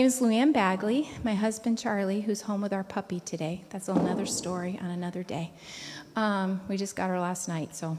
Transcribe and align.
Is 0.09 0.21
Luann 0.23 0.55
Bagley. 0.55 1.11
My 1.23 1.35
husband 1.35 1.79
Charlie, 1.79 2.23
who's 2.23 2.41
home 2.41 2.63
with 2.63 2.73
our 2.73 2.83
puppy 2.83 3.21
today. 3.21 3.63
That's 3.69 3.89
another 3.89 4.25
story 4.25 4.79
on 4.83 4.91
another 4.91 5.23
day. 5.23 5.53
Um, 6.17 6.63
we 6.67 6.79
just 6.79 6.97
got 6.97 7.11
her 7.11 7.21
last 7.21 7.47
night, 7.47 7.77
so. 7.77 7.99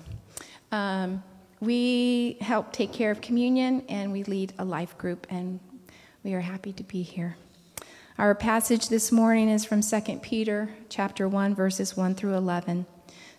Um, 0.72 1.22
we 1.60 2.38
help 2.42 2.74
take 2.74 2.92
care 2.92 3.12
of 3.12 3.22
communion 3.22 3.84
and 3.90 4.12
we 4.12 4.24
lead 4.24 4.54
a 4.58 4.66
life 4.66 4.98
group, 4.98 5.28
and 5.30 5.60
we 6.24 6.34
are 6.34 6.42
happy 6.42 6.74
to 6.74 6.84
be 6.84 7.04
here. 7.04 7.38
Our 8.18 8.34
passage 8.34 8.90
this 8.90 9.12
morning 9.12 9.48
is 9.48 9.64
from 9.64 9.82
2 9.82 10.18
Peter 10.24 10.74
chapter 10.90 11.28
1 11.28 11.54
verses 11.54 11.96
1 11.96 12.16
through 12.16 12.34
11. 12.34 12.88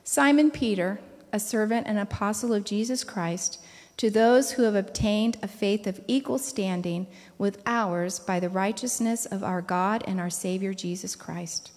Simon 0.04 0.52
Peter, 0.52 1.00
a 1.32 1.40
servant 1.40 1.88
and 1.88 1.98
apostle 1.98 2.54
of 2.54 2.62
Jesus 2.62 3.02
Christ, 3.02 3.60
to 4.00 4.08
those 4.08 4.52
who 4.52 4.62
have 4.62 4.74
obtained 4.74 5.36
a 5.42 5.46
faith 5.46 5.86
of 5.86 6.00
equal 6.08 6.38
standing 6.38 7.06
with 7.36 7.60
ours 7.66 8.18
by 8.18 8.40
the 8.40 8.48
righteousness 8.48 9.26
of 9.26 9.44
our 9.44 9.60
God 9.60 10.02
and 10.06 10.18
our 10.18 10.30
Savior 10.30 10.72
Jesus 10.72 11.14
Christ. 11.14 11.70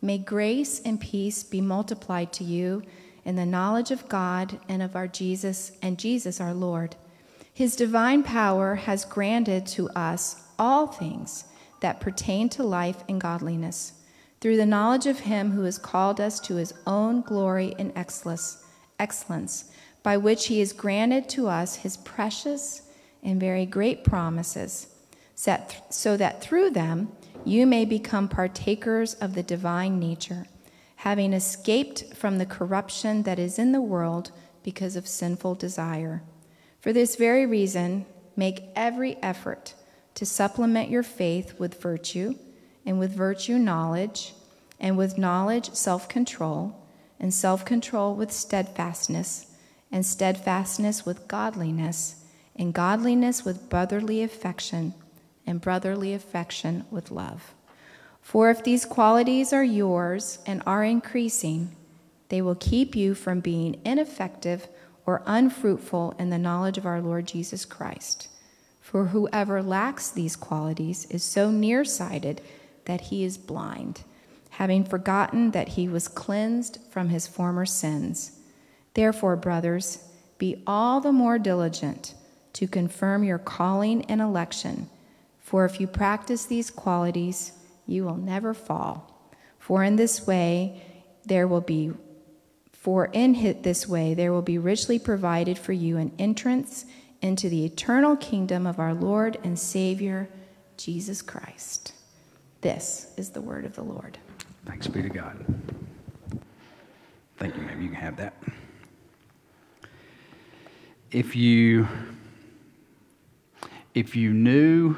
May 0.00 0.16
grace 0.16 0.80
and 0.80 0.98
peace 0.98 1.42
be 1.42 1.60
multiplied 1.60 2.32
to 2.32 2.42
you 2.42 2.84
in 3.22 3.36
the 3.36 3.44
knowledge 3.44 3.90
of 3.90 4.08
God 4.08 4.58
and 4.66 4.80
of 4.80 4.96
our 4.96 5.06
Jesus 5.06 5.72
and 5.82 5.98
Jesus 5.98 6.40
our 6.40 6.54
Lord. 6.54 6.96
His 7.52 7.76
divine 7.76 8.22
power 8.22 8.76
has 8.76 9.04
granted 9.04 9.66
to 9.66 9.90
us 9.90 10.44
all 10.58 10.86
things 10.86 11.44
that 11.80 12.00
pertain 12.00 12.48
to 12.48 12.62
life 12.62 13.04
and 13.10 13.20
godliness 13.20 13.92
through 14.40 14.56
the 14.56 14.64
knowledge 14.64 15.04
of 15.04 15.20
him 15.20 15.50
who 15.50 15.64
has 15.64 15.76
called 15.76 16.18
us 16.18 16.40
to 16.40 16.54
his 16.54 16.72
own 16.86 17.20
glory 17.20 17.74
and 17.78 17.92
excellence, 17.94 18.64
by 20.08 20.16
which 20.16 20.46
he 20.46 20.60
has 20.60 20.72
granted 20.72 21.28
to 21.28 21.48
us 21.48 21.76
his 21.76 21.98
precious 21.98 22.80
and 23.22 23.38
very 23.38 23.66
great 23.66 24.02
promises, 24.02 24.86
so 25.34 26.16
that 26.16 26.40
through 26.40 26.70
them 26.70 27.12
you 27.44 27.66
may 27.66 27.84
become 27.84 28.26
partakers 28.26 29.12
of 29.16 29.34
the 29.34 29.42
divine 29.42 30.00
nature, 30.00 30.46
having 30.96 31.34
escaped 31.34 32.14
from 32.14 32.38
the 32.38 32.46
corruption 32.46 33.22
that 33.24 33.38
is 33.38 33.58
in 33.58 33.72
the 33.72 33.82
world 33.82 34.32
because 34.62 34.96
of 34.96 35.06
sinful 35.06 35.54
desire. 35.56 36.22
For 36.80 36.90
this 36.94 37.16
very 37.16 37.44
reason, 37.44 38.06
make 38.34 38.62
every 38.74 39.16
effort 39.22 39.74
to 40.14 40.24
supplement 40.24 40.88
your 40.88 41.02
faith 41.02 41.60
with 41.60 41.82
virtue, 41.82 42.34
and 42.86 42.98
with 42.98 43.12
virtue, 43.12 43.58
knowledge, 43.58 44.32
and 44.80 44.96
with 44.96 45.18
knowledge, 45.18 45.74
self 45.74 46.08
control, 46.08 46.82
and 47.20 47.34
self 47.34 47.62
control 47.66 48.14
with 48.14 48.32
steadfastness, 48.32 49.44
and 49.90 50.04
steadfastness 50.04 51.06
with 51.06 51.28
godliness, 51.28 52.24
and 52.56 52.74
godliness 52.74 53.44
with 53.44 53.68
brotherly 53.68 54.22
affection, 54.22 54.94
and 55.46 55.60
brotherly 55.60 56.12
affection 56.12 56.84
with 56.90 57.10
love. 57.10 57.54
For 58.20 58.50
if 58.50 58.62
these 58.62 58.84
qualities 58.84 59.52
are 59.52 59.64
yours 59.64 60.38
and 60.44 60.62
are 60.66 60.84
increasing, 60.84 61.74
they 62.28 62.42
will 62.42 62.54
keep 62.54 62.94
you 62.94 63.14
from 63.14 63.40
being 63.40 63.80
ineffective 63.84 64.68
or 65.06 65.22
unfruitful 65.24 66.14
in 66.18 66.28
the 66.28 66.36
knowledge 66.36 66.76
of 66.76 66.84
our 66.84 67.00
Lord 67.00 67.26
Jesus 67.26 67.64
Christ. 67.64 68.28
For 68.82 69.06
whoever 69.06 69.62
lacks 69.62 70.10
these 70.10 70.36
qualities 70.36 71.06
is 71.06 71.24
so 71.24 71.50
nearsighted 71.50 72.42
that 72.84 73.02
he 73.02 73.24
is 73.24 73.38
blind, 73.38 74.02
having 74.50 74.84
forgotten 74.84 75.52
that 75.52 75.68
he 75.68 75.88
was 75.88 76.08
cleansed 76.08 76.78
from 76.90 77.08
his 77.08 77.26
former 77.26 77.64
sins. 77.64 78.37
Therefore, 78.98 79.36
brothers, 79.36 80.02
be 80.38 80.60
all 80.66 81.00
the 81.00 81.12
more 81.12 81.38
diligent 81.38 82.14
to 82.54 82.66
confirm 82.66 83.22
your 83.22 83.38
calling 83.38 84.04
and 84.06 84.20
election. 84.20 84.90
For 85.38 85.64
if 85.64 85.80
you 85.80 85.86
practice 85.86 86.46
these 86.46 86.68
qualities, 86.68 87.52
you 87.86 88.02
will 88.02 88.16
never 88.16 88.52
fall. 88.52 89.30
For 89.60 89.84
in 89.84 89.94
this 89.94 90.26
way, 90.26 90.82
there 91.24 91.46
will 91.46 91.60
be 91.60 91.92
for 92.72 93.04
in 93.12 93.62
this 93.62 93.86
way 93.86 94.14
there 94.14 94.32
will 94.32 94.42
be 94.42 94.58
richly 94.58 94.98
provided 94.98 95.58
for 95.58 95.72
you 95.72 95.96
an 95.96 96.10
entrance 96.18 96.84
into 97.22 97.48
the 97.48 97.64
eternal 97.64 98.16
kingdom 98.16 98.66
of 98.66 98.80
our 98.80 98.94
Lord 98.94 99.38
and 99.44 99.56
Savior, 99.56 100.28
Jesus 100.76 101.22
Christ. 101.22 101.92
This 102.62 103.12
is 103.16 103.30
the 103.30 103.40
word 103.40 103.64
of 103.64 103.76
the 103.76 103.84
Lord. 103.84 104.18
Thanks 104.66 104.88
be 104.88 105.02
to 105.02 105.08
God. 105.08 105.44
Thank 107.36 107.54
you, 107.54 107.62
ma'am. 107.62 107.80
You 107.80 107.90
can 107.90 107.94
have 107.94 108.16
that. 108.16 108.34
If 111.10 111.34
you 111.34 111.88
if 113.94 114.14
you 114.14 114.34
knew 114.34 114.94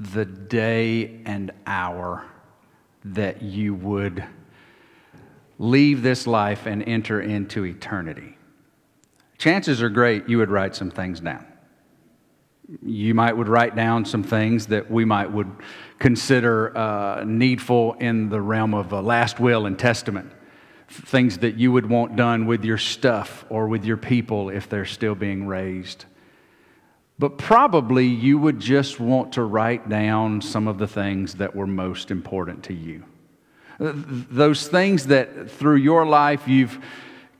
the 0.00 0.24
day 0.24 1.20
and 1.24 1.52
hour 1.64 2.24
that 3.04 3.40
you 3.40 3.72
would 3.74 4.24
leave 5.60 6.02
this 6.02 6.26
life 6.26 6.66
and 6.66 6.82
enter 6.88 7.20
into 7.20 7.64
eternity, 7.64 8.36
chances 9.38 9.80
are 9.80 9.88
great 9.88 10.28
you 10.28 10.38
would 10.38 10.50
write 10.50 10.74
some 10.74 10.90
things 10.90 11.20
down. 11.20 11.46
You 12.82 13.14
might 13.14 13.36
would 13.36 13.48
write 13.48 13.76
down 13.76 14.04
some 14.04 14.24
things 14.24 14.66
that 14.66 14.90
we 14.90 15.04
might 15.04 15.30
would 15.30 15.52
consider 16.00 16.76
uh, 16.76 17.22
needful 17.24 17.92
in 18.00 18.28
the 18.28 18.40
realm 18.40 18.74
of 18.74 18.92
a 18.92 19.00
last 19.00 19.38
will 19.38 19.66
and 19.66 19.78
testament. 19.78 20.32
Things 20.88 21.38
that 21.38 21.56
you 21.56 21.72
would 21.72 21.86
want 21.86 22.16
done 22.16 22.46
with 22.46 22.64
your 22.64 22.78
stuff 22.78 23.44
or 23.48 23.68
with 23.68 23.84
your 23.84 23.96
people 23.96 24.50
if 24.50 24.68
they're 24.68 24.84
still 24.84 25.14
being 25.14 25.46
raised. 25.46 26.04
But 27.18 27.38
probably 27.38 28.06
you 28.06 28.38
would 28.38 28.60
just 28.60 28.98
want 28.98 29.32
to 29.34 29.42
write 29.42 29.88
down 29.88 30.40
some 30.40 30.66
of 30.66 30.78
the 30.78 30.88
things 30.88 31.34
that 31.34 31.54
were 31.54 31.66
most 31.66 32.10
important 32.10 32.64
to 32.64 32.74
you. 32.74 33.04
Those 33.78 34.68
things 34.68 35.06
that 35.08 35.50
through 35.50 35.76
your 35.76 36.06
life 36.06 36.46
you've 36.46 36.78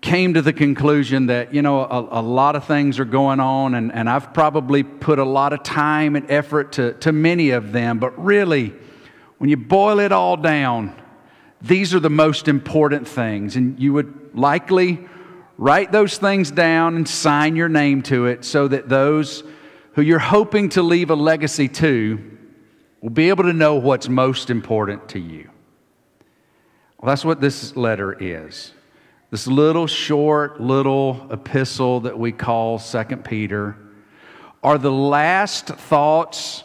came 0.01 0.35
to 0.35 0.43
the 0.43 0.53
conclusion 0.53 1.27
that, 1.27 1.55
you 1.55 1.63
know, 1.63 1.81
a, 1.81 2.21
a, 2.21 2.23
lot 2.23 2.57
of 2.57 2.67
things 2.67 3.01
are 3.01 3.07
going 3.07 3.41
on, 3.41 3.75
and, 3.75 3.91
and 3.91 4.09
I've 4.09 4.35
probably 4.35 4.83
put 4.83 5.19
a 5.19 5.25
lot 5.25 5.55
of 5.55 5.63
time 5.63 6.15
and 6.15 6.31
effort 6.31 6.73
to, 6.73 6.93
to 6.95 7.11
many 7.11 7.51
of 7.51 7.73
them, 7.73 7.99
but 7.99 8.23
really, 8.23 8.75
when 9.39 9.49
you 9.49 9.57
boil 9.57 10.01
it 10.01 10.13
all 10.13 10.37
down, 10.37 10.95
these 11.67 11.95
are 11.95 12.01
the 12.01 12.11
most 12.11 12.47
important 12.47 13.09
things. 13.09 13.57
And 13.57 13.81
you 13.81 13.93
would 13.95 14.35
likely 14.35 15.07
write 15.57 15.93
those 15.93 16.19
things 16.19 16.51
down 16.51 16.97
and 16.97 17.09
sign 17.09 17.57
your 17.57 17.69
name 17.69 18.03
to 18.03 18.27
it 18.27 18.45
so 18.45 18.69
that 18.69 18.89
those 18.89 19.45
who 19.93 20.03
you're 20.03 20.19
hoping 20.19 20.69
to 20.71 20.83
leave 20.83 21.11
a 21.11 21.15
legacy 21.15 21.69
to 21.69 22.39
will 23.01 23.11
be 23.11 23.29
able 23.29 23.45
to 23.45 23.53
know 23.53 23.77
what's 23.77 24.09
most 24.09 24.51
important 24.51 25.09
to 25.11 25.19
you. 25.19 25.49
Well, 26.99 27.09
that's 27.11 27.25
what 27.25 27.41
this 27.41 27.77
letter 27.77 28.17
is. 28.19 28.73
This 29.31 29.47
little 29.47 29.87
short 29.87 30.61
little 30.61 31.27
epistle 31.31 32.01
that 32.01 32.19
we 32.19 32.33
call 32.33 32.79
Second 32.79 33.25
Peter 33.25 33.77
are 34.63 34.79
the 34.79 34.93
last 34.93 35.67
thoughts 35.67 36.64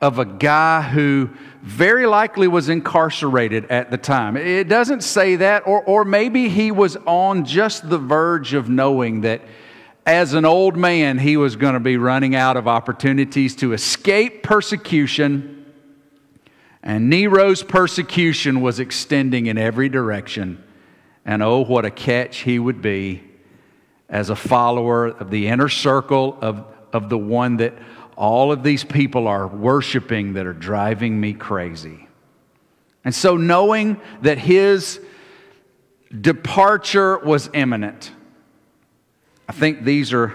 of 0.00 0.18
a 0.18 0.24
guy 0.24 0.82
who 0.82 1.30
very 1.62 2.06
likely 2.06 2.46
was 2.46 2.68
incarcerated 2.68 3.66
at 3.66 3.90
the 3.90 3.98
time. 3.98 4.36
It 4.36 4.68
doesn't 4.68 5.02
say 5.02 5.36
that, 5.36 5.66
or, 5.66 5.82
or 5.82 6.04
maybe 6.04 6.48
he 6.48 6.70
was 6.70 6.96
on 7.06 7.44
just 7.44 7.88
the 7.88 7.98
verge 7.98 8.54
of 8.54 8.68
knowing 8.68 9.22
that 9.22 9.42
as 10.06 10.32
an 10.34 10.44
old 10.44 10.76
man, 10.76 11.18
he 11.18 11.36
was 11.36 11.56
going 11.56 11.74
to 11.74 11.80
be 11.80 11.96
running 11.96 12.34
out 12.34 12.56
of 12.56 12.66
opportunities 12.66 13.56
to 13.56 13.72
escape 13.74 14.42
persecution. 14.42 15.66
And 16.82 17.10
Nero's 17.10 17.62
persecution 17.62 18.62
was 18.62 18.80
extending 18.80 19.46
in 19.46 19.58
every 19.58 19.90
direction. 19.90 20.64
And 21.26 21.42
oh, 21.42 21.62
what 21.64 21.84
a 21.84 21.90
catch 21.90 22.38
he 22.38 22.58
would 22.58 22.80
be 22.80 23.22
as 24.08 24.30
a 24.30 24.36
follower 24.36 25.08
of 25.08 25.30
the 25.30 25.48
inner 25.48 25.68
circle 25.68 26.38
of, 26.40 26.64
of 26.92 27.10
the 27.10 27.18
one 27.18 27.58
that 27.58 27.74
all 28.18 28.50
of 28.50 28.64
these 28.64 28.82
people 28.82 29.28
are 29.28 29.46
worshiping 29.46 30.32
that 30.32 30.44
are 30.44 30.52
driving 30.52 31.20
me 31.20 31.32
crazy. 31.32 32.08
And 33.04 33.14
so, 33.14 33.36
knowing 33.36 34.00
that 34.22 34.38
his 34.38 35.00
departure 36.20 37.18
was 37.18 37.48
imminent, 37.54 38.10
I 39.48 39.52
think 39.52 39.84
these 39.84 40.12
are 40.12 40.34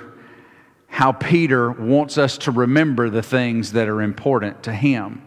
how 0.87 1.11
Peter 1.11 1.71
wants 1.71 2.17
us 2.17 2.37
to 2.39 2.51
remember 2.51 3.09
the 3.09 3.21
things 3.21 3.73
that 3.73 3.89
are 3.89 4.01
important 4.01 4.63
to 4.63 4.73
him. 4.73 5.21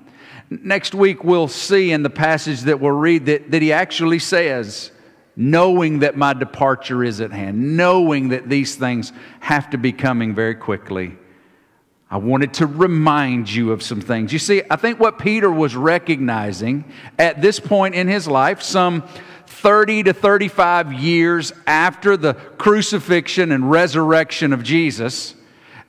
Next 0.48 0.94
week, 0.94 1.24
we'll 1.24 1.48
see 1.48 1.92
in 1.92 2.02
the 2.02 2.10
passage 2.10 2.62
that 2.62 2.80
we'll 2.80 2.92
read 2.92 3.26
that, 3.26 3.50
that 3.50 3.60
he 3.60 3.72
actually 3.72 4.20
says, 4.20 4.92
knowing 5.36 5.98
that 5.98 6.16
my 6.16 6.32
departure 6.32 7.04
is 7.04 7.20
at 7.20 7.32
hand, 7.32 7.76
knowing 7.76 8.30
that 8.30 8.48
these 8.48 8.76
things 8.76 9.12
have 9.40 9.68
to 9.70 9.76
be 9.76 9.92
coming 9.92 10.34
very 10.34 10.54
quickly. 10.54 11.18
I 12.08 12.18
wanted 12.18 12.54
to 12.54 12.66
remind 12.66 13.52
you 13.52 13.72
of 13.72 13.82
some 13.82 14.00
things. 14.00 14.32
You 14.32 14.38
see, 14.38 14.62
I 14.70 14.76
think 14.76 15.00
what 15.00 15.18
Peter 15.18 15.50
was 15.50 15.74
recognizing 15.74 16.84
at 17.18 17.42
this 17.42 17.58
point 17.58 17.96
in 17.96 18.06
his 18.06 18.28
life, 18.28 18.62
some 18.62 19.02
30 19.46 20.04
to 20.04 20.12
35 20.12 20.92
years 20.92 21.52
after 21.66 22.16
the 22.16 22.34
crucifixion 22.34 23.50
and 23.50 23.68
resurrection 23.68 24.52
of 24.52 24.62
Jesus, 24.62 25.34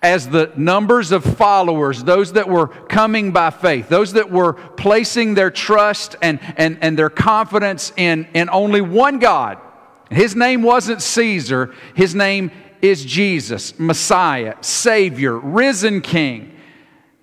as 0.01 0.27
the 0.29 0.51
numbers 0.55 1.11
of 1.11 1.23
followers, 1.23 2.03
those 2.03 2.33
that 2.33 2.49
were 2.49 2.67
coming 2.67 3.31
by 3.31 3.51
faith, 3.51 3.87
those 3.89 4.13
that 4.13 4.31
were 4.31 4.53
placing 4.53 5.35
their 5.35 5.51
trust 5.51 6.15
and, 6.21 6.39
and, 6.55 6.79
and 6.81 6.97
their 6.97 7.09
confidence 7.09 7.91
in, 7.95 8.27
in 8.33 8.49
only 8.49 8.81
one 8.81 9.19
God. 9.19 9.59
His 10.09 10.35
name 10.35 10.63
wasn't 10.63 11.01
Caesar, 11.01 11.73
his 11.93 12.15
name 12.15 12.51
is 12.87 13.03
Jesus, 13.03 13.77
Messiah, 13.79 14.55
Savior, 14.61 15.37
risen 15.37 16.01
King. 16.01 16.53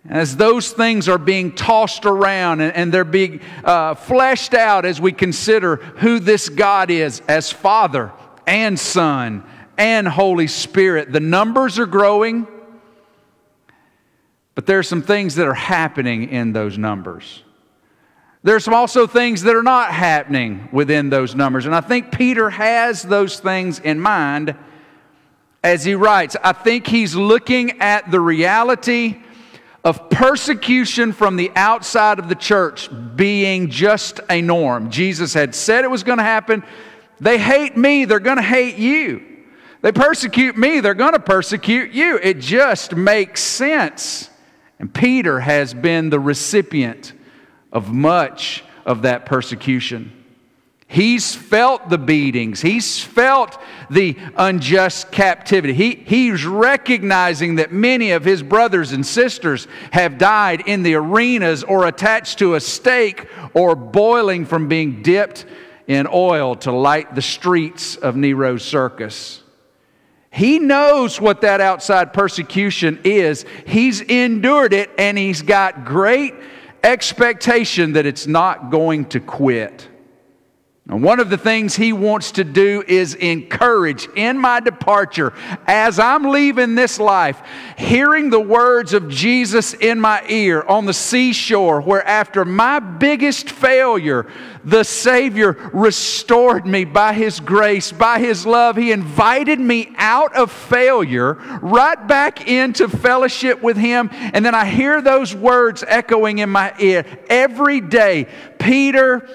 As 0.09 0.37
those 0.37 0.71
things 0.71 1.09
are 1.09 1.19
being 1.19 1.53
tossed 1.53 2.05
around 2.05 2.61
and, 2.61 2.93
they're 2.93 3.05
being 3.05 3.41
uh, 3.65 3.95
fleshed 3.95 4.53
out 4.53 4.85
as 4.85 5.01
we 5.01 5.13
consider 5.13 5.77
who 5.77 6.19
this 6.19 6.51
God 6.51 6.91
is 6.91 7.23
as 7.27 7.51
Father 7.51 8.13
and 8.47 8.79
Son 8.79 9.45
and 9.79 10.07
Holy 10.07 10.47
Spirit, 10.47 11.11
the 11.11 11.21
numbers 11.21 11.79
are 11.79 11.87
growing, 11.87 12.47
but 14.55 14.67
there 14.67 14.79
are 14.79 14.85
some 14.85 15.03
things 15.03 15.37
that 15.37 15.47
are 15.47 15.55
happening 15.55 16.29
in 16.29 16.53
those 16.53 16.77
numbers. 16.77 17.43
There 18.43 18.55
are 18.55 18.61
some 18.61 18.75
also 18.75 19.07
things 19.07 19.43
that 19.45 19.57
are 19.57 19.63
not 19.63 19.91
happening 19.91 20.69
within 20.71 21.09
those 21.09 21.35
numbers. 21.35 21.65
And 21.65 21.75
I 21.75 21.81
think 21.81 22.13
Peter 22.13 22.51
has 22.51 23.03
those 23.03 23.41
things 23.41 23.79
in 23.79 23.99
mind 23.99 24.55
as 25.65 25.83
he 25.83 25.95
writes. 25.95 26.37
I 26.45 26.53
think 26.53 26.87
he's 26.87 27.17
looking 27.17 27.81
at 27.81 28.11
the 28.11 28.21
reality 28.21 29.17
of 29.83 30.11
persecution 30.11 31.13
from 31.13 31.37
the 31.37 31.51
outside 31.57 32.19
of 32.19 32.29
the 32.29 32.35
church 32.35 32.89
being 33.17 33.71
just 33.71 34.21
a 34.31 34.41
norm. 34.41 34.91
Jesus 34.91 35.35
had 35.35 35.55
said 35.55 35.85
it 35.85 35.91
was 35.91 36.05
going 36.05 36.19
to 36.19 36.25
happen. 36.25 36.63
They 37.19 37.39
hate 37.39 37.77
me, 37.77 38.05
they're 38.05 38.21
going 38.21 38.37
to 38.37 38.43
hate 38.43 38.77
you. 38.77 39.23
They 39.81 39.93
persecute 39.93 40.57
me, 40.57 40.81
they're 40.81 40.95
going 40.95 41.13
to 41.13 41.21
persecute 41.21 41.93
you. 41.93 42.19
It 42.23 42.39
just 42.41 42.95
makes 42.95 43.43
sense. 43.43 44.31
And 44.79 44.93
Peter 44.93 45.41
has 45.41 45.73
been 45.73 46.11
the 46.11 46.21
recipient 46.21 47.13
of 47.73 47.93
much 47.93 48.65
of 48.85 49.03
that 49.03 49.25
persecution. 49.25 50.24
He's 50.87 51.35
felt 51.35 51.89
the 51.89 51.99
beatings. 51.99 52.61
He's 52.61 53.01
felt 53.03 53.59
the 53.91 54.17
unjust 54.37 55.11
captivity. 55.11 55.73
He, 55.73 55.95
he's 55.95 56.45
recognizing 56.45 57.57
that 57.57 57.73
many 57.73 58.13
of 58.13 58.25
his 58.25 58.43
brothers 58.43 58.93
and 58.93 59.05
sisters 59.05 59.67
have 59.93 60.19
died 60.19 60.63
in 60.67 60.83
the 60.83 60.95
arenas 60.95 61.65
or 61.65 61.87
attached 61.87 62.39
to 62.41 62.55
a 62.55 62.61
stake 62.61 63.27
or 63.55 63.75
boiling 63.75 64.45
from 64.45 64.69
being 64.69 65.03
dipped 65.03 65.47
in 65.87 66.07
oil 66.13 66.55
to 66.57 66.71
light 66.71 67.15
the 67.15 67.23
streets 67.23 67.97
of 67.97 68.15
Nero's 68.15 68.65
circus. 68.65 69.43
He 70.31 70.59
knows 70.59 71.21
what 71.21 71.43
that 71.43 71.61
outside 71.61 72.13
persecution 72.13 73.01
is. 73.05 73.45
He's 73.67 74.01
endured 74.01 74.73
it 74.73 74.91
and 74.99 75.17
he's 75.17 75.43
got 75.43 75.85
great 75.85 76.35
expectation 76.83 77.93
that 77.93 78.05
it's 78.05 78.27
not 78.27 78.71
going 78.71 79.07
to 79.07 79.21
quit. 79.21 79.89
And 80.87 81.03
one 81.03 81.19
of 81.19 81.31
the 81.31 81.39
things 81.39 81.75
he 81.75 81.95
wants 81.95 82.33
to 82.33 82.45
do 82.45 82.85
is 82.87 83.15
encourage 83.15 84.07
in 84.17 84.37
my 84.37 84.61
departure, 84.61 85.33
as 85.67 85.99
I'm 85.99 86.25
leaving 86.25 86.75
this 86.75 87.01
life, 87.01 87.41
hearing 87.79 88.29
the 88.29 88.41
words 88.41 88.93
of 88.93 89.09
Jesus 89.09 89.73
in 89.73 89.99
my 89.99 90.23
ear 90.29 90.63
on 90.63 90.85
the 90.85 90.93
seashore, 90.93 91.81
where 91.81 92.07
after 92.07 92.45
my 92.45 92.81
biggest 92.81 93.49
failure, 93.49 94.27
the 94.63 94.85
Savior 94.85 95.71
restored 95.73 96.67
me 96.67 96.85
by 96.85 97.15
His 97.15 97.41
grace, 97.41 97.91
by 97.91 98.19
His 98.19 98.45
love. 98.45 98.77
He 98.77 98.93
invited 98.93 99.61
me 99.61 99.91
out 99.97 100.37
of 100.37 100.53
failure, 100.53 101.33
right 101.63 102.07
back 102.07 102.47
into 102.47 102.89
fellowship 102.89 103.63
with 103.63 103.79
Him. 103.79 104.11
And 104.13 104.45
then 104.45 104.55
I 104.55 104.67
hear 104.67 105.01
those 105.01 105.35
words 105.35 105.83
echoing 105.87 106.41
in 106.41 106.51
my 106.51 106.75
ear 106.79 107.07
every 107.31 107.81
day 107.81 108.29
Peter, 108.59 109.29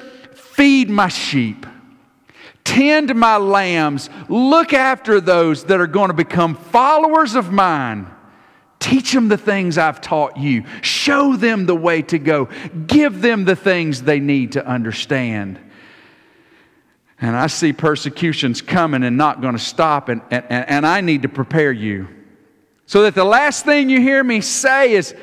Feed 0.59 0.89
my 0.89 1.07
sheep. 1.07 1.65
Tend 2.65 3.15
my 3.15 3.38
lambs. 3.38 4.09
Look 4.27 4.73
after 4.73 5.21
those 5.21 5.63
that 5.63 5.79
are 5.79 5.88
going 5.88 6.09
to 6.09 6.13
become 6.13 6.56
followers 6.56 7.35
of 7.35 7.50
mine. 7.50 8.11
Teach 8.77 9.13
them 9.13 9.29
the 9.29 9.38
things 9.38 9.77
I've 9.77 10.01
taught 10.01 10.35
you. 10.35 10.65
Show 10.81 11.38
them 11.38 11.65
the 11.65 11.77
way 11.77 12.01
to 12.01 12.19
go. 12.19 12.50
Give 12.88 13.21
them 13.21 13.45
the 13.45 13.56
things 13.56 14.01
they 14.01 14.19
need 14.19 14.51
to 14.51 14.67
understand. 14.67 15.61
And 17.21 17.38
I 17.38 17.47
see 17.47 17.71
persecutions 17.71 18.61
coming 18.61 19.03
and 19.03 19.15
not 19.15 19.39
going 19.39 19.56
to 19.56 19.63
stop, 19.63 20.09
and, 20.09 20.21
and, 20.29 20.44
and 20.50 20.85
I 20.85 21.00
need 21.00 21.21
to 21.21 21.29
prepare 21.29 21.71
you. 21.71 22.09
So 22.85 23.03
that 23.03 23.15
the 23.15 23.23
last 23.23 23.63
thing 23.63 23.89
you 23.89 24.01
hear 24.01 24.21
me 24.25 24.41
say 24.41 24.91
is, 24.91 25.15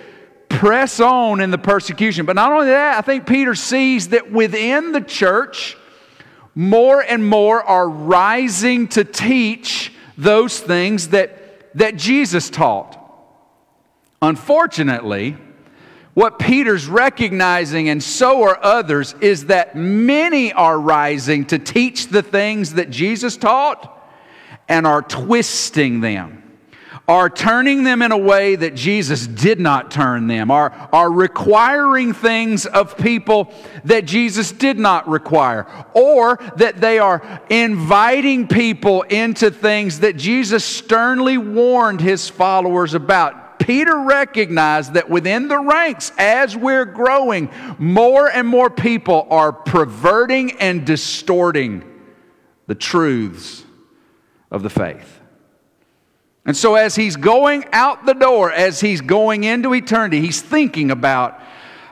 press 0.57 1.01
on 1.01 1.41
in 1.43 1.51
the 1.51 1.59
persecution. 1.59 2.25
But 2.25 2.35
not 2.35 2.51
only 2.51 2.69
that, 2.69 2.97
I 2.97 3.03
think 3.03 3.27
Peter 3.27 3.55
sees 3.55 4.09
that 4.09 4.33
within 4.33 4.93
the 4.93 5.03
church, 5.03 5.77
more 6.55 7.03
and 7.03 7.29
more 7.29 7.63
are 7.63 7.87
rising 7.87 8.89
to 8.89 9.05
teach 9.05 9.93
those 10.17 10.59
things 10.59 11.09
that, 11.09 11.77
that 11.77 11.97
Jesus 11.97 12.49
taught. 12.49 12.99
Unfortunately, 14.23 15.37
what 16.15 16.39
Peter's 16.39 16.87
recognizing, 16.87 17.91
and 17.91 18.03
so 18.03 18.43
are 18.45 18.59
others, 18.63 19.15
is 19.21 19.47
that 19.47 19.77
many 19.77 20.55
are 20.55 20.81
rising 20.81 21.45
to 21.47 21.59
teach 21.59 22.07
the 22.07 22.23
things 22.23 22.75
that 22.75 22.89
Jesus 22.89 23.37
taught 23.37 23.93
and 24.71 24.87
are 24.87 25.03
twisting 25.03 26.01
them 26.01 26.43
are 27.09 27.31
turning 27.31 27.85
them 27.85 28.03
in 28.03 28.11
a 28.11 28.19
way 28.19 28.57
that 28.57 28.75
Jesus 28.75 29.27
did 29.27 29.61
not 29.61 29.91
turn 29.91 30.27
them, 30.27 30.51
are, 30.51 30.89
are 30.93 31.11
requiring 31.11 32.13
things 32.13 32.67
of 32.67 32.97
people 32.97 33.53
that 33.85 34.07
Jesus 34.07 34.51
did 34.51 34.79
not 34.79 35.09
require, 35.09 35.67
or 35.95 36.39
that 36.57 36.81
they 36.81 36.99
are 36.99 37.41
inviting 37.49 38.49
people 38.49 39.03
into 39.03 39.51
things 39.51 40.01
that 40.01 40.17
Jesus 40.17 40.65
sternly 40.65 41.39
warned 41.39 42.01
his 42.01 42.29
followers 42.29 42.95
about. 42.95 43.59
Peter 43.59 43.99
recognized 44.01 44.95
that 44.95 45.09
within 45.11 45.49
the 45.49 45.59
ranks, 45.59 46.13
as 46.19 46.57
we're 46.57 46.85
growing, 46.85 47.51
more 47.79 48.29
and 48.29 48.47
more 48.47 48.71
people 48.71 49.27
are 49.31 49.53
perverting 49.53 50.53
and 50.61 50.87
distorting 50.87 51.85
the 52.67 52.75
truths 52.75 53.65
of 54.51 54.63
the 54.63 54.71
faith. 54.71 55.16
And 56.47 56.57
so, 56.57 56.77
as 56.77 56.95
he's 56.95 57.17
going 57.17 57.65
out 57.73 58.07
the 58.07 58.15
door, 58.15 58.53
as 58.53 58.81
he's 58.81 59.01
going 59.01 59.45
into 59.45 59.75
eternity, 59.75 60.21
he's 60.21 60.41
thinking 60.41 60.93
about 60.93 61.41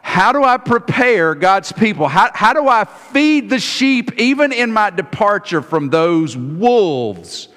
how 0.01 0.33
do 0.33 0.45
I 0.45 0.59
prepare 0.59 1.35
God's 1.35 1.73
people? 1.73 2.07
How, 2.07 2.31
how 2.33 2.53
do 2.53 2.69
I 2.69 2.85
feed 2.85 3.51
the 3.51 3.59
sheep 3.59 4.21
even 4.21 4.53
in 4.53 4.71
my 4.71 4.91
departure 4.91 5.61
from 5.61 5.91
those 5.91 6.37
wolves 6.37 7.49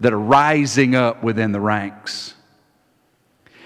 that 0.00 0.12
are 0.12 0.18
rising 0.18 0.94
up 0.94 1.24
within 1.24 1.50
the 1.50 1.60
ranks? 1.60 2.34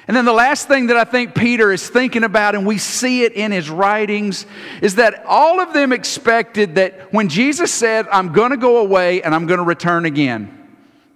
And 0.06 0.16
then 0.16 0.24
the 0.24 0.32
last 0.32 0.68
thing 0.68 0.86
that 0.86 0.96
I 0.96 1.04
think 1.04 1.34
Peter 1.34 1.70
is 1.70 1.86
thinking 1.90 2.24
about, 2.24 2.54
and 2.54 2.66
we 2.66 2.78
see 2.78 3.24
it 3.24 3.34
in 3.34 3.52
his 3.52 3.68
writings, 3.68 4.46
is 4.80 4.94
that 4.94 5.26
all 5.26 5.60
of 5.60 5.74
them 5.74 5.92
expected 5.92 6.76
that 6.76 7.12
when 7.12 7.28
Jesus 7.28 7.74
said, 7.74 8.06
I'm 8.10 8.32
going 8.32 8.52
to 8.52 8.56
go 8.56 8.78
away 8.78 9.20
and 9.20 9.34
I'm 9.34 9.46
going 9.46 9.58
to 9.58 9.64
return 9.64 10.06
again, 10.06 10.57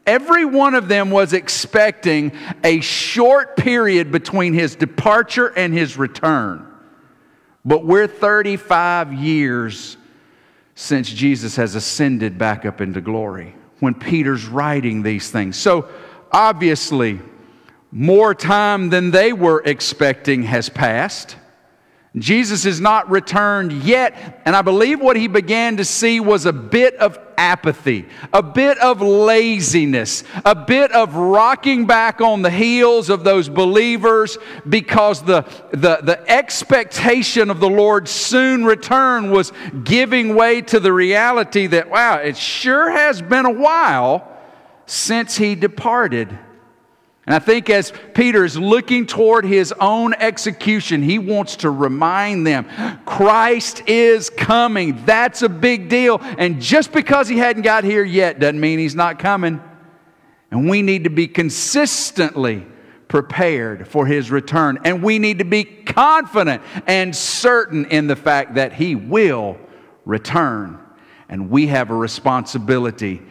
Every 0.07 0.45
one 0.45 0.75
of 0.75 0.89
them 0.89 1.11
was 1.11 1.33
expecting 1.33 2.33
a 2.65 2.81
short 2.81 3.57
period 3.57 4.11
between 4.11 4.53
his 4.53 4.75
departure 4.75 5.49
and 5.49 5.73
his 5.73 5.97
return. 5.97 6.67
But 7.65 7.85
we're 7.85 8.09
35 8.09 9.13
years 9.13 9.97
since 10.75 11.09
Jesus 11.09 11.57
has 11.57 11.75
ascended 11.75 12.39
back 12.39 12.65
up 12.65 12.81
into 12.81 13.01
glory 13.01 13.55
when 13.79 13.95
Peter's 13.95 14.47
writing 14.47 15.03
these 15.03 15.31
things. 15.31 15.57
So 15.57 15.89
obviously, 16.33 17.21
more 17.93 18.35
time 18.35 18.91
than 18.91 19.11
they 19.11 19.33
were 19.33 19.63
expecting 19.65 20.43
has 20.45 20.69
passed. 20.69 21.37
Jesus 22.17 22.65
has 22.65 22.79
not 22.79 23.11
returned 23.11 23.73
yet, 23.73 24.43
and 24.45 24.55
I 24.55 24.61
believe 24.61 25.01
what 25.01 25.17
he 25.17 25.29
began 25.29 25.79
to 25.79 25.85
see 25.85 26.21
was 26.21 26.45
a 26.45 26.53
bit 26.53 26.95
of 26.97 27.19
apathy, 27.39 28.07
a 28.35 28.43
bit 28.43 28.77
of 28.79 29.01
laziness, 29.01 30.23
a 30.45 30.55
bit 30.55 30.93
of 30.93 31.15
rocking 31.15 31.87
back 31.87 32.21
on 32.21 32.43
the 32.43 32.51
heels 32.51 33.09
of 33.09 33.25
those 33.25 33.49
believers 33.49 34.37
because 34.69 35.23
the, 35.23 35.43
the, 35.71 36.01
the 36.03 36.23
expectation 36.31 37.49
of 37.49 37.61
the 37.61 37.71
Lord's 37.71 38.11
soon 38.11 38.67
return 38.67 39.31
was 39.31 39.51
giving 39.83 40.35
way 40.35 40.61
to 40.61 40.81
the 40.81 40.93
reality 40.93 41.67
that, 41.69 41.89
wow, 41.89 42.17
it 42.17 42.37
sure 42.37 42.91
has 42.91 43.23
been 43.23 43.47
a 43.47 43.51
while 43.51 44.29
since 44.85 45.39
he 45.39 45.55
departed. 45.55 46.39
And 47.27 47.37
I 47.37 47.39
think 47.39 47.71
as 47.71 47.93
Peter 48.15 48.45
is 48.45 48.59
looking 48.59 49.07
toward 49.07 49.45
his 49.45 49.73
own 49.79 50.13
execution, 50.15 51.03
he 51.03 51.21
wants 51.21 51.57
to 51.57 51.71
remind 51.71 52.47
them 52.47 52.67
Christ 53.05 53.83
is 53.87 54.29
coming. 54.29 55.05
That's 55.05 55.43
a 55.43 55.49
big 55.49 55.89
deal. 55.89 56.19
And 56.21 56.61
just 56.61 56.91
because 56.93 57.29
he 57.29 57.39
hadn't 57.39 57.63
got 57.63 57.85
here 57.85 58.03
yet 58.03 58.41
doesn't 58.41 58.59
mean 58.59 58.81
he's 58.81 58.97
not 58.97 59.21
coming. 59.21 59.63
And 60.51 60.69
we 60.69 60.83
need 60.83 61.05
to 61.05 61.11
be 61.11 61.29
consistently 61.29 62.67
prepared 63.07 63.87
for 63.87 64.05
his 64.05 64.31
return. 64.31 64.81
And 64.85 65.03
we 65.03 65.21
need 65.21 65.39
to 65.39 65.45
be 65.45 65.63
confident 65.63 66.61
and 66.89 67.15
certain 67.15 67.85
in 67.87 68.09
the 68.09 68.17
fact 68.17 68.57
that 68.57 68.73
he 68.73 68.97
will 68.97 69.59
return. 70.05 70.81
And 71.29 71.51
we 71.51 71.69
have 71.69 71.91
a 71.91 71.95
responsibility 71.95 73.23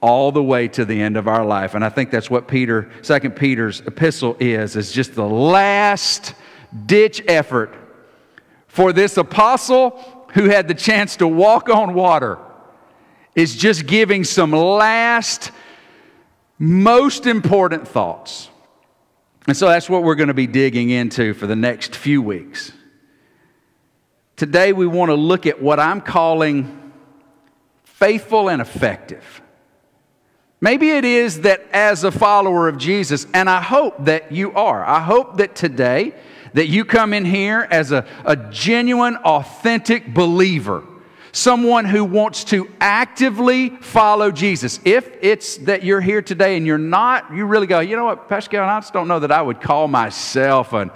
all 0.00 0.32
the 0.32 0.42
way 0.42 0.66
to 0.68 0.84
the 0.84 1.00
end 1.00 1.16
of 1.16 1.28
our 1.28 1.44
life. 1.44 1.74
And 1.74 1.84
I 1.84 1.90
think 1.90 2.10
that's 2.10 2.30
what 2.30 2.48
Peter, 2.48 2.90
Second 3.02 3.36
Peter's 3.36 3.80
epistle 3.80 4.36
is, 4.40 4.76
is 4.76 4.92
just 4.92 5.14
the 5.14 5.26
last 5.26 6.34
ditch 6.86 7.22
effort 7.28 7.74
for 8.66 8.92
this 8.92 9.16
apostle 9.16 9.90
who 10.34 10.44
had 10.44 10.68
the 10.68 10.74
chance 10.74 11.16
to 11.16 11.28
walk 11.28 11.68
on 11.68 11.92
water 11.92 12.38
is 13.34 13.56
just 13.56 13.86
giving 13.86 14.24
some 14.24 14.52
last 14.52 15.50
most 16.58 17.26
important 17.26 17.86
thoughts. 17.86 18.48
And 19.46 19.56
so 19.56 19.68
that's 19.68 19.88
what 19.88 20.02
we're 20.02 20.14
going 20.14 20.28
to 20.28 20.34
be 20.34 20.46
digging 20.46 20.90
into 20.90 21.34
for 21.34 21.46
the 21.46 21.56
next 21.56 21.96
few 21.96 22.22
weeks. 22.22 22.72
Today 24.36 24.72
we 24.72 24.86
want 24.86 25.10
to 25.10 25.14
look 25.14 25.46
at 25.46 25.60
what 25.60 25.80
I'm 25.80 26.00
calling 26.00 26.92
faithful 27.84 28.48
and 28.48 28.62
effective. 28.62 29.42
Maybe 30.60 30.90
it 30.90 31.06
is 31.06 31.40
that 31.42 31.62
as 31.72 32.04
a 32.04 32.12
follower 32.12 32.68
of 32.68 32.76
Jesus, 32.76 33.26
and 33.32 33.48
I 33.48 33.62
hope 33.62 34.04
that 34.04 34.30
you 34.30 34.52
are, 34.52 34.84
I 34.84 35.00
hope 35.00 35.38
that 35.38 35.54
today 35.54 36.14
that 36.52 36.68
you 36.68 36.84
come 36.84 37.14
in 37.14 37.24
here 37.24 37.66
as 37.70 37.92
a, 37.92 38.06
a 38.24 38.36
genuine, 38.36 39.16
authentic 39.16 40.12
believer, 40.12 40.84
someone 41.32 41.84
who 41.84 42.04
wants 42.04 42.44
to 42.44 42.68
actively 42.80 43.70
follow 43.70 44.30
Jesus. 44.30 44.80
If 44.84 45.08
it's 45.22 45.58
that 45.58 45.82
you're 45.82 46.00
here 46.00 46.20
today 46.20 46.56
and 46.56 46.66
you're 46.66 46.76
not, 46.76 47.32
you 47.32 47.46
really 47.46 47.66
go, 47.66 47.80
you 47.80 47.96
know 47.96 48.04
what, 48.04 48.28
Pascal, 48.28 48.68
I 48.68 48.80
just 48.80 48.92
don't 48.92 49.08
know 49.08 49.20
that 49.20 49.32
I 49.32 49.40
would 49.40 49.60
call 49.60 49.88
myself 49.88 50.72
an 50.72 50.90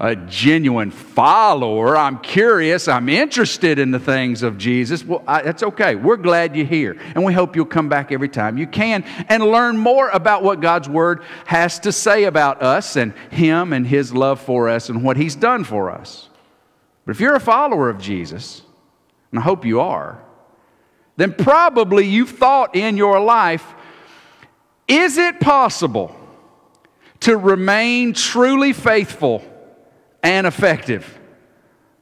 a 0.00 0.16
genuine 0.16 0.90
follower. 0.90 1.94
I'm 1.94 2.18
curious. 2.20 2.88
I'm 2.88 3.10
interested 3.10 3.78
in 3.78 3.90
the 3.90 3.98
things 3.98 4.42
of 4.42 4.56
Jesus. 4.56 5.04
Well, 5.04 5.22
I, 5.26 5.42
that's 5.42 5.62
okay. 5.62 5.94
We're 5.94 6.16
glad 6.16 6.56
you're 6.56 6.64
here. 6.64 6.98
And 7.14 7.22
we 7.22 7.34
hope 7.34 7.54
you'll 7.54 7.66
come 7.66 7.90
back 7.90 8.10
every 8.10 8.30
time 8.30 8.56
you 8.56 8.66
can 8.66 9.02
and 9.28 9.44
learn 9.44 9.76
more 9.76 10.08
about 10.08 10.42
what 10.42 10.60
God's 10.60 10.88
Word 10.88 11.22
has 11.44 11.78
to 11.80 11.92
say 11.92 12.24
about 12.24 12.62
us 12.62 12.96
and 12.96 13.12
Him 13.30 13.74
and 13.74 13.86
His 13.86 14.14
love 14.14 14.40
for 14.40 14.70
us 14.70 14.88
and 14.88 15.04
what 15.04 15.18
He's 15.18 15.36
done 15.36 15.64
for 15.64 15.90
us. 15.90 16.30
But 17.04 17.12
if 17.12 17.20
you're 17.20 17.36
a 17.36 17.40
follower 17.40 17.90
of 17.90 17.98
Jesus, 17.98 18.62
and 19.30 19.38
I 19.38 19.42
hope 19.42 19.66
you 19.66 19.80
are, 19.80 20.18
then 21.18 21.34
probably 21.34 22.06
you've 22.06 22.30
thought 22.30 22.74
in 22.74 22.96
your 22.96 23.20
life, 23.20 23.66
is 24.88 25.18
it 25.18 25.40
possible 25.40 26.16
to 27.20 27.36
remain 27.36 28.14
truly 28.14 28.72
faithful 28.72 29.44
and 30.22 30.46
effective 30.46 31.18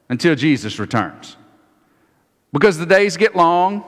until 0.09 0.35
Jesus 0.35 0.79
returns. 0.79 1.37
Because 2.51 2.77
the 2.77 2.85
days 2.85 3.15
get 3.17 3.35
long 3.35 3.83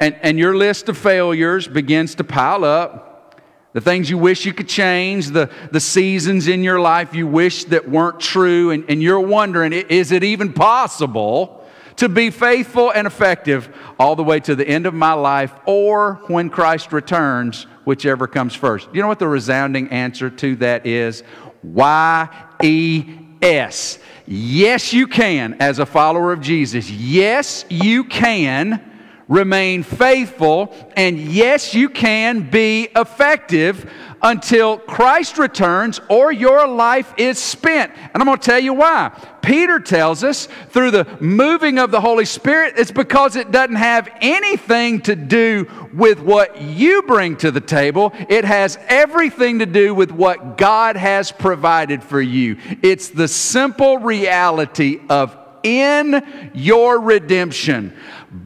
and, 0.00 0.14
and 0.22 0.38
your 0.38 0.56
list 0.56 0.88
of 0.88 0.98
failures 0.98 1.66
begins 1.66 2.14
to 2.16 2.24
pile 2.24 2.64
up. 2.64 3.40
The 3.72 3.80
things 3.80 4.08
you 4.08 4.18
wish 4.18 4.46
you 4.46 4.52
could 4.52 4.68
change, 4.68 5.28
the, 5.28 5.50
the 5.72 5.80
seasons 5.80 6.46
in 6.46 6.62
your 6.62 6.78
life 6.78 7.14
you 7.14 7.26
wish 7.26 7.64
that 7.64 7.88
weren't 7.88 8.20
true, 8.20 8.70
and, 8.70 8.84
and 8.88 9.02
you're 9.02 9.18
wondering, 9.18 9.72
is 9.72 10.12
it 10.12 10.22
even 10.22 10.52
possible 10.52 11.66
to 11.96 12.08
be 12.08 12.30
faithful 12.30 12.92
and 12.92 13.06
effective 13.06 13.74
all 13.98 14.14
the 14.14 14.22
way 14.22 14.38
to 14.40 14.54
the 14.54 14.68
end 14.68 14.86
of 14.86 14.94
my 14.94 15.12
life 15.12 15.52
or 15.66 16.20
when 16.26 16.50
Christ 16.50 16.92
returns, 16.92 17.66
whichever 17.84 18.28
comes 18.28 18.54
first? 18.54 18.88
You 18.92 19.02
know 19.02 19.08
what 19.08 19.18
the 19.18 19.26
resounding 19.26 19.88
answer 19.88 20.30
to 20.30 20.54
that 20.56 20.86
is? 20.86 21.24
Y 21.64 22.28
E 22.62 23.23
S. 23.44 23.98
Yes, 24.26 24.94
you 24.94 25.06
can 25.06 25.54
as 25.60 25.78
a 25.78 25.84
follower 25.84 26.32
of 26.32 26.40
Jesus. 26.40 26.90
Yes, 26.90 27.66
you 27.68 28.04
can 28.04 28.90
remain 29.28 29.82
faithful, 29.82 30.74
and 30.96 31.18
yes, 31.18 31.74
you 31.74 31.90
can 31.90 32.48
be 32.48 32.88
effective 32.96 33.90
until 34.24 34.78
Christ 34.78 35.36
returns 35.36 36.00
or 36.08 36.32
your 36.32 36.66
life 36.66 37.12
is 37.18 37.38
spent. 37.38 37.92
And 37.94 38.22
I'm 38.22 38.24
going 38.24 38.38
to 38.38 38.44
tell 38.44 38.58
you 38.58 38.72
why. 38.72 39.10
Peter 39.42 39.78
tells 39.78 40.24
us 40.24 40.48
through 40.70 40.90
the 40.90 41.18
moving 41.20 41.78
of 41.78 41.90
the 41.90 42.00
Holy 42.00 42.24
Spirit, 42.24 42.74
it's 42.78 42.90
because 42.90 43.36
it 43.36 43.50
doesn't 43.50 43.76
have 43.76 44.08
anything 44.22 45.02
to 45.02 45.14
do 45.14 45.66
with 45.92 46.20
what 46.20 46.62
you 46.62 47.02
bring 47.02 47.36
to 47.36 47.50
the 47.50 47.60
table. 47.60 48.12
It 48.30 48.46
has 48.46 48.78
everything 48.88 49.58
to 49.58 49.66
do 49.66 49.94
with 49.94 50.10
what 50.10 50.56
God 50.56 50.96
has 50.96 51.30
provided 51.30 52.02
for 52.02 52.20
you. 52.20 52.56
It's 52.82 53.10
the 53.10 53.28
simple 53.28 53.98
reality 53.98 55.00
of 55.10 55.36
in 55.62 56.50
your 56.54 57.00
redemption, 57.00 57.94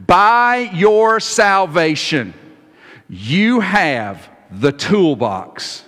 by 0.07 0.69
your 0.73 1.19
salvation, 1.19 2.33
you 3.09 3.59
have 3.59 4.29
the 4.51 4.71
toolbox 4.71 5.83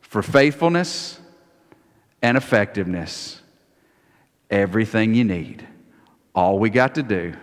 for 0.00 0.22
faithfulness 0.22 1.20
and 2.22 2.36
effectiveness. 2.36 3.40
Everything 4.50 5.14
you 5.14 5.24
need. 5.24 5.66
All 6.34 6.58
we 6.58 6.70
got 6.70 6.96
to 6.96 7.02
do 7.02 7.34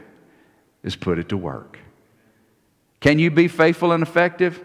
is 0.84 0.96
put 0.96 1.20
it 1.20 1.30
to 1.30 1.38
work. 1.38 1.80
Can 3.00 3.20
you 3.20 3.32
be 3.32 3.48
faithful 3.48 3.92
and 3.92 4.04
effective? 4.04 4.64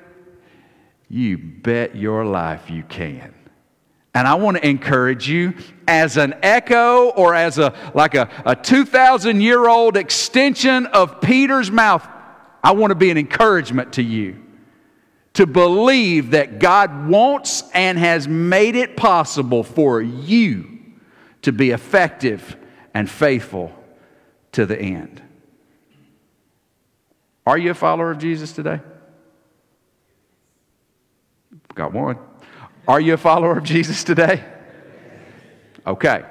You 1.08 1.38
bet 1.38 1.94
your 1.94 2.24
life 2.24 2.70
you 2.70 2.82
can. 2.82 3.34
And 4.14 4.26
I 4.26 4.34
want 4.34 4.58
to 4.58 4.66
encourage 4.66 5.28
you 5.28 5.54
as 5.86 6.16
an 6.16 6.34
echo 6.42 7.10
or 7.10 7.34
as 7.34 7.58
a 7.58 7.74
like 7.94 8.14
a, 8.14 8.28
a 8.44 8.56
2,000 8.56 9.40
year 9.40 9.68
old 9.68 9.96
extension 9.96 10.86
of 10.86 11.20
Peter's 11.20 11.70
mouth. 11.70 12.06
I 12.62 12.72
want 12.72 12.90
to 12.90 12.94
be 12.94 13.10
an 13.10 13.18
encouragement 13.18 13.94
to 13.94 14.02
you 14.02 14.41
to 15.34 15.46
believe 15.46 16.32
that 16.32 16.58
God 16.58 17.08
wants 17.08 17.64
and 17.72 17.98
has 17.98 18.28
made 18.28 18.76
it 18.76 18.96
possible 18.96 19.62
for 19.62 20.00
you 20.00 20.78
to 21.42 21.52
be 21.52 21.70
effective 21.70 22.56
and 22.94 23.10
faithful 23.10 23.72
to 24.52 24.66
the 24.66 24.78
end. 24.78 25.22
Are 27.46 27.58
you 27.58 27.70
a 27.70 27.74
follower 27.74 28.10
of 28.10 28.18
Jesus 28.18 28.52
today? 28.52 28.80
Got 31.74 31.92
one. 31.92 32.18
Are 32.86 33.00
you 33.00 33.14
a 33.14 33.18
follower 33.18 33.56
of 33.56 33.64
Jesus 33.64 34.04
today? 34.04 34.44
Okay. 35.86 36.24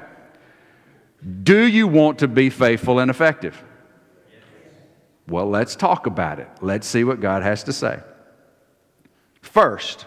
Do 1.43 1.65
you 1.65 1.87
want 1.87 2.19
to 2.19 2.27
be 2.27 2.49
faithful 2.49 2.99
and 2.99 3.09
effective? 3.09 3.61
Well, 5.27 5.49
let's 5.49 5.75
talk 5.75 6.05
about 6.07 6.39
it. 6.39 6.49
Let's 6.61 6.87
see 6.87 7.03
what 7.03 7.19
God 7.19 7.43
has 7.43 7.63
to 7.65 7.73
say. 7.73 7.99
First, 9.41 10.05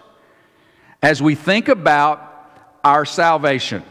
as 1.03 1.21
we 1.21 1.35
think 1.35 1.69
about 1.69 2.31
our 2.83 3.05
salvation, 3.05 3.83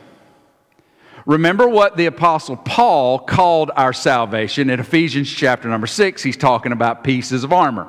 remember 1.26 1.68
what 1.68 1.96
the 1.98 2.08
Apostle 2.08 2.58
Paul 2.58 3.20
called 3.20 3.72
our 3.76 3.94
salvation 3.94 4.70
in 4.70 4.80
Ephesians 4.80 5.30
chapter 5.30 5.70
number 5.70 5.88
six. 5.88 6.24
He's 6.24 6.38
talking 6.38 6.72
about 6.72 7.04
pieces 7.04 7.44
of 7.44 7.54
armor. 7.54 7.88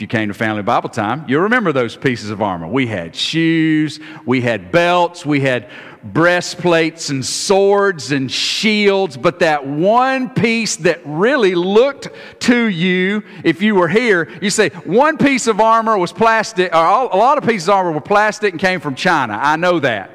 If 0.00 0.04
you 0.04 0.08
came 0.08 0.28
to 0.28 0.34
Family 0.34 0.62
Bible 0.62 0.88
Time, 0.88 1.26
you'll 1.28 1.42
remember 1.42 1.72
those 1.72 1.94
pieces 1.94 2.30
of 2.30 2.40
armor. 2.40 2.66
We 2.66 2.86
had 2.86 3.14
shoes, 3.14 4.00
we 4.24 4.40
had 4.40 4.72
belts, 4.72 5.26
we 5.26 5.40
had 5.42 5.68
breastplates 6.02 7.10
and 7.10 7.22
swords 7.22 8.10
and 8.10 8.32
shields, 8.32 9.18
but 9.18 9.40
that 9.40 9.66
one 9.66 10.30
piece 10.30 10.76
that 10.76 11.02
really 11.04 11.54
looked 11.54 12.08
to 12.44 12.64
you, 12.64 13.22
if 13.44 13.60
you 13.60 13.74
were 13.74 13.88
here, 13.88 14.30
you 14.40 14.48
say, 14.48 14.70
one 14.70 15.18
piece 15.18 15.46
of 15.46 15.60
armor 15.60 15.98
was 15.98 16.14
plastic, 16.14 16.74
or 16.74 16.82
a 16.82 17.16
lot 17.18 17.36
of 17.36 17.46
pieces 17.46 17.68
of 17.68 17.74
armor 17.74 17.92
were 17.92 18.00
plastic 18.00 18.54
and 18.54 18.58
came 18.58 18.80
from 18.80 18.94
China. 18.94 19.38
I 19.38 19.56
know 19.56 19.80
that. 19.80 20.10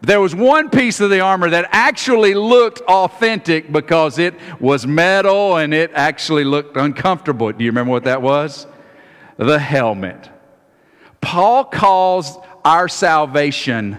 There 0.00 0.20
was 0.20 0.34
one 0.34 0.70
piece 0.70 0.98
of 0.98 1.08
the 1.08 1.20
armor 1.20 1.50
that 1.50 1.68
actually 1.70 2.34
looked 2.34 2.80
authentic 2.80 3.70
because 3.70 4.18
it 4.18 4.34
was 4.58 4.88
metal 4.88 5.56
and 5.58 5.72
it 5.72 5.92
actually 5.94 6.42
looked 6.42 6.76
uncomfortable. 6.76 7.52
Do 7.52 7.62
you 7.62 7.70
remember 7.70 7.92
what 7.92 8.02
that 8.04 8.22
was? 8.22 8.66
The 9.40 9.58
helmet. 9.58 10.28
Paul 11.22 11.64
calls 11.64 12.36
our 12.62 12.88
salvation 12.88 13.96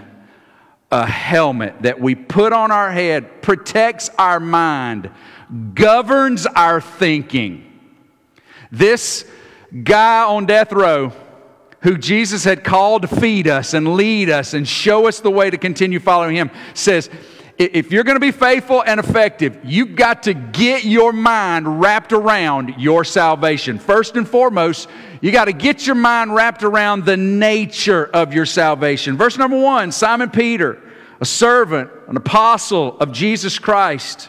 a 0.92 1.04
helmet 1.04 1.82
that 1.82 2.00
we 2.00 2.14
put 2.14 2.52
on 2.52 2.70
our 2.70 2.92
head, 2.92 3.42
protects 3.42 4.08
our 4.18 4.38
mind, 4.38 5.10
governs 5.74 6.46
our 6.46 6.80
thinking. 6.80 7.68
This 8.70 9.24
guy 9.82 10.22
on 10.22 10.46
death 10.46 10.72
row 10.72 11.12
who 11.80 11.98
Jesus 11.98 12.44
had 12.44 12.62
called 12.62 13.02
to 13.02 13.08
feed 13.08 13.48
us 13.48 13.74
and 13.74 13.94
lead 13.94 14.30
us 14.30 14.54
and 14.54 14.68
show 14.68 15.08
us 15.08 15.18
the 15.18 15.30
way 15.30 15.50
to 15.50 15.58
continue 15.58 15.98
following 15.98 16.36
him, 16.36 16.52
says, 16.72 17.10
if 17.62 17.92
you're 17.92 18.04
going 18.04 18.16
to 18.16 18.20
be 18.20 18.32
faithful 18.32 18.82
and 18.82 18.98
effective, 18.98 19.58
you've 19.64 19.94
got 19.96 20.24
to 20.24 20.34
get 20.34 20.84
your 20.84 21.12
mind 21.12 21.80
wrapped 21.80 22.12
around 22.12 22.74
your 22.78 23.04
salvation. 23.04 23.78
First 23.78 24.16
and 24.16 24.28
foremost, 24.28 24.88
you 25.20 25.30
got 25.30 25.46
to 25.46 25.52
get 25.52 25.86
your 25.86 25.96
mind 25.96 26.34
wrapped 26.34 26.62
around 26.62 27.04
the 27.04 27.16
nature 27.16 28.06
of 28.06 28.32
your 28.34 28.46
salvation. 28.46 29.16
Verse 29.16 29.38
number 29.38 29.60
one 29.60 29.92
Simon 29.92 30.30
Peter, 30.30 30.80
a 31.20 31.24
servant, 31.24 31.90
an 32.08 32.16
apostle 32.16 32.98
of 32.98 33.12
Jesus 33.12 33.58
Christ 33.58 34.28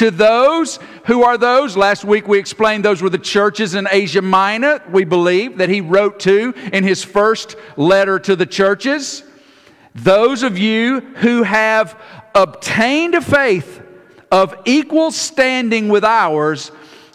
to 0.00 0.10
those 0.10 0.78
who 1.04 1.24
are 1.24 1.36
those, 1.36 1.76
last 1.76 2.06
week 2.06 2.26
we 2.26 2.38
explained 2.38 2.86
those 2.86 3.02
were 3.02 3.10
the 3.10 3.18
churches 3.18 3.74
in 3.74 3.86
Asia 3.90 4.22
Minor, 4.22 4.82
we 4.90 5.04
believe, 5.04 5.58
that 5.58 5.68
he 5.68 5.82
wrote 5.82 6.20
to 6.20 6.54
in 6.72 6.84
his 6.84 7.04
first 7.04 7.54
letter 7.76 8.18
to 8.20 8.34
the 8.34 8.46
churches. 8.46 9.22
Those 9.94 10.42
of 10.42 10.56
you 10.56 11.00
who 11.00 11.42
have 11.42 12.00
obtained 12.34 13.14
a 13.14 13.20
faith 13.20 13.82
of 14.30 14.54
equal 14.64 15.10
standing 15.10 15.88
with 15.88 16.04
ours 16.04 16.70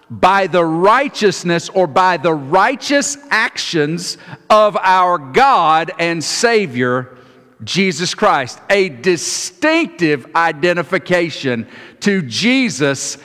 by 0.09 0.47
the 0.47 0.63
righteousness 0.63 1.69
or 1.69 1.87
by 1.87 2.17
the 2.17 2.33
righteous 2.33 3.17
actions 3.29 4.17
of 4.49 4.77
our 4.77 5.17
God 5.17 5.91
and 5.97 6.23
Savior 6.23 7.17
Jesus 7.63 8.13
Christ, 8.13 8.59
a 8.69 8.89
distinctive 8.89 10.27
identification 10.35 11.67
to 12.01 12.21
Jesus 12.21 13.17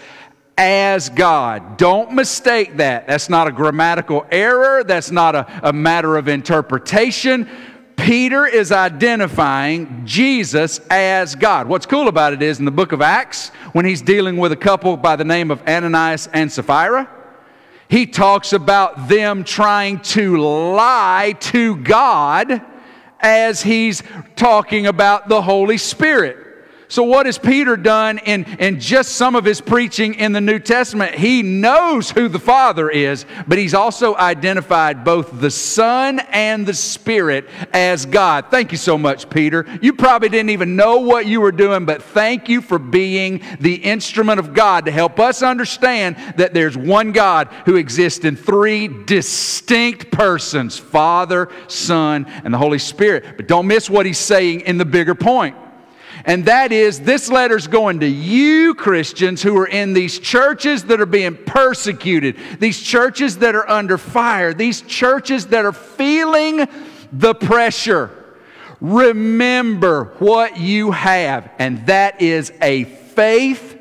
as 0.57 1.09
God. 1.09 1.77
Don't 1.77 2.13
mistake 2.13 2.77
that. 2.77 3.09
That's 3.09 3.29
not 3.29 3.49
a 3.49 3.53
grammatical 3.53 4.27
error, 4.31 4.85
that's 4.85 5.11
not 5.11 5.35
a, 5.35 5.69
a 5.69 5.73
matter 5.73 6.17
of 6.17 6.29
interpretation. 6.29 7.49
Peter 8.01 8.47
is 8.47 8.73
identifying 8.73 10.07
Jesus 10.07 10.81
as 10.89 11.35
God. 11.35 11.69
What's 11.69 11.85
cool 11.85 12.09
about 12.09 12.33
it 12.33 12.41
is 12.41 12.59
in 12.59 12.65
the 12.65 12.71
book 12.71 12.93
of 12.93 13.03
Acts, 13.03 13.51
when 13.73 13.85
he's 13.85 14.01
dealing 14.01 14.39
with 14.39 14.53
a 14.53 14.57
couple 14.57 14.97
by 14.97 15.17
the 15.17 15.25
name 15.25 15.51
of 15.51 15.61
Ananias 15.69 16.27
and 16.33 16.51
Sapphira, 16.51 17.11
he 17.89 18.07
talks 18.07 18.55
about 18.55 19.09
them 19.09 19.45
trying 19.45 20.01
to 20.01 20.39
lie 20.39 21.37
to 21.41 21.77
God 21.77 22.63
as 23.21 23.61
he's 23.61 24.03
talking 24.35 24.87
about 24.87 25.29
the 25.29 25.43
Holy 25.43 25.77
Spirit. 25.77 26.50
So, 26.91 27.05
what 27.05 27.27
has 27.27 27.39
Peter 27.39 27.77
done 27.77 28.19
in, 28.19 28.43
in 28.59 28.81
just 28.81 29.13
some 29.13 29.37
of 29.37 29.45
his 29.45 29.61
preaching 29.61 30.15
in 30.15 30.33
the 30.33 30.41
New 30.41 30.59
Testament? 30.59 31.15
He 31.15 31.41
knows 31.41 32.11
who 32.11 32.27
the 32.27 32.41
Father 32.41 32.91
is, 32.91 33.27
but 33.47 33.59
he's 33.59 33.75
also 33.75 34.17
identified 34.17 35.05
both 35.05 35.41
the 35.41 35.53
Son 35.53 36.19
and 36.19 36.67
the 36.67 36.75
Spirit 36.75 37.49
as 37.73 38.07
God. 38.07 38.47
Thank 38.51 38.73
you 38.73 38.77
so 38.77 38.99
much, 38.99 39.31
Peter. 39.31 39.67
You 39.81 39.93
probably 39.93 40.31
didn't 40.31 40.51
even 40.51 40.75
know 40.75 40.99
what 40.99 41.27
you 41.27 41.41
were 41.41 41.53
doing, 41.53 41.85
but 41.85 42.03
thank 42.03 42.49
you 42.49 42.61
for 42.61 42.81
being 42.81 43.41
the 43.61 43.77
instrument 43.77 44.41
of 44.41 44.53
God 44.53 44.87
to 44.87 44.91
help 44.91 45.21
us 45.21 45.45
understand 45.45 46.17
that 46.39 46.55
there's 46.55 46.77
one 46.77 47.13
God 47.13 47.47
who 47.67 47.77
exists 47.77 48.25
in 48.25 48.35
three 48.35 48.89
distinct 48.89 50.11
persons 50.11 50.77
Father, 50.77 51.51
Son, 51.69 52.27
and 52.43 52.53
the 52.53 52.59
Holy 52.59 52.81
Spirit. 52.81 53.37
But 53.37 53.47
don't 53.47 53.69
miss 53.69 53.89
what 53.89 54.07
he's 54.07 54.19
saying 54.19 54.63
in 54.63 54.77
the 54.77 54.85
bigger 54.85 55.15
point. 55.15 55.55
And 56.25 56.45
that 56.45 56.73
is, 56.73 57.01
this 57.01 57.31
letter's 57.31 57.67
going 57.67 58.01
to 58.01 58.07
you, 58.07 58.75
Christians, 58.75 59.43
who 59.43 59.57
are 59.57 59.67
in 59.67 59.93
these 59.93 60.19
churches 60.19 60.85
that 60.85 61.01
are 61.01 61.07
being 61.07 61.37
persecuted, 61.37 62.37
these 62.59 62.81
churches 62.81 63.39
that 63.39 63.55
are 63.55 63.69
under 63.69 63.99
fire, 63.99 64.53
these 64.53 64.83
churches 64.83 65.47
that 65.47 65.65
are 65.65 65.73
feeling 65.73 66.69
the 67.13 67.35
pressure. 67.35 68.11
Remember 68.81 70.05
what 70.19 70.59
you 70.59 70.91
have, 70.91 71.51
and 71.59 71.87
that 71.87 72.23
is 72.23 72.53
a 72.63 72.85
faith 72.85 73.79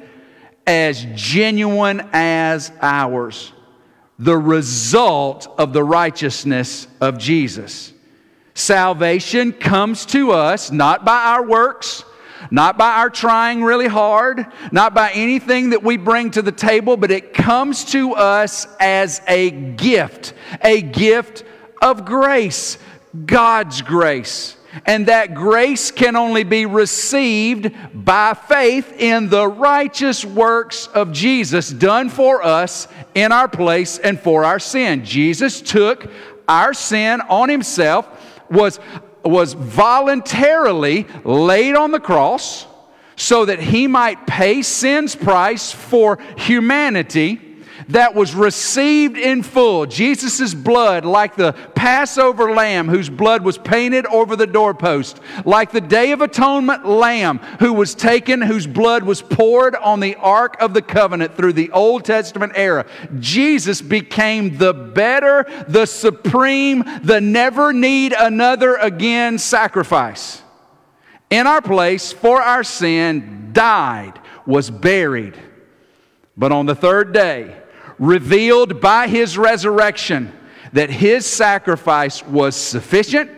as 0.67 1.06
genuine 1.15 2.08
as 2.13 2.71
ours, 2.82 3.54
the 4.17 4.38
result 4.38 5.47
of 5.58 5.73
the 5.73 5.84
righteousness 5.84 6.88
of 7.02 7.17
Jesus. 7.17 7.93
Salvation 8.54 9.54
comes 9.54 10.06
to 10.08 10.32
us 10.32 10.69
not 10.69 11.06
by 11.06 11.23
our 11.23 11.45
works 11.45 12.04
not 12.52 12.78
by 12.78 12.93
our 12.93 13.10
trying 13.10 13.63
really 13.63 13.88
hard, 13.88 14.45
not 14.71 14.93
by 14.93 15.12
anything 15.12 15.71
that 15.71 15.84
we 15.84 15.97
bring 15.97 16.32
to 16.32 16.41
the 16.41 16.52
table, 16.52 16.97
but 16.97 17.12
it 17.12 17.34
comes 17.34 17.86
to 17.86 18.13
us 18.13 18.67
as 18.80 19.21
a 19.28 19.52
gift, 19.52 20.34
a 20.62 20.82
gift 20.82 21.43
of 21.82 22.06
grace, 22.06 22.78
God's 23.25 23.82
grace. 23.82 24.56
And 24.86 25.08
that 25.08 25.34
grace 25.34 25.89
can 25.89 26.15
only 26.15 26.43
be 26.43 26.65
received 26.65 27.71
by 27.93 28.34
faith 28.34 28.93
in 28.99 29.30
the 29.30 29.47
righteous 29.47 30.23
works 30.23 30.88
of 30.88 31.12
Jesus 31.12 31.69
done 31.69 32.10
for 32.10 32.43
us 32.43 32.88
in 33.15 33.32
our 33.32 33.47
place 33.47 33.97
and 33.97 34.19
for 34.19 34.45
our 34.45 34.60
sin. 34.60 35.04
Jesus 35.04 35.62
took 35.62 36.10
our 36.47 36.73
sin 36.73 37.21
on 37.21 37.49
himself, 37.49 38.08
was 38.49 38.80
was 39.23 39.53
voluntarily 39.53 41.05
laid 41.23 41.75
on 41.75 41.91
the 41.91 41.99
cross 41.99 42.65
so 43.15 43.45
that 43.45 43.60
he 43.60 43.88
might 43.88 44.25
pay 44.25 44.62
sin's 44.62 45.15
price 45.15 45.71
for 45.71 46.19
humanity 46.38 47.48
that 47.89 48.13
was 48.13 48.36
received 48.36 49.17
in 49.17 49.41
full. 49.41 49.88
Jesus' 49.88 50.54
blood, 50.54 51.06
like 51.06 51.36
the 51.36 51.54
Passover 51.73 52.54
lamb 52.54 52.88
whose 52.88 53.10
blood 53.10 53.43
was 53.43 53.58
painted 53.58 54.06
over 54.06 54.36
the 54.36 54.45
doorpost, 54.45 55.19
like 55.43 55.71
the 55.71 55.82
Day 55.82 56.12
of 56.12 56.21
Atonement 56.21 56.86
lamb 56.86 57.39
who 57.60 57.73
was 57.73 57.95
taken, 57.95 58.41
whose 58.41 58.67
blood 58.67 59.04
was 59.04 59.23
poured 59.23 59.75
on 59.75 59.99
the 59.99 60.15
Ark 60.17 60.56
of 60.62 60.75
the 60.75 60.84
Covenant 60.84 61.36
through 61.36 61.54
the 61.54 61.71
Old 61.71 62.06
Testament 62.06 62.54
era. 62.56 62.86
Jesus 63.19 63.82
became 63.82 64.58
the 64.58 64.73
better, 64.73 65.45
the 65.67 65.88
supreme, 65.88 66.84
the 67.02 67.19
never 67.19 67.73
need 67.73 68.13
another 68.13 68.75
again 68.75 69.39
sacrifice. 69.39 70.43
In 71.32 71.47
our 71.47 71.62
place, 71.62 72.12
for 72.12 72.39
our 72.39 72.63
sin, 72.63 73.49
died, 73.52 74.19
was 74.45 74.69
buried. 74.69 75.38
But 76.38 76.52
on 76.52 76.67
the 76.67 76.75
third 76.75 77.13
day, 77.13 77.56
revealed 77.99 78.81
by 78.81 79.07
his 79.07 79.38
resurrection 79.38 80.33
that 80.73 80.89
his 80.89 81.25
sacrifice 81.25 82.25
was 82.25 82.55
sufficient, 82.55 83.31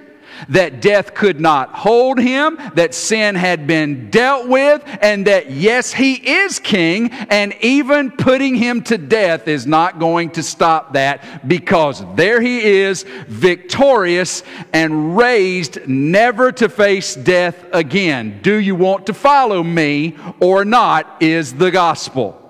that 0.50 0.82
death 0.82 1.14
could 1.14 1.40
not 1.40 1.70
hold 1.70 2.20
him, 2.20 2.58
that 2.74 2.94
sin 2.94 3.36
had 3.36 3.68
been 3.68 4.10
dealt 4.10 4.48
with, 4.48 4.82
and 5.02 5.28
that 5.28 5.52
yes, 5.52 5.94
he 5.94 6.14
is 6.14 6.60
king, 6.60 7.12
and 7.12 7.54
even 7.62 8.12
putting 8.12 8.56
him 8.56 8.82
to 8.82 8.98
death 8.98 9.48
is 9.48 9.68
not 9.68 10.00
going 10.00 10.32
to 10.32 10.44
stop 10.44 10.94
that 10.94 11.48
because 11.48 12.04
there 12.16 12.42
he 12.42 12.62
is, 12.62 13.04
victorious 13.28 14.44
and 14.74 15.16
raised 15.16 15.88
never 15.88 16.52
to 16.52 16.68
face 16.70 17.16
death 17.16 17.64
again. 17.72 18.40
Do 18.42 18.56
you 18.56 18.76
want 18.76 19.06
to 19.08 19.14
follow 19.14 19.64
me 19.64 20.18
or 20.40 20.66
not? 20.66 21.18
Is 21.22 21.54
the 21.54 21.72
gospel. 21.72 22.41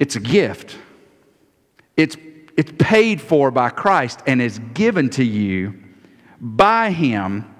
It's 0.00 0.16
a 0.16 0.20
gift. 0.20 0.76
It's, 1.96 2.16
it's 2.56 2.72
paid 2.78 3.20
for 3.20 3.50
by 3.50 3.68
Christ 3.68 4.20
and 4.26 4.40
is 4.40 4.58
given 4.74 5.10
to 5.10 5.24
you 5.24 5.74
by 6.40 6.90
Him, 6.90 7.54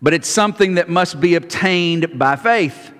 but 0.00 0.12
it's 0.12 0.28
something 0.28 0.74
that 0.74 0.90
must 0.90 1.18
be 1.18 1.34
obtained 1.34 2.18
by 2.18 2.36
faith. 2.36 2.92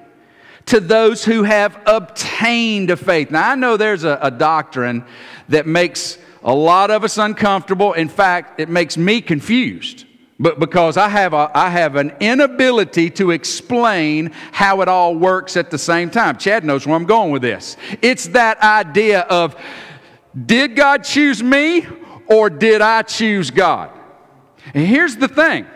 To 0.67 0.81
those 0.81 1.25
who 1.25 1.45
have 1.45 1.81
obtained 1.87 2.91
a 2.91 2.97
faith. 2.97 3.31
Now, 3.31 3.51
I 3.51 3.55
know 3.55 3.77
there's 3.77 4.05
a, 4.05 4.19
a 4.21 4.31
doctrine 4.31 5.05
that 5.49 5.67
makes 5.67 6.19
a 6.43 6.55
lot 6.55 6.91
of 6.91 7.05
us 7.05 7.19
uncomfortable. 7.19 7.93
In 7.93 8.09
fact, 8.09 8.59
it 8.59 8.69
makes 8.69 8.97
me 8.97 9.21
confused 9.21 10.07
but 10.41 10.61
because 10.61 10.97
I 10.97 11.09
have, 11.09 11.33
a, 11.33 11.51
I 11.53 11.69
have 11.71 11.97
an 11.97 12.13
inability 12.21 13.11
to 13.11 13.33
explain 13.33 14.31
how 14.53 14.83
it 14.83 14.89
all 14.89 15.17
works 15.17 15.57
at 15.57 15.71
the 15.71 15.79
same 15.79 16.11
time. 16.11 16.37
Chad 16.37 16.65
knows 16.65 16.87
where 16.87 16.95
I'm 16.95 17.07
going 17.07 17.33
with 17.33 17.43
this. 17.43 17.77
It's 18.03 18.29
that 18.29 18.61
idea 18.63 19.23
of 19.23 19.57
did 20.47 20.77
God 20.77 21.03
choose 21.03 21.43
me 21.43 21.87
or 22.29 22.51
did 22.51 22.81
I 22.81 23.03
choose 23.03 23.51
God? 23.51 23.91
And 24.75 24.87
here's 24.87 25.17
the 25.17 25.29
thing 25.29 25.67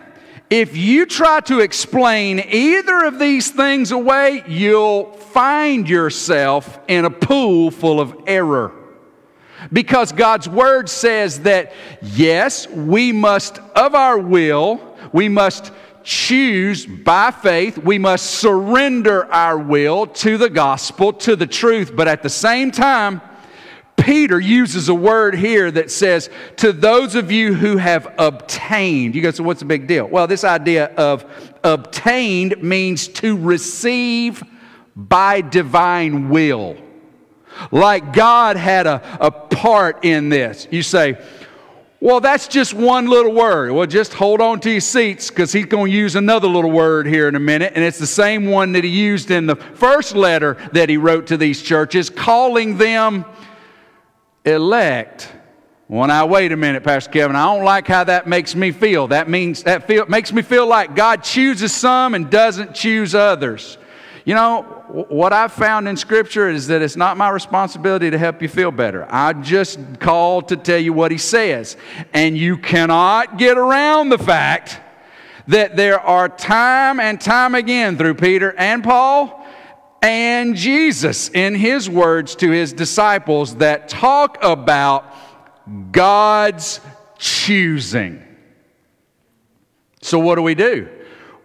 If 0.49 0.77
you 0.77 1.07
try 1.07 1.41
to 1.41 1.59
explain 1.59 2.39
either 2.39 3.05
of 3.05 3.19
these 3.19 3.51
things 3.51 3.91
away, 3.91 4.45
you'll 4.47 5.13
find 5.13 5.89
yourself 5.89 6.79
in 6.87 7.05
a 7.05 7.11
pool 7.11 7.73
full 7.73 8.01
of 8.01 8.15
error. 8.29 8.73
Because 9.73 10.13
God's 10.13 10.49
word 10.49 10.89
says 10.89 11.41
that, 11.41 11.73
yes, 12.01 12.67
we 12.69 13.13
must, 13.13 13.59
of 13.77 13.95
our 13.95 14.19
will, 14.19 14.97
we 15.13 15.29
must 15.29 15.73
choose 16.05 16.87
by 16.87 17.31
faith, 17.31 17.79
we 17.79 17.99
must 17.99 18.27
surrender 18.27 19.31
our 19.33 19.59
will 19.59 20.07
to 20.07 20.37
the 20.37 20.51
gospel, 20.51 21.13
to 21.13 21.37
the 21.37 21.47
truth, 21.47 21.95
but 21.95 22.09
at 22.09 22.23
the 22.23 22.31
same 22.31 22.71
time, 22.71 23.21
Peter 23.97 24.41
uses 24.41 24.89
a 24.89 24.95
word 24.95 25.35
here 25.35 25.71
that 25.71 25.91
says, 25.91 26.29
to 26.57 26.73
those 26.73 27.15
of 27.15 27.31
you 27.31 27.55
who 27.55 27.77
have 27.77 28.13
obtained. 28.19 29.15
You 29.15 29.23
go, 29.23 29.31
so 29.31 29.45
what's 29.45 29.61
the 29.61 29.67
big 29.67 29.87
deal? 29.87 30.07
Well, 30.07 30.27
this 30.27 30.43
idea 30.43 30.87
of 30.97 31.25
obtained 31.63 32.61
means 32.63 33.07
to 33.09 33.37
receive 33.37 34.43
by 34.97 35.41
divine 35.41 36.31
will. 36.31 36.77
Like 37.71 38.13
God 38.13 38.57
had 38.57 38.87
a, 38.87 39.03
a 39.21 39.31
part 39.31 40.05
in 40.05 40.29
this. 40.29 40.67
You 40.71 40.83
say, 40.83 41.19
well, 42.03 42.19
that's 42.19 42.49
just 42.49 42.75
one 42.75 43.07
little 43.07 43.33
word. 43.33 43.71
Well, 43.71 43.87
just 43.87 44.13
hold 44.13 44.41
on 44.41 44.59
to 44.63 44.71
your 44.73 44.81
seats 44.81 45.29
because 45.31 45.53
he's 45.53 45.67
going 45.67 45.93
to 45.93 45.97
use 45.97 46.17
another 46.17 46.49
little 46.49 46.73
word 46.73 47.07
here 47.07 47.29
in 47.29 47.37
a 47.37 47.41
minute. 47.41 47.75
And 47.77 47.85
it's 47.85 48.01
the 48.01 48.09
same 48.09 48.47
one 48.47 48.73
that 48.73 48.83
he 48.83 48.91
used 48.91 49.31
in 49.31 49.47
the 49.47 49.55
first 49.55 50.17
letter 50.17 50.57
that 50.73 50.89
he 50.89 50.97
wrote 50.97 51.29
to 51.29 51.37
these 51.37 51.63
churches, 51.63 52.11
calling 52.11 52.77
them 52.77 53.25
elect. 54.45 55.33
Well, 55.87 56.09
now, 56.09 56.27
wait 56.27 56.51
a 56.51 56.57
minute, 56.57 56.83
Pastor 56.83 57.11
Kevin. 57.11 57.37
I 57.37 57.45
don't 57.55 57.65
like 57.65 57.87
how 57.87 58.03
that 58.03 58.27
makes 58.27 58.57
me 58.57 58.73
feel. 58.73 59.07
That 59.07 59.29
means 59.29 59.63
that 59.63 59.87
feel, 59.87 60.07
makes 60.07 60.33
me 60.33 60.43
feel 60.43 60.67
like 60.67 60.97
God 60.97 61.23
chooses 61.23 61.73
some 61.73 62.15
and 62.15 62.29
doesn't 62.29 62.75
choose 62.75 63.15
others. 63.15 63.79
You 64.25 64.35
know, 64.35 64.63
what 65.09 65.33
I've 65.33 65.53
found 65.53 65.89
in 65.89 65.97
Scripture 65.97 66.49
is 66.49 66.69
that 66.69 66.81
it's 66.81 66.97
not 66.97 67.17
my 67.17 67.29
responsibility 67.31 68.11
to 68.11 68.19
help 68.19 68.41
you 68.41 68.49
feel 68.49 68.71
better. 68.71 69.07
I 69.13 69.33
just 69.33 69.81
called 69.99 70.49
to 70.49 70.57
tell 70.57 70.79
you 70.79 70.93
what 70.93 71.11
He 71.11 71.19
says. 71.19 71.77
And 72.13 72.39
you 72.39 72.57
cannot 72.57 73.37
get 73.37 73.59
around 73.59 74.11
the 74.11 74.19
fact 74.19 74.79
that 75.49 75.77
there 75.77 75.99
are 75.99 76.29
time 76.29 77.01
and 77.01 77.21
time 77.21 77.57
again 77.57 77.99
through 77.99 78.15
Peter 78.15 78.55
and 78.57 78.85
Paul 78.85 79.45
and 80.03 80.55
Jesus 80.55 81.29
in 81.31 81.57
His 81.57 81.91
words 81.91 82.37
to 82.37 82.51
His 82.51 82.73
disciples 82.73 83.57
that 83.57 83.89
talk 83.89 84.39
about 84.43 85.13
God's 85.91 86.81
choosing. 87.19 88.23
So, 90.01 90.19
what 90.21 90.37
do 90.37 90.43
we 90.43 90.55
do? 90.55 90.89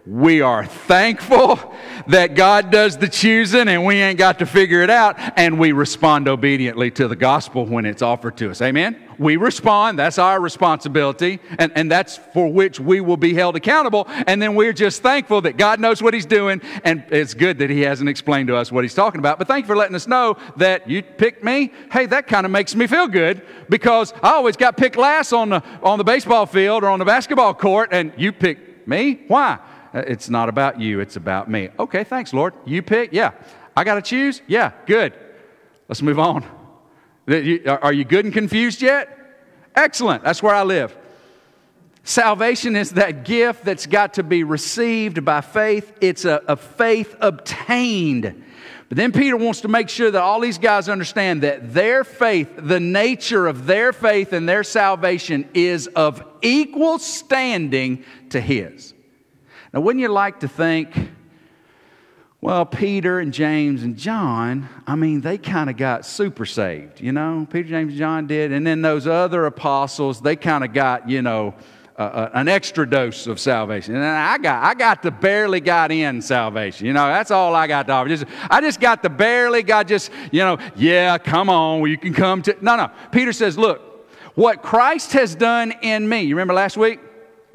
We 0.08 0.40
are 0.40 0.64
thankful 0.64 1.60
that 2.06 2.34
God 2.34 2.70
does 2.70 2.96
the 2.96 3.10
choosing 3.10 3.68
and 3.68 3.84
we 3.84 3.96
ain't 3.96 4.16
got 4.16 4.38
to 4.38 4.46
figure 4.46 4.80
it 4.80 4.88
out, 4.88 5.16
and 5.36 5.58
we 5.58 5.72
respond 5.72 6.28
obediently 6.28 6.90
to 6.92 7.08
the 7.08 7.14
gospel 7.14 7.66
when 7.66 7.84
it's 7.84 8.00
offered 8.00 8.38
to 8.38 8.50
us. 8.50 8.62
Amen? 8.62 8.96
We 9.18 9.36
respond, 9.36 9.98
that's 9.98 10.18
our 10.18 10.40
responsibility, 10.40 11.40
and, 11.58 11.72
and 11.74 11.92
that's 11.92 12.16
for 12.32 12.50
which 12.50 12.80
we 12.80 13.02
will 13.02 13.18
be 13.18 13.34
held 13.34 13.54
accountable. 13.54 14.06
And 14.08 14.40
then 14.40 14.54
we're 14.54 14.72
just 14.72 15.02
thankful 15.02 15.42
that 15.42 15.58
God 15.58 15.78
knows 15.78 16.00
what 16.00 16.14
He's 16.14 16.24
doing, 16.24 16.62
and 16.84 17.04
it's 17.10 17.34
good 17.34 17.58
that 17.58 17.68
He 17.68 17.82
hasn't 17.82 18.08
explained 18.08 18.48
to 18.48 18.56
us 18.56 18.72
what 18.72 18.84
He's 18.84 18.94
talking 18.94 19.18
about. 19.18 19.36
But 19.36 19.46
thank 19.46 19.64
you 19.64 19.66
for 19.66 19.76
letting 19.76 19.96
us 19.96 20.06
know 20.06 20.38
that 20.56 20.88
you 20.88 21.02
picked 21.02 21.44
me. 21.44 21.70
Hey, 21.92 22.06
that 22.06 22.28
kind 22.28 22.46
of 22.46 22.50
makes 22.50 22.74
me 22.74 22.86
feel 22.86 23.08
good 23.08 23.42
because 23.68 24.14
I 24.22 24.30
always 24.30 24.56
got 24.56 24.78
picked 24.78 24.96
last 24.96 25.34
on 25.34 25.50
the, 25.50 25.62
on 25.82 25.98
the 25.98 26.04
baseball 26.04 26.46
field 26.46 26.82
or 26.82 26.88
on 26.88 26.98
the 26.98 27.04
basketball 27.04 27.52
court, 27.52 27.90
and 27.92 28.14
you 28.16 28.32
picked 28.32 28.88
me. 28.88 29.20
Why? 29.28 29.58
Uh, 29.98 30.02
it's 30.06 30.28
not 30.28 30.48
about 30.48 30.80
you, 30.80 31.00
it's 31.00 31.16
about 31.16 31.50
me. 31.50 31.70
Okay, 31.78 32.04
thanks, 32.04 32.32
Lord. 32.32 32.54
You 32.64 32.82
pick? 32.82 33.12
Yeah. 33.12 33.32
I 33.76 33.82
got 33.82 33.96
to 33.96 34.02
choose? 34.02 34.42
Yeah, 34.46 34.72
good. 34.86 35.12
Let's 35.88 36.02
move 36.02 36.20
on. 36.20 36.44
Are 37.66 37.92
you 37.92 38.04
good 38.04 38.24
and 38.24 38.32
confused 38.32 38.80
yet? 38.80 39.08
Excellent. 39.74 40.22
That's 40.22 40.40
where 40.42 40.54
I 40.54 40.62
live. 40.62 40.96
Salvation 42.04 42.76
is 42.76 42.92
that 42.92 43.24
gift 43.24 43.64
that's 43.64 43.86
got 43.86 44.14
to 44.14 44.22
be 44.22 44.44
received 44.44 45.24
by 45.24 45.40
faith. 45.40 45.92
It's 46.00 46.24
a, 46.24 46.42
a, 46.46 46.56
faith 46.56 47.16
obtained. 47.20 48.44
But 48.88 48.96
then 48.96 49.12
Peter 49.12 49.36
wants 49.36 49.62
to 49.62 49.68
make 49.68 49.88
sure 49.88 50.10
that 50.10 50.22
all 50.22 50.40
these 50.40 50.58
guys 50.58 50.88
understand 50.88 51.42
that 51.42 51.74
their 51.74 52.04
faith, 52.04 52.48
the 52.56 52.80
nature 52.80 53.46
of 53.46 53.66
their 53.66 53.92
faith 53.92 54.32
and 54.32 54.48
their 54.48 54.64
salvation, 54.64 55.48
is 55.54 55.86
of 55.88 56.24
equal 56.40 56.98
standing 56.98 58.04
to 58.30 58.40
his. 58.40 58.94
Now, 59.72 59.80
wouldn't 59.80 60.00
you 60.00 60.08
like 60.08 60.40
to 60.40 60.48
think, 60.48 60.94
well, 62.40 62.64
Peter 62.64 63.18
and 63.18 63.32
James 63.32 63.82
and 63.82 63.96
John, 63.96 64.68
I 64.86 64.94
mean, 64.94 65.20
they 65.20 65.38
kind 65.38 65.68
of 65.68 65.76
got 65.76 66.06
super 66.06 66.46
saved, 66.46 67.00
you 67.00 67.10
know? 67.10 67.46
Peter, 67.50 67.68
James, 67.68 67.90
and 67.90 67.98
John 67.98 68.26
did. 68.26 68.52
And 68.52 68.66
then 68.66 68.80
those 68.80 69.06
other 69.06 69.46
apostles, 69.46 70.20
they 70.20 70.36
kind 70.36 70.62
of 70.62 70.72
got, 70.72 71.08
you 71.08 71.20
know, 71.20 71.54
uh, 71.96 72.28
an 72.34 72.46
extra 72.46 72.88
dose 72.88 73.26
of 73.26 73.40
salvation. 73.40 73.96
And 73.96 74.04
I 74.04 74.38
got, 74.38 74.62
I 74.62 74.74
got 74.74 75.02
the 75.02 75.10
barely 75.10 75.58
got 75.58 75.90
in 75.90 76.22
salvation. 76.22 76.86
You 76.86 76.92
know, 76.92 77.08
that's 77.08 77.32
all 77.32 77.56
I 77.56 77.66
got 77.66 77.88
to 77.88 77.92
offer. 77.92 78.08
Just, 78.08 78.24
I 78.48 78.60
just 78.60 78.78
got 78.78 79.02
the 79.02 79.10
barely 79.10 79.64
got 79.64 79.88
just, 79.88 80.12
you 80.30 80.40
know, 80.40 80.58
yeah, 80.76 81.18
come 81.18 81.50
on, 81.50 81.90
you 81.90 81.98
can 81.98 82.14
come 82.14 82.40
to. 82.42 82.56
No, 82.60 82.76
no. 82.76 82.88
Peter 83.10 83.32
says, 83.32 83.58
look, 83.58 83.82
what 84.36 84.62
Christ 84.62 85.12
has 85.14 85.34
done 85.34 85.74
in 85.82 86.08
me. 86.08 86.22
You 86.22 86.36
remember 86.36 86.54
last 86.54 86.76
week? 86.76 87.00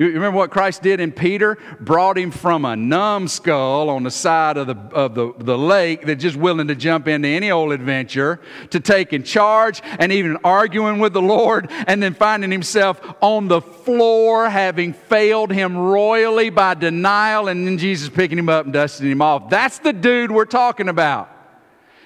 You 0.04 0.14
remember 0.16 0.38
what 0.38 0.52
Christ 0.52 0.82
did 0.82 1.00
in 1.00 1.12
Peter? 1.12 1.58
Brought 1.80 2.18
him 2.18 2.30
from 2.30 2.66
a 2.66 2.76
numbskull 2.76 3.90
on 3.90 4.04
the 4.04 4.12
side 4.12 4.58
of 4.58 4.68
the, 4.68 4.76
of 4.94 5.16
the, 5.16 5.34
the 5.38 5.58
lake 5.58 6.06
that 6.08 6.18
just 6.18 6.36
willing 6.36 6.68
to 6.68 6.76
jump 6.76 7.08
into 7.08 7.28
any 7.28 7.52
old 7.52 7.72
adventure 7.72 8.42
to 8.72 8.80
taking 8.80 9.24
charge 9.24 9.82
and 9.84 10.12
even 10.12 10.38
arguing 10.44 11.00
with 11.00 11.14
the 11.14 11.22
Lord 11.22 11.68
and 11.88 12.04
then 12.04 12.14
finding 12.14 12.52
himself 12.52 13.02
on 13.22 13.48
the 13.48 13.62
floor 13.62 14.50
having 14.50 14.94
failed 14.94 15.52
him 15.52 15.78
royally 15.78 16.50
by 16.50 16.74
denial 16.74 17.48
and 17.48 17.66
then 17.66 17.78
Jesus 17.78 18.10
picking 18.10 18.38
him 18.38 18.50
up 18.50 18.66
and 18.66 18.74
dusting 18.74 19.10
him 19.10 19.22
off. 19.22 19.50
That's 19.50 19.80
the 19.80 19.94
dude 19.94 20.32
we're 20.32 20.46
talking 20.46 20.90
about. 20.90 21.33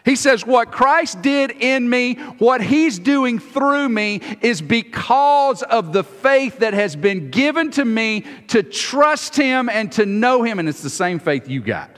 He 0.07 0.15
says, 0.15 0.45
What 0.45 0.71
Christ 0.71 1.21
did 1.21 1.51
in 1.51 1.89
me, 1.89 2.13
what 2.39 2.61
He's 2.61 2.97
doing 2.97 3.39
through 3.39 3.89
me, 3.89 4.21
is 4.39 4.61
because 4.61 5.63
of 5.63 5.91
the 5.91 6.01
faith 6.01 6.59
that 6.59 6.73
has 6.73 6.95
been 6.95 7.29
given 7.29 7.71
to 7.71 7.83
me 7.83 8.23
to 8.47 8.63
trust 8.63 9.35
Him 9.35 9.67
and 9.67 9.91
to 9.91 10.05
know 10.05 10.43
Him. 10.43 10.59
And 10.59 10.69
it's 10.69 10.81
the 10.81 10.89
same 10.89 11.19
faith 11.19 11.49
you 11.49 11.59
got. 11.59 11.91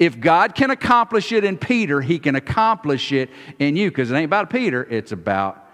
If 0.00 0.18
God 0.18 0.56
can 0.56 0.72
accomplish 0.72 1.30
it 1.30 1.44
in 1.44 1.56
Peter, 1.56 2.00
He 2.00 2.18
can 2.18 2.34
accomplish 2.34 3.12
it 3.12 3.30
in 3.60 3.76
you 3.76 3.92
because 3.92 4.10
it 4.10 4.16
ain't 4.16 4.24
about 4.24 4.50
Peter, 4.50 4.82
it's 4.90 5.12
about 5.12 5.70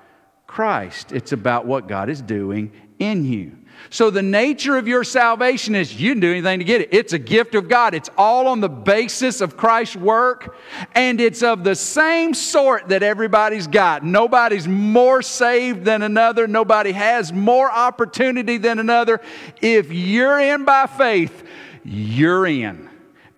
Christ. 0.47 1.11
It's 1.11 1.33
about 1.33 1.65
what 1.65 1.89
God 1.89 2.11
is 2.11 2.21
doing 2.21 2.71
in 2.99 3.25
you. 3.25 3.57
So, 3.89 4.11
the 4.11 4.23
nature 4.23 4.77
of 4.77 4.87
your 4.87 5.03
salvation 5.03 5.75
is 5.75 5.99
you 5.99 6.11
didn't 6.11 6.21
do 6.21 6.31
anything 6.31 6.59
to 6.59 6.65
get 6.65 6.83
it. 6.83 6.91
It's 6.93 7.13
a 7.13 7.19
gift 7.19 7.55
of 7.55 7.69
God. 7.69 7.95
It's 7.95 8.11
all 8.17 8.47
on 8.47 8.61
the 8.61 8.69
basis 8.69 9.41
of 9.41 9.57
Christ's 9.57 9.97
work, 9.97 10.57
and 10.95 11.21
it's 11.21 11.43
of 11.43 11.65
the 11.65 11.75
same 11.75 12.35
sort 12.35 12.89
that 12.91 13.03
everybody's 13.03 13.67
got. 13.67 14.05
Nobody's 14.05 14.69
more 14.69 15.23
saved 15.23 15.85
than 15.85 16.03
another, 16.03 16.47
nobody 16.47 16.93
has 16.93 17.33
more 17.33 17.71
opportunity 17.71 18.59
than 18.59 18.79
another. 18.79 19.21
If 19.63 19.93
you're 19.93 20.39
in 20.39 20.65
by 20.65 20.87
faith, 20.87 21.45
you're 21.85 22.47
in, 22.47 22.89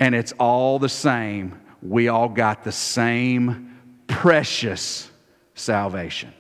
and 0.01 0.15
it's 0.15 0.33
all 0.33 0.79
the 0.79 0.89
same. 0.89 1.61
We 1.81 2.09
all 2.09 2.29
got 2.29 2.65
the 2.65 2.73
same 2.73 3.79
precious 4.07 5.11
salvation. 5.55 6.33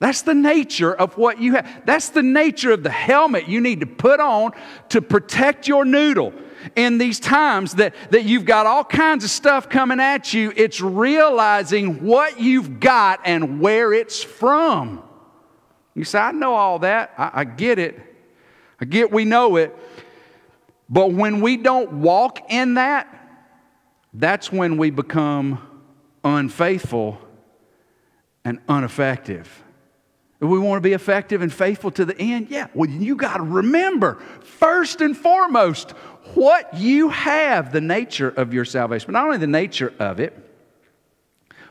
That's 0.00 0.22
the 0.22 0.34
nature 0.34 0.92
of 0.94 1.18
what 1.18 1.40
you 1.40 1.52
have. 1.52 1.82
That's 1.84 2.08
the 2.08 2.22
nature 2.22 2.72
of 2.72 2.82
the 2.82 2.90
helmet 2.90 3.48
you 3.48 3.60
need 3.60 3.80
to 3.80 3.86
put 3.86 4.18
on 4.18 4.52
to 4.88 5.02
protect 5.02 5.68
your 5.68 5.84
noodle. 5.84 6.32
In 6.74 6.98
these 6.98 7.20
times 7.20 7.74
that, 7.74 7.94
that 8.10 8.24
you've 8.24 8.44
got 8.44 8.66
all 8.66 8.84
kinds 8.84 9.24
of 9.24 9.30
stuff 9.30 9.68
coming 9.68 10.00
at 10.00 10.34
you, 10.34 10.52
it's 10.56 10.80
realizing 10.80 12.04
what 12.04 12.40
you've 12.40 12.80
got 12.80 13.20
and 13.24 13.60
where 13.60 13.92
it's 13.92 14.22
from. 14.22 15.02
You 15.94 16.04
say, 16.04 16.18
I 16.18 16.32
know 16.32 16.54
all 16.54 16.78
that. 16.80 17.12
I, 17.18 17.30
I 17.34 17.44
get 17.44 17.78
it. 17.78 17.98
I 18.80 18.86
get 18.86 19.12
we 19.12 19.26
know 19.26 19.56
it. 19.56 19.76
But 20.88 21.12
when 21.12 21.40
we 21.42 21.58
don't 21.58 21.92
walk 22.00 22.50
in 22.50 22.74
that, 22.74 23.06
that's 24.14 24.50
when 24.50 24.76
we 24.78 24.90
become 24.90 25.60
unfaithful 26.24 27.18
and 28.44 28.60
ineffective. 28.68 29.62
We 30.40 30.58
want 30.58 30.78
to 30.78 30.88
be 30.88 30.94
effective 30.94 31.42
and 31.42 31.52
faithful 31.52 31.90
to 31.92 32.04
the 32.06 32.18
end, 32.18 32.48
yeah, 32.48 32.68
well, 32.72 32.88
you 32.88 33.14
got 33.14 33.36
to 33.36 33.42
remember, 33.42 34.14
first 34.40 35.02
and 35.02 35.14
foremost, 35.14 35.90
what 36.34 36.72
you 36.74 37.10
have, 37.10 37.72
the 37.72 37.80
nature 37.82 38.30
of 38.30 38.54
your 38.54 38.64
salvation. 38.64 39.06
But 39.06 39.12
not 39.12 39.26
only 39.26 39.38
the 39.38 39.46
nature 39.46 39.92
of 39.98 40.18
it, 40.18 40.34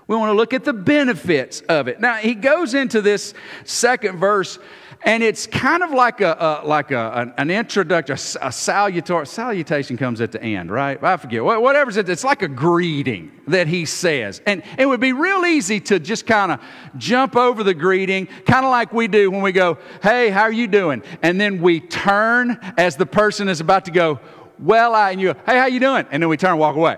we 0.06 0.16
want 0.16 0.30
to 0.30 0.36
look 0.36 0.54
at 0.54 0.66
the 0.66 0.74
benefits 0.74 1.62
of 1.62 1.88
it. 1.88 2.00
Now, 2.00 2.16
he 2.16 2.36
goes 2.36 2.74
into 2.74 3.02
this 3.02 3.34
second 3.64 4.18
verse 4.18 4.60
And 5.04 5.24
it's 5.24 5.48
kind 5.48 5.82
of 5.82 5.92
like 5.92 6.20
a, 6.20 6.62
a 6.64 6.68
like 6.68 6.92
a, 6.92 7.34
an, 7.38 7.50
introduction, 7.50 8.18
a, 8.42 8.48
a 8.48 8.52
salutation. 8.52 9.98
Comes 9.98 10.20
at 10.20 10.34
the 10.34 10.42
end, 10.42 10.70
right? 10.70 11.02
I 11.02 11.16
forget. 11.16 11.44
Whatever 11.44 11.98
it, 11.98 12.10
it's 12.10 12.26
like 12.26 12.42
a 12.42 12.50
greeting 12.50 13.32
that 13.48 13.68
he 13.68 13.86
says. 13.86 14.42
And 14.46 14.62
it 14.78 14.86
would 14.86 15.00
be 15.00 15.14
real 15.14 15.46
easy 15.46 15.80
to 15.82 16.00
just 16.00 16.28
kind 16.28 16.52
of 16.52 16.60
jump 16.98 17.38
over 17.38 17.64
the 17.64 17.74
greeting, 17.74 18.28
kind 18.46 18.66
of 18.66 18.72
like 18.72 18.92
we 18.92 19.08
do 19.08 19.32
when 19.32 19.42
we 19.42 19.54
go, 19.54 19.78
hey, 20.04 20.30
how 20.30 20.42
are 20.42 20.52
you 20.52 20.68
doing? 20.68 21.02
And 21.22 21.40
then 21.40 21.62
we 21.62 21.80
turn 21.80 22.60
as 22.78 22.98
the 22.98 23.06
person 23.06 23.48
is 23.48 23.62
about 23.62 23.86
to 23.86 23.92
go, 23.92 24.20
well, 24.60 24.94
I, 24.94 25.12
and 25.12 25.22
you 25.22 25.34
go, 25.34 25.40
hey, 25.46 25.58
how 25.58 25.68
you 25.68 25.80
doing? 25.80 26.06
And 26.12 26.22
then 26.22 26.30
we 26.30 26.36
turn 26.36 26.52
and 26.52 26.60
walk 26.60 26.76
away 26.76 26.98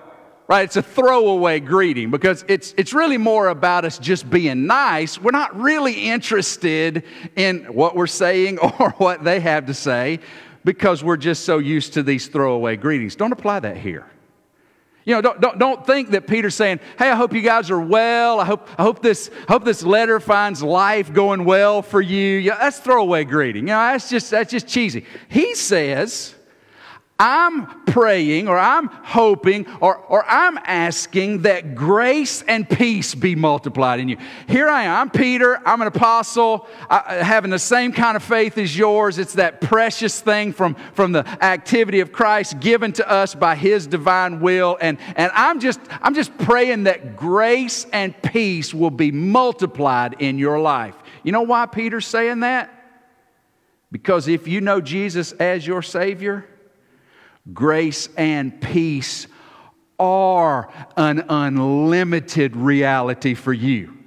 right? 0.52 0.66
It's 0.66 0.76
a 0.76 0.82
throwaway 0.82 1.62
greeting 1.62 2.12
because 2.12 2.44
it's, 2.50 2.74
it's 2.76 2.94
really 2.94 3.18
more 3.18 3.48
about 3.48 3.86
us 3.86 3.98
just 3.98 4.30
being 4.30 4.68
nice. 4.68 5.18
We're 5.18 5.32
not 5.32 5.58
really 5.58 6.10
interested 6.10 7.06
in 7.38 7.64
what 7.74 7.96
we're 7.96 8.06
saying 8.06 8.60
or 8.80 8.90
what 8.98 9.24
they 9.24 9.40
have 9.40 9.68
to 9.68 9.74
say 9.74 10.20
because 10.66 11.06
we're 11.06 11.16
just 11.16 11.46
so 11.46 11.60
used 11.60 11.94
to 11.94 12.04
these 12.04 12.28
throwaway 12.28 12.76
greetings. 12.76 13.16
Don't 13.16 13.32
apply 13.32 13.62
that 13.62 13.78
here. 13.78 14.06
You 15.06 15.16
know, 15.16 15.22
don't, 15.22 15.40
don't, 15.40 15.58
don't 15.58 15.88
think 15.88 16.10
that 16.10 16.28
Peter's 16.28 16.56
saying, 16.56 16.82
hey, 17.00 17.10
I 17.10 17.16
hope 17.16 17.32
you 17.32 17.42
guys 17.42 17.72
are 17.72 17.80
well. 17.80 18.42
I 18.42 18.44
hope, 18.44 18.68
I 18.78 18.84
hope, 18.84 19.02
this, 19.02 19.32
hope 19.48 19.64
this 19.64 19.84
letter 19.84 20.20
finds 20.20 20.62
life 20.62 21.14
going 21.14 21.46
well 21.46 21.82
for 21.82 22.02
you. 22.02 22.40
Yeah, 22.40 22.58
that's 22.58 22.78
throwaway 22.78 23.24
greeting. 23.24 23.70
You 23.70 23.74
know, 23.74 23.80
that's 23.80 24.10
just, 24.10 24.30
that's 24.30 24.52
just 24.52 24.68
cheesy. 24.68 25.06
He 25.30 25.56
says, 25.56 26.36
I'm 27.24 27.68
praying 27.86 28.48
or 28.48 28.58
I'm 28.58 28.88
hoping 28.88 29.68
or, 29.80 29.96
or 29.96 30.26
I'm 30.28 30.58
asking 30.58 31.44
that 31.44 31.76
grace 31.76 32.42
and 32.42 32.68
peace 32.68 33.14
be 33.14 33.36
multiplied 33.36 34.00
in 34.00 34.10
you. 34.10 34.18
Here 34.48 34.68
I 34.68 34.86
am. 34.86 34.96
I'm 34.96 35.10
Peter. 35.12 35.62
I'm 35.64 35.82
an 35.82 35.88
apostle, 35.88 36.68
I, 36.90 36.98
uh, 36.98 37.24
having 37.24 37.52
the 37.52 37.60
same 37.60 37.92
kind 37.92 38.18
of 38.18 38.24
faith 38.24 38.58
as 38.58 38.76
yours. 38.76 39.20
It's 39.20 39.34
that 39.34 39.62
precious 39.62 40.20
thing 40.20 40.52
from, 40.52 40.74
from 40.94 41.12
the 41.12 41.20
activity 41.44 42.00
of 42.00 42.12
Christ 42.12 42.60
given 42.60 42.92
to 42.94 43.08
us 43.08 43.36
by 43.36 43.56
his 43.56 43.86
divine 43.86 44.40
will. 44.40 44.80
And, 44.82 44.98
and 45.16 45.32
I'm, 45.36 45.60
just, 45.60 45.80
I'm 46.02 46.16
just 46.16 46.36
praying 46.40 46.86
that 46.86 47.18
grace 47.18 47.86
and 47.94 48.20
peace 48.24 48.74
will 48.74 48.90
be 48.90 49.12
multiplied 49.12 50.16
in 50.18 50.40
your 50.40 50.60
life. 50.60 50.96
You 51.22 51.34
know 51.34 51.44
why 51.44 51.68
Peter's 51.68 52.08
saying 52.08 52.40
that? 52.40 52.72
Because 53.92 54.28
if 54.28 54.48
you 54.48 54.60
know 54.60 54.82
Jesus 54.82 55.34
as 55.34 55.68
your 55.68 55.84
Savior, 55.84 56.48
grace 57.54 58.10
and 58.18 58.60
peace 58.62 59.28
are 60.00 60.72
an 60.98 61.24
unlimited 61.30 62.56
reality 62.56 63.34
for 63.34 63.54
you. 63.54 63.98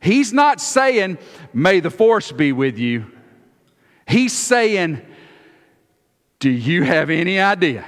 He's 0.00 0.32
not 0.32 0.60
saying, 0.60 1.18
May 1.52 1.80
the 1.80 1.90
force 1.90 2.32
be 2.32 2.52
with 2.52 2.78
you. 2.78 3.06
He's 4.06 4.32
saying, 4.32 5.02
Do 6.38 6.50
you 6.50 6.82
have 6.82 7.10
any 7.10 7.38
idea 7.38 7.84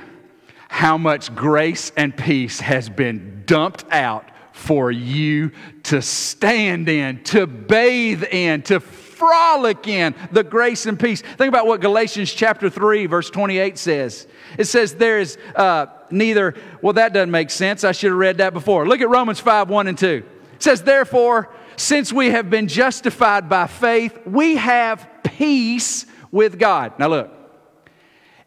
how 0.69 0.97
much 0.97 1.35
grace 1.35 1.91
and 1.97 2.17
peace 2.17 2.61
has 2.61 2.89
been 2.89 3.43
dumped 3.47 3.85
out 3.91 4.31
for 4.53 4.91
you 4.91 5.51
to 5.85 6.01
stand 6.01 6.89
in, 6.89 7.23
to 7.25 7.47
bathe 7.47 8.25
in, 8.25 8.63
to 8.63 8.81
frolic 9.23 9.87
in 9.87 10.17
the 10.33 10.43
grace 10.43 10.85
and 10.85 10.99
peace. 10.99 11.23
Think 11.23 11.49
about 11.49 11.65
what 11.65 11.81
Galatians 11.81 12.33
chapter 12.33 12.69
3, 12.69 13.07
verse 13.07 13.31
28 13.31 13.79
says. 13.79 14.27
It 14.59 14.65
says 14.65 14.97
there 14.97 15.21
is 15.21 15.39
uh, 15.55 15.87
neither, 16.11 16.57
well, 16.81 16.95
that 16.95 17.13
doesn't 17.13 17.31
make 17.31 17.51
sense. 17.51 17.85
I 17.85 17.93
should 17.93 18.11
have 18.11 18.19
read 18.19 18.39
that 18.39 18.53
before. 18.53 18.85
Look 18.85 19.01
at 19.01 19.09
Romans 19.09 19.39
5, 19.39 19.71
1 19.71 19.87
and 19.87 19.97
2. 19.97 20.25
It 20.55 20.63
says, 20.63 20.83
therefore, 20.83 21.55
since 21.77 22.13
we 22.13 22.31
have 22.31 22.51
been 22.51 22.67
justified 22.67 23.49
by 23.49 23.69
faith, 23.69 24.19
we 24.27 24.57
have 24.57 25.09
peace 25.23 26.05
with 26.33 26.59
God. 26.59 26.99
Now, 26.99 27.07
look, 27.07 27.31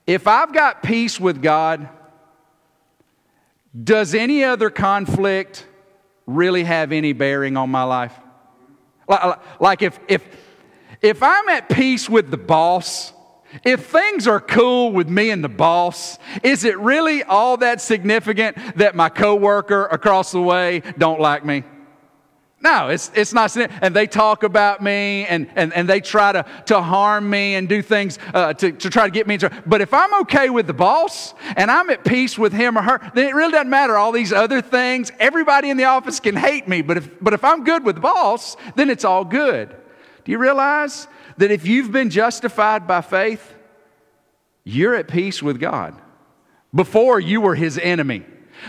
if 0.06 0.28
I've 0.28 0.52
got 0.52 0.84
peace 0.84 1.22
with 1.22 1.42
God, 1.42 1.88
does 3.82 4.14
any 4.14 4.44
other 4.44 4.70
conflict 4.70 5.66
really 6.26 6.66
have 6.66 6.92
any 6.92 7.14
bearing 7.14 7.56
on 7.56 7.70
my 7.70 7.84
life? 7.84 8.14
Like 9.60 9.82
if, 9.82 9.98
if, 10.10 10.26
if 11.02 11.22
I'm 11.22 11.50
at 11.50 11.70
peace 11.70 12.10
with 12.10 12.32
the 12.32 12.38
boss, 12.38 13.14
if 13.64 13.86
things 13.86 14.28
are 14.28 14.40
cool 14.40 14.92
with 14.92 15.08
me 15.08 15.30
and 15.30 15.44
the 15.44 15.50
boss, 15.50 16.18
is 16.44 16.64
it 16.64 16.78
really 16.80 17.24
all 17.24 17.58
that 17.58 17.82
significant 17.82 18.58
that 18.78 18.96
my 18.96 19.10
coworker 19.10 19.86
across 19.86 20.32
the 20.32 20.42
way 20.42 20.82
don't 20.98 21.20
like 21.20 21.46
me? 21.46 21.64
No, 22.62 22.88
it's, 22.88 23.12
it's 23.14 23.32
not. 23.32 23.56
And 23.56 23.96
they 23.96 24.08
talk 24.08 24.42
about 24.42 24.82
me 24.82 25.28
and, 25.28 25.48
and, 25.56 25.72
and 25.72 25.88
they 25.88 26.02
try 26.02 26.32
to, 26.32 26.46
to 26.66 26.82
harm 26.82 27.30
me 27.30 27.54
and 27.54 27.70
do 27.70 27.84
things 27.84 28.18
uh, 28.34 28.54
to, 28.56 28.72
to 28.72 28.90
try 28.90 29.06
to 29.06 29.12
get 29.12 29.28
me. 29.28 29.36
Into, 29.36 29.52
but 29.68 29.82
if 29.82 29.94
I'm 29.94 30.22
okay 30.22 30.50
with 30.50 30.66
the 30.66 30.74
boss 30.74 31.36
and 31.58 31.70
I'm 31.70 31.92
at 31.92 32.04
peace 32.04 32.40
with 32.40 32.54
him 32.54 32.76
or 32.76 32.82
her, 32.82 33.12
then 33.14 33.28
it 33.28 33.36
really 33.36 33.52
doesn't 33.52 33.70
matter 33.70 33.98
all 33.98 34.12
these 34.12 34.34
other 34.34 34.64
things. 34.64 35.12
Everybody 35.20 35.70
in 35.70 35.78
the 35.78 35.84
office 35.84 36.20
can 36.20 36.36
hate 36.36 36.68
me, 36.68 36.82
but 36.82 36.98
if, 36.98 37.24
but 37.24 37.34
if 37.34 37.44
I'm 37.44 37.66
good 37.66 37.86
with 37.86 37.96
the 37.96 38.02
boss, 38.02 38.58
then 38.76 38.90
it's 38.90 39.06
all 39.06 39.26
good. 39.26 39.76
Do 40.26 40.32
you 40.32 40.38
realize 40.40 41.08
that 41.38 41.52
if 41.52 41.66
you've 41.66 41.92
been 41.92 42.10
justified 42.10 42.88
by 42.88 43.02
faith, 43.02 43.54
you're 44.64 44.96
at 44.96 45.08
peace 45.08 45.42
with 45.42 45.60
God? 45.60 46.00
Before 46.74 47.20
you 47.20 47.40
were 47.40 47.56
his 47.56 47.78
enemy. 47.78 48.26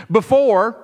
Before, 0.09 0.81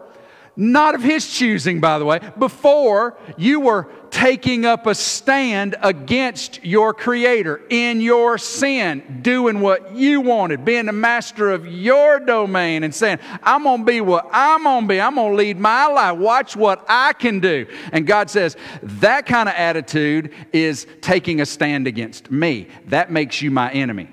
not 0.56 0.94
of 0.94 1.02
his 1.02 1.28
choosing, 1.28 1.80
by 1.80 1.98
the 1.98 2.06
way, 2.06 2.20
before 2.38 3.18
you 3.38 3.60
were 3.60 3.88
taking 4.12 4.64
up 4.66 4.86
a 4.86 4.94
stand 4.94 5.76
against 5.82 6.64
your 6.64 6.94
Creator 6.94 7.62
in 7.70 8.00
your 8.00 8.38
sin, 8.38 9.20
doing 9.24 9.60
what 9.60 9.96
you 9.96 10.22
wanted, 10.22 10.64
being 10.64 10.86
the 10.86 10.92
master 10.92 11.50
of 11.50 11.68
your 11.68 12.20
domain, 12.20 12.84
and 12.84 12.94
saying, 12.94 13.18
I'm 13.42 13.64
going 13.64 13.80
to 13.80 13.86
be 13.86 14.02
what 14.02 14.30
I'm 14.32 14.64
going 14.64 14.84
to 14.84 14.88
be. 14.88 15.02
I'm 15.02 15.16
going 15.16 15.32
to 15.32 15.36
lead 15.36 15.60
my 15.60 15.88
life. 15.88 16.18
Watch 16.18 16.56
what 16.56 16.86
I 16.88 17.14
can 17.14 17.40
do. 17.40 17.66
And 17.92 18.06
God 18.06 18.30
says, 18.30 18.56
that 18.84 19.26
kind 19.26 19.50
of 19.50 19.56
attitude 19.56 20.32
is 20.52 20.86
taking 21.02 21.42
a 21.42 21.46
stand 21.46 21.88
against 21.88 22.30
me. 22.30 22.68
That 22.88 23.12
makes 23.12 23.42
you 23.42 23.50
my 23.50 23.72
enemy. 23.72 24.10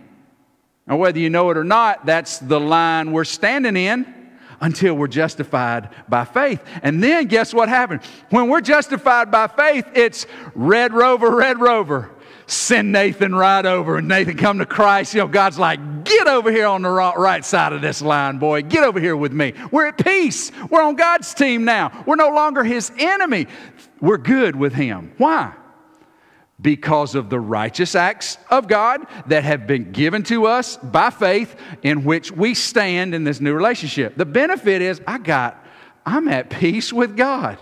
Now, 0.87 0.96
whether 0.96 1.18
you 1.18 1.29
know 1.29 1.50
it 1.50 1.59
or 1.59 1.64
not, 1.64 2.07
that's 2.07 2.38
the 2.38 2.59
line 2.59 3.12
we're 3.12 3.24
standing 3.24 3.76
in 3.76 4.20
until 4.61 4.94
we're 4.94 5.09
justified 5.09 5.88
by 6.09 6.25
faith. 6.25 6.62
And 6.83 7.03
then 7.03 7.27
guess 7.27 7.55
what 7.55 7.68
happens? 7.68 8.05
When 8.31 8.49
we're 8.49 8.61
justified 8.61 9.31
by 9.31 9.46
faith, 9.46 9.87
it's 9.94 10.27
Red 10.55 10.92
Rover, 10.92 11.35
Red 11.35 11.61
Rover. 11.61 12.11
Send 12.46 12.90
Nathan 12.90 13.33
right 13.33 13.64
over, 13.64 13.99
and 13.99 14.09
Nathan 14.09 14.37
come 14.37 14.59
to 14.59 14.66
Christ. 14.66 15.14
You 15.14 15.20
know, 15.20 15.29
God's 15.29 15.57
like, 15.57 16.05
get 16.05 16.27
over 16.27 16.51
here 16.51 16.66
on 16.66 16.83
the 16.83 16.90
right 16.90 17.44
side 17.44 17.73
of 17.73 17.81
this 17.81 18.03
line, 18.03 18.38
boy. 18.38 18.62
Get 18.62 18.83
over 18.83 18.99
here 18.99 19.16
with 19.16 19.33
me. 19.33 19.55
We're 19.70 19.87
at 19.87 20.05
peace. 20.05 20.51
We're 20.68 20.83
on 20.83 20.96
God's 20.96 21.33
team 21.33 21.64
now. 21.64 22.03
We're 22.07 22.16
no 22.16 22.31
longer 22.31 22.64
his 22.64 22.90
enemy. 22.99 23.46
We're 24.01 24.18
good 24.18 24.57
with 24.57 24.73
him. 24.73 25.12
Why? 25.16 25.55
Because 26.61 27.14
of 27.14 27.31
the 27.31 27.40
righteous 27.40 27.94
acts 27.94 28.38
of 28.51 28.68
God 28.68 29.07
that 29.27 29.44
have 29.44 29.66
been 29.66 29.92
given 29.92 30.23
to 30.25 30.46
us 30.46 30.77
by 30.77 31.11
faith 31.11 31.57
in 31.83 32.05
which 32.05 32.31
we 32.31 32.55
stand 32.55 33.14
in 33.14 33.25
this 33.25 33.40
new 33.40 33.55
relationship. 33.55 34.16
The 34.16 34.27
benefit 34.27 34.83
is 34.83 35.01
I 35.07 35.18
got, 35.18 35.64
I'm 36.05 36.29
at 36.29 36.51
peace 36.51 36.92
with 36.92 37.16
God. 37.16 37.59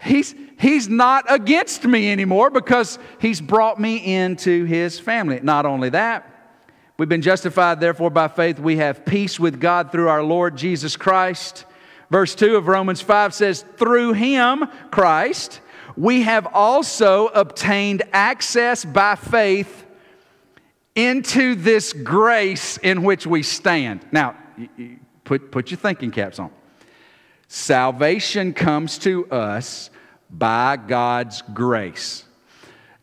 He's, 0.00 0.34
he's 0.58 0.88
not 0.88 1.24
against 1.28 1.84
me 1.84 2.12
anymore 2.12 2.50
because 2.50 2.98
he's 3.18 3.40
brought 3.40 3.80
me 3.80 3.96
into 3.96 4.64
his 4.64 5.00
family. 5.00 5.40
Not 5.42 5.66
only 5.66 5.88
that, 5.90 6.58
we've 6.98 7.08
been 7.08 7.22
justified, 7.22 7.80
therefore, 7.80 8.10
by 8.10 8.28
faith, 8.28 8.58
we 8.58 8.76
have 8.76 9.04
peace 9.04 9.40
with 9.40 9.58
God 9.58 9.90
through 9.90 10.08
our 10.08 10.22
Lord 10.22 10.56
Jesus 10.56 10.96
Christ. 10.96 11.64
Verse 12.10 12.34
2 12.34 12.56
of 12.56 12.68
Romans 12.68 13.00
5 13.00 13.34
says, 13.34 13.62
Through 13.76 14.12
him, 14.12 14.66
Christ, 14.90 15.60
we 15.96 16.22
have 16.22 16.46
also 16.52 17.28
obtained 17.28 18.02
access 18.12 18.84
by 18.84 19.14
faith 19.14 19.84
into 20.94 21.54
this 21.54 21.92
grace 21.92 22.78
in 22.78 23.02
which 23.02 23.26
we 23.26 23.42
stand. 23.42 24.06
Now, 24.12 24.36
put, 25.24 25.50
put 25.50 25.70
your 25.70 25.78
thinking 25.78 26.10
caps 26.10 26.38
on. 26.38 26.50
Salvation 27.48 28.52
comes 28.52 28.98
to 28.98 29.30
us 29.30 29.90
by 30.30 30.76
God's 30.76 31.42
grace. 31.54 32.24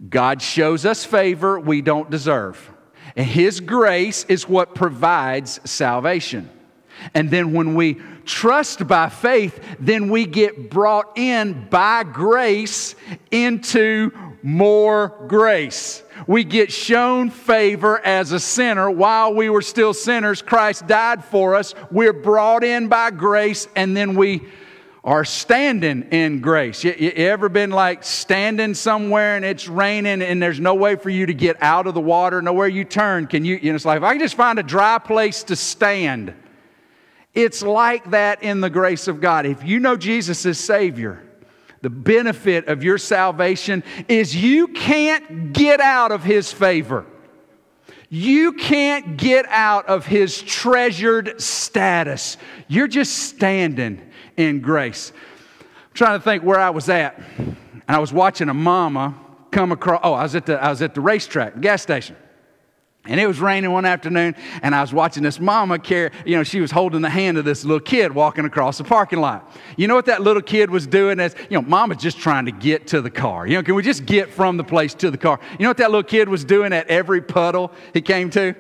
God 0.10 0.41
shows 0.41 0.86
us 0.86 1.06
favor 1.06 1.60
we 1.60 1.82
don't 1.82 2.10
deserve. 2.10 2.71
And 3.15 3.25
His 3.25 3.60
grace 3.60 4.25
is 4.27 4.49
what 4.49 4.75
provides 4.75 5.60
salvation. 5.69 6.49
And 7.13 7.29
then 7.32 7.53
when 7.53 7.75
we 7.75 8.01
trust 8.25 8.88
by 8.88 9.09
faith, 9.09 9.59
then 9.79 10.09
we 10.09 10.25
get 10.25 10.69
brought 10.69 11.17
in 11.17 11.67
by 11.69 12.03
grace 12.03 12.95
into 13.31 14.12
more 14.41 15.25
grace. 15.27 16.03
We 16.27 16.43
get 16.43 16.71
shown 16.71 17.29
favor 17.29 17.99
as 18.05 18.31
a 18.31 18.39
sinner. 18.39 18.89
While 18.89 19.33
we 19.33 19.49
were 19.49 19.62
still 19.62 19.93
sinners, 19.93 20.41
Christ 20.41 20.88
died 20.88 21.23
for 21.23 21.55
us. 21.55 21.73
We're 21.91 22.13
brought 22.13 22.63
in 22.63 22.88
by 22.88 23.12
grace, 23.12 23.67
and 23.75 23.95
then 23.95 24.15
we 24.15 24.41
are 25.03 25.25
standing 25.25 26.03
in 26.12 26.39
grace. 26.39 26.83
You, 26.83 26.95
you, 26.97 27.09
ever 27.09 27.49
been 27.49 27.71
like 27.71 28.03
standing 28.03 28.73
somewhere 28.73 29.36
and 29.36 29.43
it's 29.43 29.67
raining 29.67 30.21
and 30.21 30.41
there's 30.41 30.62
no 30.62 30.75
way 30.75 30.95
for 30.95 31.09
you 31.09 31.25
to 31.25 31.33
get 31.33 31.62
out 31.62 31.88
of 31.88 31.93
the 31.93 32.01
water, 32.01 32.41
nowhere 32.41 32.69
you 32.69 32.86
turn? 32.86 33.27
Can 33.27 33.43
you, 33.43 33.57
you 33.62 33.71
know, 33.71 33.75
it's 33.75 33.83
like, 33.83 33.97
if 33.97 34.03
I 34.03 34.13
can 34.13 34.21
just 34.21 34.36
find 34.36 34.59
a 34.59 34.63
dry 34.63 34.99
place 34.99 35.43
to 35.43 35.57
stand. 35.57 36.33
It's 37.33 37.63
like 37.63 38.11
that 38.11 38.43
in 38.43 38.61
the 38.61 38.69
grace 38.69 39.07
of 39.07 39.19
God. 39.19 39.45
If 39.45 39.63
you 39.63 39.79
know 39.79 39.95
Jesus 39.95 40.45
as 40.45 40.59
Savior, 40.59 41.21
the 41.81 41.89
benefit 41.89 42.67
of 42.67 42.83
your 42.83 42.97
salvation 42.97 43.83
is 44.07 44.35
you 44.35 44.67
can't 44.67 45.51
get 45.51 45.81
out 45.81 46.11
of 46.11 46.23
His 46.23 46.51
favor. 46.51 47.05
You 48.09 48.53
can't 48.53 49.17
get 49.17 49.47
out 49.47 49.87
of 49.87 50.05
His 50.05 50.41
treasured 50.41 51.41
status. 51.41 52.37
You're 52.67 52.87
just 52.87 53.17
standing 53.17 53.99
in 54.37 54.61
grace. 54.61 55.11
I'm 55.59 55.93
trying 55.95 56.19
to 56.19 56.23
think 56.23 56.43
where 56.43 56.59
I 56.59 56.69
was 56.69 56.87
at. 56.89 57.19
And 57.37 57.57
I 57.87 57.99
was 57.99 58.13
watching 58.13 58.49
a 58.49 58.53
mama 58.53 59.15
come 59.51 59.71
across, 59.71 60.01
oh, 60.03 60.13
I 60.13 60.23
was 60.23 60.35
at 60.35 60.45
the, 60.45 60.63
I 60.63 60.69
was 60.69 60.81
at 60.81 60.93
the 60.93 61.01
RaceTrac, 61.01 61.61
gas 61.61 61.81
station. 61.81 62.15
And 63.05 63.19
it 63.19 63.27
was 63.27 63.41
raining 63.41 63.69
one 63.71 63.83
afternoon, 63.83 64.33
and 64.61 64.73
I 64.73 64.79
was 64.79 64.93
watching 64.93 65.23
this 65.23 65.37
mama 65.37 65.77
carry, 65.77 66.11
you 66.25 66.37
know, 66.37 66.43
she 66.43 66.61
was 66.61 66.71
holding 66.71 67.01
the 67.01 67.09
hand 67.09 67.37
of 67.37 67.43
this 67.43 67.65
little 67.65 67.81
kid 67.81 68.13
walking 68.15 68.45
across 68.45 68.77
the 68.77 68.85
parking 68.85 69.19
lot. 69.19 69.51
You 69.75 69.89
know 69.89 69.95
what 69.95 70.05
that 70.05 70.21
little 70.21 70.41
kid 70.41 70.69
was 70.69 70.87
doing? 70.87 71.19
As, 71.19 71.35
you 71.49 71.59
know, 71.59 71.67
mama's 71.67 71.97
just 71.97 72.17
trying 72.17 72.45
to 72.45 72.53
get 72.53 72.87
to 72.87 73.01
the 73.01 73.11
car. 73.11 73.45
You 73.45 73.57
know, 73.57 73.63
can 73.63 73.75
we 73.75 73.83
just 73.83 74.05
get 74.05 74.29
from 74.29 74.55
the 74.55 74.63
place 74.63 74.93
to 74.95 75.11
the 75.11 75.17
car? 75.17 75.37
You 75.59 75.63
know 75.63 75.69
what 75.69 75.77
that 75.77 75.91
little 75.91 76.03
kid 76.03 76.29
was 76.29 76.45
doing 76.45 76.71
at 76.71 76.87
every 76.87 77.21
puddle 77.21 77.73
he 77.93 77.99
came 77.99 78.29
to? 78.31 78.55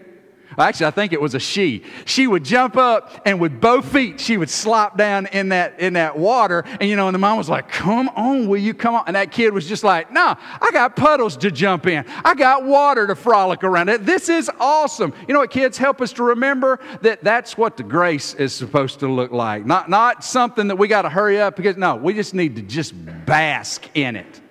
Actually, 0.57 0.87
I 0.87 0.91
think 0.91 1.13
it 1.13 1.21
was 1.21 1.35
a 1.35 1.39
she. 1.39 1.83
She 2.05 2.27
would 2.27 2.43
jump 2.43 2.77
up 2.77 3.21
and 3.25 3.39
with 3.39 3.59
both 3.59 3.91
feet, 3.91 4.19
she 4.19 4.37
would 4.37 4.49
slop 4.49 4.97
down 4.97 5.27
in 5.27 5.49
that, 5.49 5.79
in 5.79 5.93
that 5.93 6.17
water. 6.17 6.63
And, 6.79 6.89
you 6.89 6.95
know, 6.95 7.07
and 7.07 7.15
the 7.15 7.19
mom 7.19 7.37
was 7.37 7.49
like, 7.49 7.69
come 7.69 8.09
on, 8.09 8.47
will 8.47 8.59
you 8.59 8.73
come 8.73 8.95
on? 8.95 9.03
And 9.07 9.15
that 9.15 9.31
kid 9.31 9.53
was 9.53 9.67
just 9.67 9.83
like, 9.83 10.11
no, 10.11 10.35
I 10.61 10.69
got 10.71 10.95
puddles 10.95 11.37
to 11.37 11.51
jump 11.51 11.87
in. 11.87 12.05
I 12.23 12.35
got 12.35 12.65
water 12.65 13.07
to 13.07 13.15
frolic 13.15 13.63
around 13.63 13.89
it. 13.89 14.05
This 14.05 14.29
is 14.29 14.49
awesome. 14.59 15.13
You 15.27 15.33
know 15.33 15.39
what, 15.39 15.51
kids? 15.51 15.77
Help 15.77 16.01
us 16.01 16.13
to 16.13 16.23
remember 16.23 16.79
that 17.01 17.23
that's 17.23 17.57
what 17.57 17.77
the 17.77 17.83
grace 17.83 18.33
is 18.33 18.53
supposed 18.53 18.99
to 18.99 19.07
look 19.07 19.31
like. 19.31 19.65
Not, 19.65 19.89
not 19.89 20.23
something 20.23 20.67
that 20.67 20.77
we 20.77 20.87
got 20.87 21.03
to 21.03 21.09
hurry 21.09 21.41
up 21.41 21.55
because, 21.55 21.77
no, 21.77 21.95
we 21.95 22.13
just 22.13 22.33
need 22.33 22.55
to 22.55 22.61
just 22.61 22.93
bask 23.25 23.87
in 23.93 24.15
it 24.15 24.41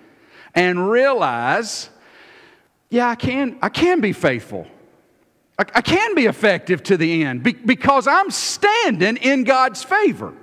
and 0.55 0.89
realize, 0.89 1.89
yeah, 2.89 3.09
I 3.09 3.15
can, 3.15 3.57
I 3.61 3.69
can 3.69 4.01
be 4.01 4.13
faithful. 4.13 4.67
I, 5.57 5.65
I 5.75 5.81
can 5.81 6.15
be 6.15 6.25
effective 6.25 6.83
to 6.83 6.97
the 6.97 7.23
end 7.23 7.43
be, 7.43 7.53
because 7.53 8.07
I'm 8.07 8.31
standing 8.31 9.17
in 9.17 9.43
God's 9.43 9.83
favor. 9.83 10.33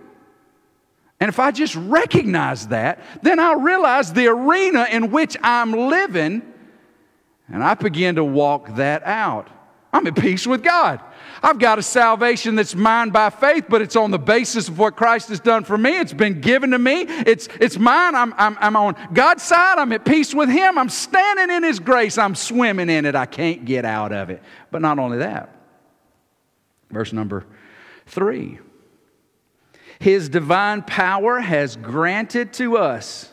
And 1.19 1.29
if 1.29 1.39
I 1.39 1.51
just 1.51 1.77
recognize 1.77 2.69
that, 2.69 3.01
then 3.23 3.39
I'll 3.39 3.61
realize 3.61 4.13
the 4.13 4.29
arena 4.29 4.87
in 4.91 5.11
which 5.11 5.37
I'm 5.43 5.73
living, 5.73 6.43
and 7.49 7.63
I 7.63 7.75
begin 7.75 8.15
to 8.15 8.25
walk 8.25 8.77
that 8.77 9.03
out. 9.03 9.49
I'm 9.93 10.07
at 10.07 10.17
peace 10.17 10.47
with 10.47 10.63
God. 10.63 11.01
I've 11.43 11.59
got 11.59 11.79
a 11.79 11.83
salvation 11.83 12.55
that's 12.55 12.75
mine 12.75 13.11
by 13.11 13.31
faith, 13.31 13.65
but 13.69 13.81
it's 13.81 13.97
on 13.97 14.11
the 14.11 14.19
basis 14.19 14.69
of 14.69 14.79
what 14.79 14.97
Christ 14.97 15.29
has 15.31 15.41
done 15.41 15.65
for 15.65 15.79
me. 15.79 15.99
It's 15.99 16.13
been 16.13 16.41
given 16.41 16.71
to 16.73 16.79
me. 16.79 17.03
It's, 17.03 17.49
it's 17.61 17.79
mine. 17.79 18.15
I'm, 18.15 18.35
I'm, 18.37 18.59
I'm 18.61 18.77
on 18.77 18.97
God's 19.13 19.43
side. 19.43 19.79
I'm 19.79 19.93
at 19.93 20.05
peace 20.05 20.35
with 20.35 20.51
Him. 20.51 20.77
I'm 20.77 20.91
standing 20.91 21.55
in 21.57 21.63
His 21.63 21.81
grace. 21.81 22.19
I'm 22.19 22.35
swimming 22.35 22.91
in 22.91 23.07
it. 23.07 23.15
I 23.15 23.27
can't 23.27 23.65
get 23.65 23.85
out 23.85 24.13
of 24.13 24.29
it. 24.31 24.43
But 24.71 24.83
not 24.83 24.99
only 24.99 25.19
that, 25.19 25.55
verse 26.91 27.13
number 27.13 27.47
three 28.07 28.59
His 29.99 30.29
divine 30.29 30.83
power 30.83 31.41
has 31.41 31.77
granted 31.77 32.53
to 32.55 32.77
us 32.77 33.31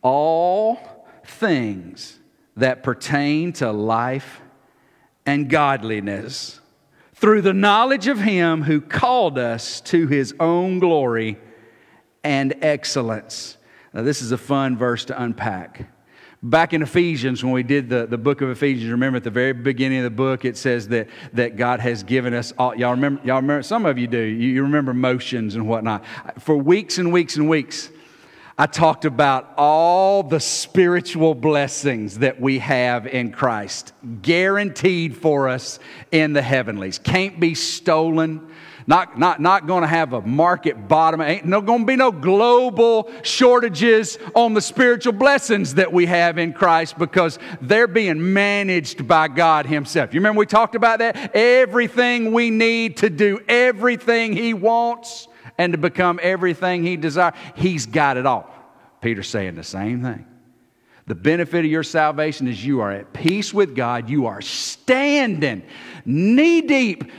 all 0.00 0.78
things 1.24 2.18
that 2.56 2.82
pertain 2.82 3.52
to 3.52 3.70
life 3.70 4.40
and 5.26 5.50
godliness 5.50 6.60
through 7.16 7.42
the 7.42 7.54
knowledge 7.54 8.06
of 8.06 8.20
Him 8.20 8.62
who 8.62 8.80
called 8.80 9.38
us 9.38 9.80
to 9.82 10.06
His 10.06 10.34
own 10.38 10.78
glory 10.78 11.38
and 12.22 12.54
excellence. 12.62 13.56
Now, 13.92 14.02
this 14.02 14.20
is 14.22 14.32
a 14.32 14.38
fun 14.38 14.76
verse 14.76 15.06
to 15.06 15.22
unpack. 15.22 15.90
Back 16.42 16.74
in 16.74 16.82
Ephesians, 16.82 17.42
when 17.42 17.52
we 17.52 17.62
did 17.62 17.88
the, 17.88 18.06
the 18.06 18.18
book 18.18 18.42
of 18.42 18.50
Ephesians, 18.50 18.90
remember 18.90 19.16
at 19.16 19.24
the 19.24 19.30
very 19.30 19.54
beginning 19.54 19.98
of 19.98 20.04
the 20.04 20.10
book, 20.10 20.44
it 20.44 20.56
says 20.56 20.88
that, 20.88 21.08
that 21.32 21.56
God 21.56 21.80
has 21.80 22.02
given 22.02 22.34
us 22.34 22.52
all. 22.58 22.74
Y'all 22.76 22.90
remember, 22.90 23.22
y'all 23.24 23.36
remember? 23.36 23.62
Some 23.62 23.86
of 23.86 23.98
you 23.98 24.06
do. 24.06 24.20
You, 24.20 24.48
you 24.48 24.62
remember 24.62 24.92
motions 24.92 25.54
and 25.54 25.66
whatnot. 25.66 26.04
For 26.38 26.56
weeks 26.56 26.98
and 26.98 27.10
weeks 27.12 27.36
and 27.36 27.48
weeks, 27.48 27.90
I 28.58 28.64
talked 28.64 29.04
about 29.04 29.52
all 29.58 30.22
the 30.22 30.40
spiritual 30.40 31.34
blessings 31.34 32.20
that 32.20 32.40
we 32.40 32.58
have 32.60 33.06
in 33.06 33.30
Christ, 33.30 33.92
guaranteed 34.22 35.14
for 35.14 35.50
us 35.50 35.78
in 36.10 36.32
the 36.32 36.40
heavenlies. 36.40 36.98
Can't 36.98 37.38
be 37.38 37.54
stolen. 37.54 38.48
Not, 38.86 39.18
not, 39.18 39.42
not 39.42 39.66
going 39.66 39.82
to 39.82 39.86
have 39.86 40.14
a 40.14 40.22
market 40.22 40.88
bottom. 40.88 41.20
Ain't 41.20 41.44
no 41.44 41.60
going 41.60 41.80
to 41.80 41.86
be 41.86 41.96
no 41.96 42.10
global 42.10 43.12
shortages 43.22 44.16
on 44.34 44.54
the 44.54 44.62
spiritual 44.62 45.12
blessings 45.12 45.74
that 45.74 45.92
we 45.92 46.06
have 46.06 46.38
in 46.38 46.54
Christ 46.54 46.96
because 46.96 47.38
they're 47.60 47.86
being 47.86 48.32
managed 48.32 49.06
by 49.06 49.28
God 49.28 49.66
Himself. 49.66 50.14
You 50.14 50.20
remember 50.20 50.38
we 50.38 50.46
talked 50.46 50.76
about 50.76 51.00
that? 51.00 51.36
Everything 51.36 52.32
we 52.32 52.48
need 52.48 52.96
to 52.98 53.10
do 53.10 53.38
everything 53.48 54.32
He 54.32 54.54
wants 54.54 55.28
and 55.58 55.72
to 55.72 55.78
become 55.78 56.20
everything 56.22 56.84
he 56.84 56.96
desires. 56.96 57.34
He's 57.54 57.86
got 57.86 58.16
it 58.16 58.26
all. 58.26 58.50
Peter's 59.00 59.28
saying 59.28 59.54
the 59.54 59.62
same 59.62 60.02
thing. 60.02 60.26
The 61.06 61.14
benefit 61.14 61.64
of 61.64 61.70
your 61.70 61.84
salvation 61.84 62.48
is 62.48 62.64
you 62.64 62.80
are 62.80 62.90
at 62.90 63.12
peace 63.12 63.54
with 63.54 63.76
God. 63.76 64.10
You 64.10 64.26
are 64.26 64.40
standing 64.40 65.62
knee 66.04 66.62
deep, 66.62 67.10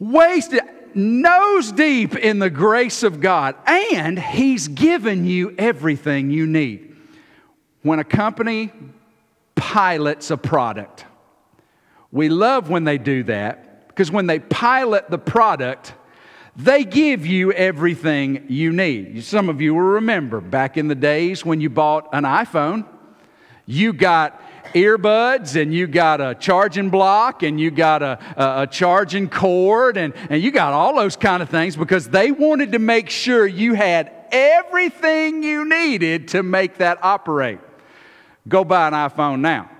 wasted, 0.00 0.62
nose 0.94 1.70
deep 1.70 2.16
in 2.16 2.40
the 2.40 2.50
grace 2.50 3.04
of 3.04 3.20
God. 3.20 3.54
And 3.66 4.18
He's 4.18 4.66
given 4.66 5.24
you 5.24 5.54
everything 5.56 6.30
you 6.30 6.46
need. 6.46 6.96
When 7.82 8.00
a 8.00 8.04
company 8.04 8.72
pilots 9.54 10.30
a 10.30 10.36
product, 10.36 11.04
we 12.10 12.28
love 12.28 12.68
when 12.68 12.84
they 12.84 12.98
do 12.98 13.22
that 13.24 13.86
because 13.88 14.10
when 14.10 14.26
they 14.26 14.40
pilot 14.40 15.10
the 15.10 15.18
product, 15.18 15.94
they 16.64 16.84
give 16.84 17.26
you 17.26 17.52
everything 17.52 18.44
you 18.48 18.72
need. 18.72 19.24
Some 19.24 19.48
of 19.48 19.60
you 19.60 19.74
will 19.74 19.80
remember 19.80 20.40
back 20.40 20.76
in 20.76 20.88
the 20.88 20.94
days 20.94 21.44
when 21.44 21.60
you 21.60 21.70
bought 21.70 22.08
an 22.12 22.24
iPhone, 22.24 22.86
you 23.66 23.92
got 23.92 24.42
earbuds 24.74 25.60
and 25.60 25.72
you 25.72 25.86
got 25.86 26.20
a 26.20 26.34
charging 26.34 26.90
block 26.90 27.42
and 27.42 27.58
you 27.58 27.70
got 27.70 28.02
a, 28.02 28.18
a, 28.36 28.62
a, 28.62 28.66
charging 28.66 29.28
cord 29.28 29.96
and, 29.96 30.12
and 30.28 30.42
you 30.42 30.50
got 30.50 30.72
all 30.72 30.94
those 30.94 31.16
kind 31.16 31.42
of 31.42 31.48
things 31.48 31.76
because 31.76 32.08
they 32.08 32.30
wanted 32.30 32.72
to 32.72 32.78
make 32.78 33.10
sure 33.10 33.46
you 33.46 33.74
had 33.74 34.12
everything 34.30 35.42
you 35.42 35.64
needed 35.68 36.28
to 36.28 36.42
make 36.42 36.78
that 36.78 36.98
operate. 37.02 37.58
Go 38.48 38.64
buy 38.64 38.88
an 38.88 38.94
iPhone 38.94 39.40
now. 39.40 39.70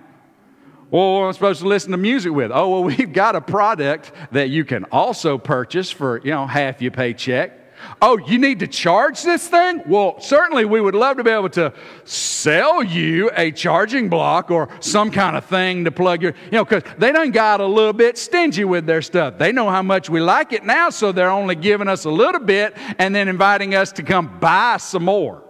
Well, 0.90 1.24
I'm 1.24 1.32
supposed 1.32 1.60
to 1.60 1.68
listen 1.68 1.92
to 1.92 1.96
music 1.96 2.32
with. 2.32 2.50
Oh, 2.52 2.70
well, 2.70 2.84
we've 2.96 3.12
got 3.12 3.36
a 3.36 3.40
product 3.40 4.12
that 4.32 4.50
you 4.50 4.64
can 4.64 4.84
also 4.84 5.38
purchase 5.38 5.90
for, 5.90 6.18
you 6.18 6.30
know, 6.30 6.46
half 6.46 6.82
your 6.82 6.90
paycheck. 6.90 7.58
Oh, 8.02 8.18
you 8.18 8.38
need 8.38 8.58
to 8.58 8.66
charge 8.66 9.22
this 9.22 9.48
thing? 9.48 9.82
Well, 9.86 10.20
certainly 10.20 10.66
we 10.66 10.82
would 10.82 10.94
love 10.94 11.16
to 11.16 11.24
be 11.24 11.30
able 11.30 11.48
to 11.50 11.72
sell 12.04 12.82
you 12.82 13.30
a 13.34 13.50
charging 13.52 14.10
block 14.10 14.50
or 14.50 14.68
some 14.80 15.10
kind 15.10 15.34
of 15.34 15.46
thing 15.46 15.84
to 15.84 15.90
plug 15.90 16.22
your, 16.22 16.34
you 16.46 16.52
know, 16.52 16.64
because 16.64 16.82
they 16.98 17.10
done 17.10 17.30
got 17.30 17.60
a 17.60 17.66
little 17.66 17.94
bit 17.94 18.18
stingy 18.18 18.64
with 18.64 18.84
their 18.84 19.00
stuff. 19.00 19.38
They 19.38 19.50
know 19.50 19.70
how 19.70 19.82
much 19.82 20.10
we 20.10 20.20
like 20.20 20.52
it 20.52 20.64
now, 20.64 20.90
so 20.90 21.10
they're 21.10 21.30
only 21.30 21.54
giving 21.54 21.88
us 21.88 22.04
a 22.04 22.10
little 22.10 22.42
bit 22.42 22.76
and 22.98 23.14
then 23.14 23.28
inviting 23.28 23.74
us 23.74 23.92
to 23.92 24.02
come 24.02 24.38
buy 24.40 24.76
some 24.76 25.04
more. 25.04 25.42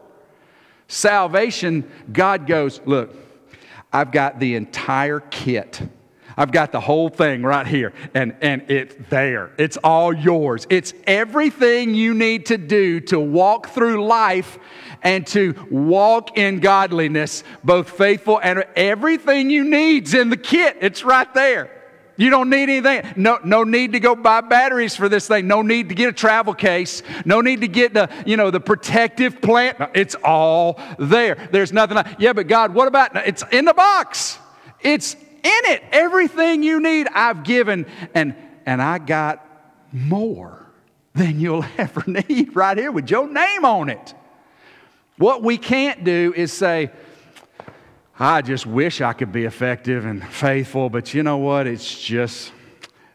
Salvation, 0.86 1.88
God 2.12 2.46
goes, 2.46 2.80
look, 2.84 3.14
I've 3.92 4.12
got 4.12 4.38
the 4.38 4.54
entire 4.54 5.20
kit. 5.20 5.80
I've 6.36 6.52
got 6.52 6.72
the 6.72 6.80
whole 6.80 7.08
thing 7.08 7.42
right 7.42 7.66
here, 7.66 7.92
and, 8.14 8.34
and 8.40 8.70
it's 8.70 8.94
there. 9.10 9.50
It's 9.58 9.76
all 9.78 10.12
yours. 10.12 10.66
It's 10.70 10.94
everything 11.06 11.94
you 11.94 12.14
need 12.14 12.46
to 12.46 12.56
do 12.56 13.00
to 13.00 13.20
walk 13.20 13.70
through 13.70 14.06
life 14.06 14.58
and 15.02 15.26
to 15.28 15.54
walk 15.70 16.38
in 16.38 16.60
godliness, 16.60 17.44
both 17.64 17.90
faithful 17.90 18.40
and 18.42 18.64
everything 18.76 19.50
you 19.50 19.64
need's 19.64 20.14
in 20.14 20.30
the 20.30 20.36
kit. 20.36 20.78
It's 20.80 21.04
right 21.04 21.32
there. 21.34 21.79
You 22.20 22.28
don't 22.28 22.50
need 22.50 22.64
anything. 22.64 23.14
No, 23.16 23.38
no 23.42 23.64
need 23.64 23.94
to 23.94 23.98
go 23.98 24.14
buy 24.14 24.42
batteries 24.42 24.94
for 24.94 25.08
this 25.08 25.26
thing. 25.26 25.46
No 25.46 25.62
need 25.62 25.88
to 25.88 25.94
get 25.94 26.10
a 26.10 26.12
travel 26.12 26.52
case. 26.52 27.02
No 27.24 27.40
need 27.40 27.62
to 27.62 27.66
get 27.66 27.94
the, 27.94 28.10
you 28.26 28.36
know, 28.36 28.50
the 28.50 28.60
protective 28.60 29.40
plant. 29.40 29.78
It's 29.94 30.14
all 30.22 30.78
there. 30.98 31.48
There's 31.50 31.72
nothing. 31.72 31.96
Like, 31.96 32.16
yeah, 32.18 32.34
but 32.34 32.46
God, 32.46 32.74
what 32.74 32.88
about? 32.88 33.16
It's 33.26 33.42
in 33.50 33.64
the 33.64 33.72
box. 33.72 34.38
It's 34.82 35.14
in 35.14 35.20
it. 35.44 35.82
Everything 35.92 36.62
you 36.62 36.82
need, 36.82 37.08
I've 37.10 37.42
given, 37.42 37.86
and 38.14 38.36
and 38.66 38.82
I 38.82 38.98
got 38.98 39.42
more. 39.90 40.70
than 41.14 41.40
you'll 41.40 41.64
ever 41.78 42.04
need 42.06 42.54
right 42.54 42.76
here 42.76 42.92
with 42.92 43.10
your 43.10 43.28
name 43.28 43.64
on 43.64 43.88
it. 43.88 44.14
What 45.16 45.42
we 45.42 45.56
can't 45.56 46.04
do 46.04 46.34
is 46.36 46.52
say, 46.52 46.90
I 48.20 48.42
just 48.42 48.66
wish 48.66 49.00
I 49.00 49.14
could 49.14 49.32
be 49.32 49.46
effective 49.46 50.04
and 50.04 50.22
faithful, 50.22 50.90
but 50.90 51.14
you 51.14 51.22
know 51.22 51.38
what? 51.38 51.66
It's 51.66 51.98
just, 51.98 52.52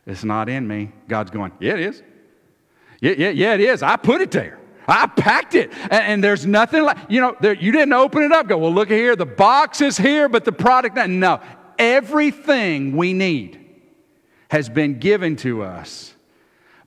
it's 0.03 0.23
not 0.23 0.49
in 0.49 0.67
me. 0.67 0.91
God's 1.07 1.29
going, 1.29 1.51
Yeah, 1.59 1.73
it 1.73 1.79
is. 1.81 2.03
Yeah, 3.01 3.13
yeah, 3.15 3.29
yeah, 3.29 3.53
it 3.53 3.61
is. 3.61 3.83
I 3.83 3.97
put 3.97 4.21
it 4.21 4.31
there. 4.31 4.57
I 4.87 5.05
packed 5.05 5.53
it. 5.53 5.71
And, 5.83 5.93
and 5.93 6.23
there's 6.23 6.47
nothing 6.47 6.81
like, 6.81 6.97
you 7.07 7.21
know, 7.21 7.35
there, 7.39 7.53
you 7.53 7.71
didn't 7.71 7.93
open 7.93 8.23
it 8.23 8.31
up. 8.31 8.47
Go, 8.47 8.57
well, 8.57 8.73
look 8.73 8.89
here. 8.89 9.15
The 9.15 9.27
box 9.27 9.79
is 9.79 9.95
here, 9.95 10.27
but 10.27 10.43
the 10.43 10.51
product, 10.51 10.95
not. 10.95 11.09
no. 11.09 11.39
Everything 11.77 12.97
we 12.97 13.13
need 13.13 13.63
has 14.49 14.69
been 14.69 14.97
given 14.97 15.35
to 15.37 15.61
us 15.61 16.15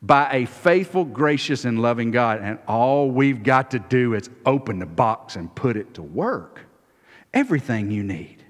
by 0.03 0.29
a 0.33 0.47
faithful, 0.47 1.05
gracious, 1.05 1.65
and 1.65 1.81
loving 1.81 2.11
God. 2.11 2.41
And 2.41 2.59
all 2.67 3.11
we've 3.11 3.45
got 3.45 3.71
to 3.73 3.79
do 3.79 4.15
is 4.15 4.29
open 4.45 4.81
the 4.81 4.87
box 4.87 5.37
and 5.37 5.55
put 5.55 5.77
it 5.77 5.95
to 5.95 6.03
work. 6.03 6.68
Everything 7.33 7.91
you 7.91 8.03
need. 8.03 8.43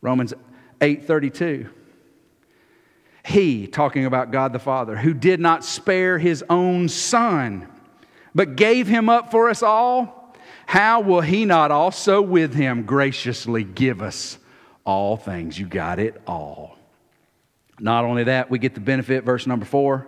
Romans 0.00 0.34
8:32. 0.80 1.68
He, 3.24 3.66
talking 3.66 4.06
about 4.06 4.30
God 4.30 4.52
the 4.52 4.58
Father, 4.58 4.96
who 4.96 5.12
did 5.12 5.38
not 5.38 5.64
spare 5.64 6.18
his 6.18 6.42
own 6.48 6.88
son, 6.88 7.68
but 8.34 8.56
gave 8.56 8.86
him 8.86 9.08
up 9.08 9.30
for 9.30 9.50
us 9.50 9.62
all, 9.62 10.34
how 10.66 11.00
will 11.00 11.20
he 11.20 11.44
not 11.44 11.70
also 11.70 12.22
with 12.22 12.54
him 12.54 12.84
graciously 12.84 13.64
give 13.64 14.00
us 14.00 14.38
all 14.84 15.16
things? 15.16 15.58
You 15.58 15.66
got 15.66 15.98
it 15.98 16.20
all. 16.26 16.78
Not 17.80 18.04
only 18.04 18.24
that, 18.24 18.50
we 18.50 18.58
get 18.58 18.74
the 18.74 18.80
benefit, 18.80 19.24
verse 19.24 19.46
number 19.46 19.66
four, 19.66 20.06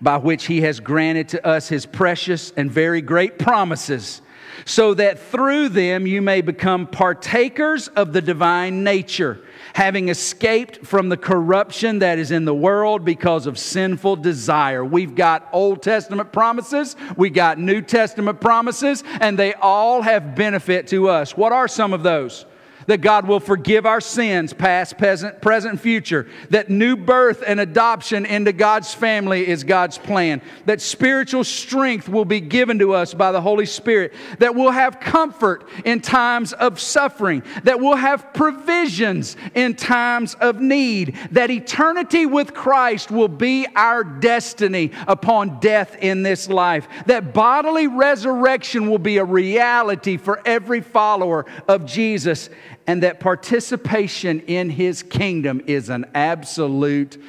by 0.00 0.18
which 0.18 0.46
he 0.46 0.60
has 0.62 0.80
granted 0.80 1.28
to 1.30 1.46
us 1.46 1.68
his 1.68 1.86
precious 1.86 2.52
and 2.56 2.70
very 2.70 3.00
great 3.00 3.38
promises, 3.38 4.20
so 4.64 4.94
that 4.94 5.18
through 5.18 5.68
them 5.70 6.06
you 6.06 6.22
may 6.22 6.40
become 6.40 6.86
partakers 6.86 7.88
of 7.88 8.12
the 8.12 8.20
divine 8.20 8.84
nature, 8.84 9.40
having 9.74 10.08
escaped 10.08 10.86
from 10.86 11.08
the 11.08 11.16
corruption 11.16 12.00
that 12.00 12.18
is 12.18 12.30
in 12.30 12.44
the 12.44 12.54
world 12.54 13.04
because 13.04 13.46
of 13.46 13.58
sinful 13.58 14.16
desire. 14.16 14.84
We've 14.84 15.14
got 15.14 15.48
Old 15.52 15.82
Testament 15.82 16.32
promises, 16.32 16.96
we 17.16 17.30
got 17.30 17.58
New 17.58 17.82
Testament 17.82 18.40
promises, 18.40 19.04
and 19.20 19.38
they 19.38 19.54
all 19.54 20.02
have 20.02 20.34
benefit 20.34 20.88
to 20.88 21.08
us. 21.08 21.36
What 21.36 21.52
are 21.52 21.68
some 21.68 21.92
of 21.92 22.02
those? 22.02 22.44
That 22.88 23.02
God 23.02 23.28
will 23.28 23.38
forgive 23.38 23.84
our 23.84 24.00
sins, 24.00 24.54
past, 24.54 24.96
present, 24.96 25.40
present, 25.42 25.78
future, 25.78 26.26
that 26.48 26.70
new 26.70 26.96
birth 26.96 27.44
and 27.46 27.60
adoption 27.60 28.24
into 28.24 28.52
God's 28.52 28.92
family 28.94 29.46
is 29.46 29.62
God's 29.62 29.98
plan, 29.98 30.40
that 30.64 30.80
spiritual 30.80 31.44
strength 31.44 32.08
will 32.08 32.24
be 32.24 32.40
given 32.40 32.78
to 32.78 32.94
us 32.94 33.12
by 33.12 33.30
the 33.30 33.42
Holy 33.42 33.66
Spirit, 33.66 34.14
that 34.38 34.54
we'll 34.54 34.70
have 34.70 35.00
comfort 35.00 35.68
in 35.84 36.00
times 36.00 36.54
of 36.54 36.80
suffering, 36.80 37.42
that 37.64 37.78
we'll 37.78 37.94
have 37.94 38.32
provisions 38.32 39.36
in 39.54 39.74
times 39.74 40.34
of 40.36 40.58
need, 40.58 41.14
that 41.30 41.50
eternity 41.50 42.24
with 42.24 42.54
Christ 42.54 43.10
will 43.10 43.28
be 43.28 43.66
our 43.76 44.02
destiny 44.02 44.92
upon 45.06 45.60
death 45.60 45.94
in 46.00 46.22
this 46.22 46.48
life, 46.48 46.88
that 47.04 47.34
bodily 47.34 47.86
resurrection 47.86 48.88
will 48.88 48.98
be 48.98 49.18
a 49.18 49.24
reality 49.24 50.16
for 50.16 50.40
every 50.46 50.80
follower 50.80 51.44
of 51.68 51.84
Jesus 51.84 52.48
and 52.88 53.02
that 53.02 53.20
participation 53.20 54.40
in 54.40 54.70
his 54.70 55.02
kingdom 55.02 55.62
is 55.66 55.90
an 55.90 56.06
absolute 56.14 57.22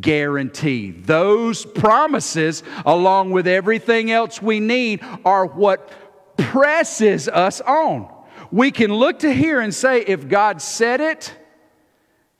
guarantee. 0.00 0.92
Those 0.92 1.66
promises, 1.66 2.62
along 2.86 3.32
with 3.32 3.48
everything 3.48 4.12
else 4.12 4.40
we 4.40 4.60
need, 4.60 5.04
are 5.24 5.44
what 5.44 5.90
presses 6.38 7.28
us 7.28 7.60
on. 7.60 8.08
We 8.52 8.70
can 8.70 8.94
look 8.94 9.18
to 9.20 9.32
here 9.32 9.60
and 9.60 9.74
say, 9.74 10.02
if 10.02 10.28
God 10.28 10.62
said 10.62 11.00
it, 11.00 11.34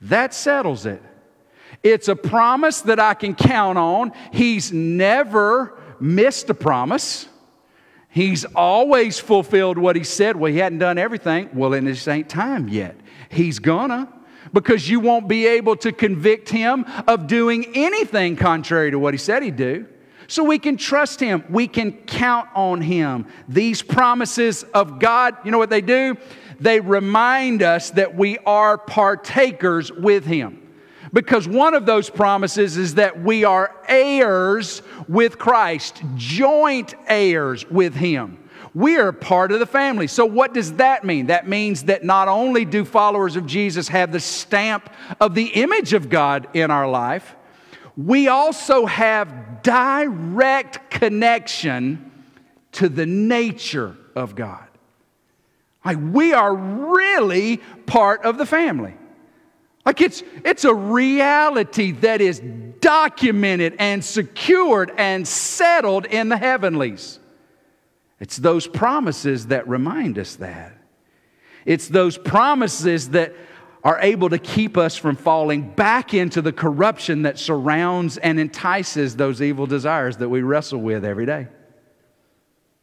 that 0.01 0.33
settles 0.33 0.85
it. 0.85 1.03
It's 1.83 2.07
a 2.07 2.15
promise 2.15 2.81
that 2.81 3.01
I 3.01 3.15
can 3.15 3.35
count 3.35 3.77
on. 3.77 4.13
He's 4.31 4.71
never 4.71 5.77
missed 5.99 6.49
a 6.49 6.53
promise. 6.53 7.27
He's 8.11 8.43
always 8.43 9.19
fulfilled 9.19 9.77
what 9.77 9.95
he 9.95 10.03
said. 10.03 10.35
Well, 10.35 10.51
he 10.51 10.57
hadn't 10.57 10.79
done 10.79 10.97
everything. 10.97 11.49
Well, 11.53 11.73
in 11.73 11.85
this 11.85 12.07
ain't 12.09 12.27
time 12.27 12.67
yet. 12.67 12.97
He's 13.29 13.59
gonna, 13.59 14.11
because 14.51 14.89
you 14.89 14.99
won't 14.99 15.29
be 15.29 15.47
able 15.47 15.77
to 15.77 15.93
convict 15.93 16.49
him 16.49 16.85
of 17.07 17.27
doing 17.27 17.65
anything 17.73 18.35
contrary 18.35 18.91
to 18.91 18.99
what 18.99 19.13
he 19.13 19.17
said 19.17 19.43
he'd 19.43 19.55
do. 19.55 19.87
So 20.27 20.43
we 20.43 20.59
can 20.59 20.75
trust 20.75 21.21
him. 21.21 21.45
We 21.49 21.67
can 21.67 21.93
count 21.93 22.49
on 22.53 22.81
him. 22.81 23.27
These 23.47 23.81
promises 23.81 24.63
of 24.73 24.99
God, 24.99 25.37
you 25.45 25.51
know 25.51 25.57
what 25.57 25.69
they 25.69 25.81
do? 25.81 26.17
They 26.59 26.81
remind 26.81 27.63
us 27.63 27.91
that 27.91 28.15
we 28.15 28.37
are 28.39 28.77
partakers 28.77 29.91
with 29.91 30.25
him. 30.25 30.61
Because 31.13 31.47
one 31.47 31.73
of 31.73 31.85
those 31.85 32.09
promises 32.09 32.77
is 32.77 32.95
that 32.95 33.21
we 33.21 33.43
are 33.43 33.75
heirs 33.87 34.81
with 35.09 35.37
Christ, 35.37 36.01
joint 36.15 36.93
heirs 37.07 37.69
with 37.69 37.95
Him. 37.95 38.37
We 38.73 38.97
are 38.97 39.11
part 39.11 39.51
of 39.51 39.59
the 39.59 39.65
family. 39.65 40.07
So, 40.07 40.25
what 40.25 40.53
does 40.53 40.73
that 40.73 41.03
mean? 41.03 41.27
That 41.27 41.47
means 41.47 41.83
that 41.83 42.05
not 42.05 42.29
only 42.29 42.63
do 42.63 42.85
followers 42.85 43.35
of 43.35 43.45
Jesus 43.45 43.89
have 43.89 44.13
the 44.13 44.21
stamp 44.21 44.89
of 45.19 45.35
the 45.35 45.47
image 45.47 45.91
of 45.91 46.09
God 46.09 46.47
in 46.53 46.71
our 46.71 46.89
life, 46.89 47.35
we 47.97 48.29
also 48.29 48.85
have 48.85 49.61
direct 49.63 50.89
connection 50.89 52.11
to 52.73 52.87
the 52.87 53.05
nature 53.05 53.97
of 54.15 54.35
God. 54.35 54.65
Like, 55.83 55.97
we 55.99 56.31
are 56.31 56.55
really 56.55 57.57
part 57.85 58.23
of 58.23 58.37
the 58.37 58.45
family. 58.45 58.95
Like 59.85 60.01
it's, 60.01 60.23
it's 60.45 60.63
a 60.63 60.73
reality 60.73 61.91
that 61.91 62.21
is 62.21 62.39
documented 62.81 63.75
and 63.79 64.03
secured 64.03 64.91
and 64.97 65.27
settled 65.27 66.05
in 66.05 66.29
the 66.29 66.37
heavenlies. 66.37 67.19
It's 68.19 68.37
those 68.37 68.67
promises 68.67 69.47
that 69.47 69.67
remind 69.67 70.19
us 70.19 70.35
that. 70.35 70.73
It's 71.65 71.87
those 71.87 72.17
promises 72.17 73.09
that 73.09 73.33
are 73.83 73.99
able 73.99 74.29
to 74.29 74.37
keep 74.37 74.77
us 74.77 74.95
from 74.95 75.15
falling 75.15 75.71
back 75.71 76.13
into 76.13 76.41
the 76.41 76.53
corruption 76.53 77.23
that 77.23 77.39
surrounds 77.39 78.17
and 78.17 78.39
entices 78.39 79.15
those 79.15 79.41
evil 79.41 79.65
desires 79.65 80.17
that 80.17 80.29
we 80.29 80.41
wrestle 80.41 80.79
with 80.79 81.03
every 81.03 81.25
day. 81.25 81.47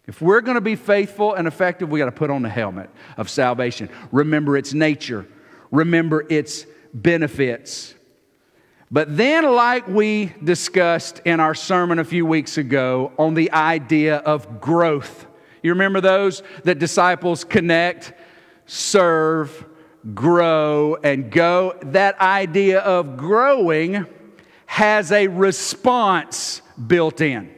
If 0.09 0.20
we're 0.20 0.40
going 0.40 0.57
to 0.57 0.61
be 0.61 0.74
faithful 0.74 1.34
and 1.34 1.46
effective, 1.46 1.88
we 1.90 1.99
got 1.99 2.07
to 2.07 2.12
put 2.12 2.30
on 2.30 2.42
the 2.42 2.49
helmet 2.49 2.90
of 3.16 3.30
salvation. 3.30 3.90
Remember 4.11 4.57
its 4.57 4.72
nature, 4.72 5.26
remember 5.70 6.26
its 6.28 6.66
benefits. 6.95 7.95
But 8.91 9.16
then, 9.16 9.45
like 9.45 9.86
we 9.86 10.32
discussed 10.43 11.20
in 11.24 11.41
our 11.41 11.55
sermon 11.55 11.99
a 11.99 12.05
few 12.05 12.24
weeks 12.24 12.57
ago 12.57 13.12
on 13.18 13.34
the 13.34 13.53
idea 13.53 14.16
of 14.16 14.61
growth, 14.61 15.26
you 15.62 15.72
remember 15.72 16.01
those 16.01 16.43
that 16.64 16.78
disciples 16.78 17.45
connect, 17.45 18.14
serve, 18.66 19.66
grow, 20.14 20.97
and 21.03 21.30
go? 21.30 21.76
That 21.82 22.18
idea 22.20 22.80
of 22.80 23.16
growing 23.16 24.07
has 24.66 25.12
a 25.12 25.26
response 25.28 26.62
built 26.86 27.20
in. 27.20 27.55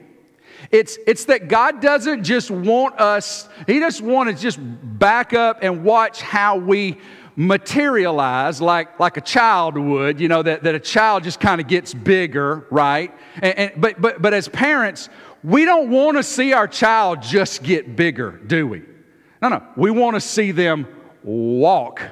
It's, 0.71 0.99
it's 1.07 1.25
that 1.27 1.49
God 1.49 1.81
doesn't 1.81 2.25
just 2.25 2.51
want 2.51 2.99
us, 3.01 3.49
He 3.67 3.81
doesn't 3.81 4.07
want 4.07 4.31
to 4.31 4.41
just 4.41 4.59
back 4.61 5.33
up 5.33 5.59
and 5.63 5.85
watch 5.85 6.23
how 6.23 6.57
we 6.57 6.99
materialize 7.41 8.61
like, 8.61 9.01
like 9.01 9.17
a 9.17 9.21
child 9.23 9.79
would, 9.79 10.21
you 10.21 10.29
know, 10.29 10.43
that, 10.43 10.63
that 10.63 10.75
a 10.75 10.79
child 10.79 11.25
just 11.25 11.41
kind 11.41 11.59
of 11.59 11.67
gets 11.67 11.95
bigger, 11.95 12.67
right? 12.71 13.15
And, 13.37 13.59
and, 13.59 13.73
but, 13.81 13.99
but, 13.99 14.21
but 14.21 14.35
as 14.35 14.47
parents, 14.47 15.09
we 15.43 15.65
don't 15.65 15.89
want 15.89 16.19
to 16.19 16.23
see 16.23 16.53
our 16.53 16.69
child 16.69 17.23
just 17.23 17.63
get 17.63 17.97
bigger, 17.97 18.33
do 18.47 18.67
we? 18.67 18.83
No, 19.41 19.49
no. 19.49 19.67
We 19.75 19.91
want 19.91 20.17
to 20.17 20.21
see 20.21 20.51
them 20.51 20.87
walk. 21.23 22.03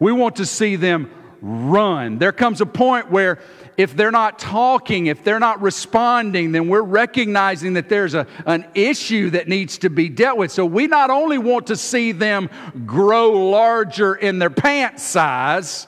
We 0.00 0.10
want 0.10 0.36
to 0.36 0.46
see 0.46 0.76
them 0.76 1.10
run. 1.42 2.16
There 2.16 2.32
comes 2.32 2.62
a 2.62 2.66
point 2.66 3.10
where 3.10 3.40
if 3.78 3.94
they're 3.94 4.10
not 4.10 4.40
talking, 4.40 5.06
if 5.06 5.22
they're 5.22 5.38
not 5.38 5.62
responding, 5.62 6.50
then 6.50 6.66
we're 6.66 6.82
recognizing 6.82 7.74
that 7.74 7.88
there's 7.88 8.12
a, 8.12 8.26
an 8.44 8.66
issue 8.74 9.30
that 9.30 9.46
needs 9.46 9.78
to 9.78 9.88
be 9.88 10.08
dealt 10.08 10.36
with. 10.36 10.50
So 10.50 10.66
we 10.66 10.88
not 10.88 11.10
only 11.10 11.38
want 11.38 11.68
to 11.68 11.76
see 11.76 12.10
them 12.10 12.50
grow 12.84 13.30
larger 13.50 14.16
in 14.16 14.40
their 14.40 14.50
pant 14.50 14.98
size, 14.98 15.86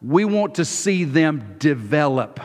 we 0.00 0.24
want 0.24 0.54
to 0.54 0.64
see 0.64 1.04
them 1.04 1.56
develop. 1.58 2.40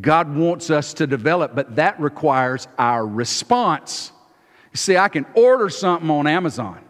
God 0.00 0.34
wants 0.34 0.70
us 0.70 0.94
to 0.94 1.06
develop, 1.06 1.54
but 1.54 1.76
that 1.76 2.00
requires 2.00 2.66
our 2.78 3.06
response. 3.06 4.12
See, 4.72 4.96
I 4.96 5.08
can 5.08 5.26
order 5.34 5.68
something 5.68 6.08
on 6.08 6.26
Amazon, 6.26 6.80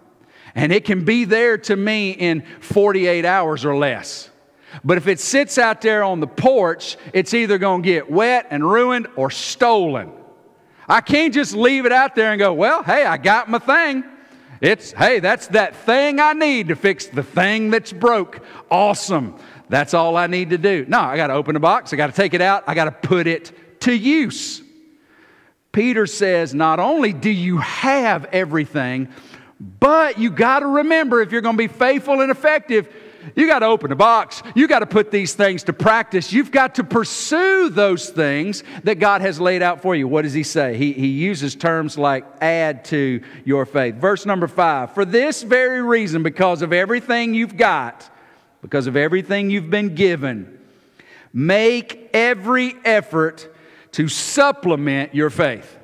and 0.54 0.72
it 0.72 0.84
can 0.84 1.04
be 1.04 1.24
there 1.24 1.58
to 1.58 1.74
me 1.74 2.12
in 2.12 2.44
48 2.60 3.24
hours 3.24 3.64
or 3.64 3.76
less. 3.76 4.30
But 4.82 4.96
if 4.96 5.06
it 5.06 5.20
sits 5.20 5.58
out 5.58 5.80
there 5.80 6.02
on 6.02 6.20
the 6.20 6.26
porch, 6.26 6.96
it's 7.12 7.34
either 7.34 7.58
going 7.58 7.82
to 7.82 7.86
get 7.86 8.10
wet 8.10 8.46
and 8.50 8.68
ruined 8.68 9.06
or 9.16 9.30
stolen. 9.30 10.12
I 10.88 11.00
can't 11.00 11.32
just 11.32 11.54
leave 11.54 11.86
it 11.86 11.92
out 11.92 12.14
there 12.14 12.30
and 12.30 12.38
go, 12.38 12.52
well, 12.52 12.82
hey, 12.82 13.04
I 13.04 13.16
got 13.16 13.48
my 13.48 13.58
thing. 13.58 14.04
It's, 14.60 14.92
hey, 14.92 15.20
that's 15.20 15.48
that 15.48 15.76
thing 15.76 16.20
I 16.20 16.32
need 16.32 16.68
to 16.68 16.76
fix 16.76 17.06
the 17.06 17.22
thing 17.22 17.70
that's 17.70 17.92
broke. 17.92 18.40
Awesome. 18.70 19.38
That's 19.68 19.94
all 19.94 20.16
I 20.16 20.26
need 20.26 20.50
to 20.50 20.58
do. 20.58 20.84
No, 20.88 21.00
I 21.00 21.16
got 21.16 21.28
to 21.28 21.34
open 21.34 21.54
the 21.54 21.60
box. 21.60 21.92
I 21.92 21.96
got 21.96 22.08
to 22.08 22.12
take 22.12 22.34
it 22.34 22.40
out. 22.40 22.64
I 22.66 22.74
got 22.74 22.84
to 22.84 23.08
put 23.08 23.26
it 23.26 23.80
to 23.80 23.92
use. 23.92 24.62
Peter 25.72 26.06
says, 26.06 26.54
not 26.54 26.78
only 26.78 27.12
do 27.12 27.30
you 27.30 27.58
have 27.58 28.26
everything, 28.26 29.08
but 29.80 30.18
you 30.18 30.30
got 30.30 30.60
to 30.60 30.66
remember 30.66 31.20
if 31.20 31.32
you're 31.32 31.40
going 31.40 31.56
to 31.56 31.62
be 31.62 31.68
faithful 31.68 32.20
and 32.20 32.30
effective, 32.30 32.94
you 33.34 33.46
got 33.46 33.60
to 33.60 33.66
open 33.66 33.90
the 33.90 33.96
box. 33.96 34.42
You 34.54 34.68
got 34.68 34.80
to 34.80 34.86
put 34.86 35.10
these 35.10 35.34
things 35.34 35.64
to 35.64 35.72
practice. 35.72 36.32
You've 36.32 36.50
got 36.50 36.76
to 36.76 36.84
pursue 36.84 37.68
those 37.70 38.10
things 38.10 38.62
that 38.84 38.96
God 38.96 39.20
has 39.20 39.40
laid 39.40 39.62
out 39.62 39.82
for 39.82 39.94
you. 39.94 40.06
What 40.06 40.22
does 40.22 40.32
he 40.32 40.42
say? 40.42 40.76
He, 40.76 40.92
he 40.92 41.08
uses 41.08 41.54
terms 41.54 41.96
like 41.96 42.24
add 42.40 42.84
to 42.86 43.22
your 43.44 43.66
faith. 43.66 43.96
Verse 43.96 44.26
number 44.26 44.48
five 44.48 44.94
For 44.94 45.04
this 45.04 45.42
very 45.42 45.82
reason, 45.82 46.22
because 46.22 46.62
of 46.62 46.72
everything 46.72 47.34
you've 47.34 47.56
got, 47.56 48.08
because 48.62 48.86
of 48.86 48.96
everything 48.96 49.50
you've 49.50 49.70
been 49.70 49.94
given, 49.94 50.58
make 51.32 52.10
every 52.12 52.74
effort 52.84 53.48
to 53.92 54.08
supplement 54.08 55.14
your 55.14 55.30
faith. 55.30 55.78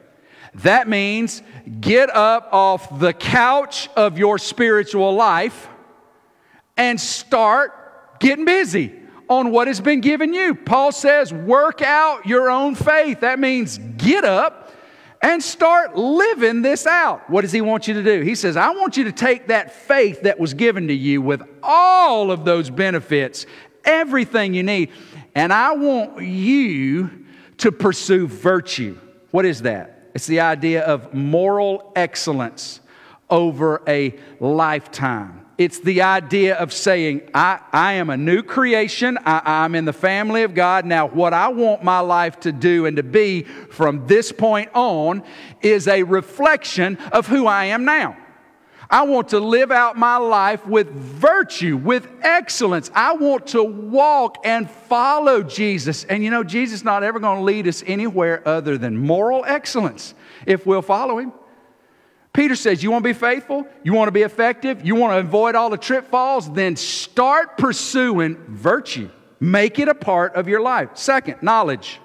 That 0.56 0.88
means 0.88 1.42
get 1.80 2.14
up 2.14 2.48
off 2.52 2.98
the 2.98 3.12
couch 3.12 3.88
of 3.96 4.18
your 4.18 4.38
spiritual 4.38 5.14
life 5.14 5.68
and 6.80 6.98
start 6.98 8.18
getting 8.20 8.46
busy 8.46 8.90
on 9.28 9.50
what 9.50 9.68
has 9.68 9.82
been 9.82 10.00
given 10.00 10.32
you. 10.32 10.54
Paul 10.54 10.92
says, 10.92 11.30
work 11.30 11.82
out 11.82 12.26
your 12.26 12.50
own 12.50 12.74
faith. 12.74 13.20
That 13.20 13.38
means 13.38 13.76
get 13.98 14.24
up 14.24 14.72
and 15.20 15.42
start 15.42 15.94
living 15.94 16.62
this 16.62 16.86
out. 16.86 17.28
What 17.28 17.42
does 17.42 17.52
he 17.52 17.60
want 17.60 17.86
you 17.86 17.92
to 17.92 18.02
do? 18.02 18.22
He 18.22 18.34
says, 18.34 18.56
I 18.56 18.70
want 18.70 18.96
you 18.96 19.04
to 19.04 19.12
take 19.12 19.48
that 19.48 19.74
faith 19.74 20.22
that 20.22 20.40
was 20.40 20.54
given 20.54 20.88
to 20.88 20.94
you 20.94 21.20
with 21.20 21.42
all 21.62 22.30
of 22.30 22.46
those 22.46 22.70
benefits, 22.70 23.44
everything 23.84 24.54
you 24.54 24.62
need, 24.62 24.90
and 25.34 25.52
I 25.52 25.72
want 25.72 26.22
you 26.22 27.26
to 27.58 27.70
pursue 27.70 28.26
virtue. 28.26 28.96
What 29.32 29.44
is 29.44 29.62
that? 29.62 30.10
It's 30.14 30.26
the 30.26 30.40
idea 30.40 30.82
of 30.82 31.12
moral 31.12 31.92
excellence 31.94 32.80
over 33.28 33.82
a 33.86 34.18
lifetime. 34.40 35.39
It's 35.60 35.78
the 35.78 36.00
idea 36.00 36.56
of 36.56 36.72
saying, 36.72 37.20
I, 37.34 37.60
I 37.70 37.92
am 37.92 38.08
a 38.08 38.16
new 38.16 38.42
creation. 38.42 39.18
I, 39.26 39.42
I'm 39.44 39.74
in 39.74 39.84
the 39.84 39.92
family 39.92 40.42
of 40.44 40.54
God. 40.54 40.86
Now, 40.86 41.06
what 41.06 41.34
I 41.34 41.48
want 41.48 41.84
my 41.84 42.00
life 42.00 42.40
to 42.40 42.50
do 42.50 42.86
and 42.86 42.96
to 42.96 43.02
be 43.02 43.42
from 43.42 44.06
this 44.06 44.32
point 44.32 44.70
on 44.72 45.22
is 45.60 45.86
a 45.86 46.02
reflection 46.02 46.96
of 47.12 47.26
who 47.26 47.46
I 47.46 47.66
am 47.66 47.84
now. 47.84 48.16
I 48.88 49.02
want 49.02 49.28
to 49.28 49.38
live 49.38 49.70
out 49.70 49.98
my 49.98 50.16
life 50.16 50.66
with 50.66 50.88
virtue, 50.92 51.76
with 51.76 52.08
excellence. 52.22 52.90
I 52.94 53.12
want 53.12 53.48
to 53.48 53.62
walk 53.62 54.38
and 54.46 54.70
follow 54.70 55.42
Jesus. 55.42 56.04
And 56.04 56.24
you 56.24 56.30
know, 56.30 56.42
Jesus 56.42 56.76
is 56.80 56.84
not 56.84 57.02
ever 57.02 57.20
going 57.20 57.36
to 57.36 57.44
lead 57.44 57.68
us 57.68 57.84
anywhere 57.86 58.42
other 58.48 58.78
than 58.78 58.96
moral 58.96 59.44
excellence 59.44 60.14
if 60.46 60.64
we'll 60.64 60.80
follow 60.80 61.18
him. 61.18 61.34
Peter 62.32 62.54
says, 62.54 62.82
You 62.82 62.90
want 62.90 63.02
to 63.04 63.08
be 63.08 63.18
faithful? 63.18 63.66
You 63.82 63.92
want 63.92 64.08
to 64.08 64.12
be 64.12 64.22
effective? 64.22 64.84
You 64.84 64.94
want 64.94 65.12
to 65.12 65.18
avoid 65.18 65.54
all 65.54 65.70
the 65.70 65.76
trip 65.76 66.08
falls? 66.08 66.50
Then 66.52 66.76
start 66.76 67.58
pursuing 67.58 68.36
virtue. 68.48 69.10
Make 69.40 69.78
it 69.78 69.88
a 69.88 69.94
part 69.94 70.34
of 70.34 70.48
your 70.48 70.60
life. 70.60 70.90
Second, 70.94 71.42
knowledge. 71.42 72.00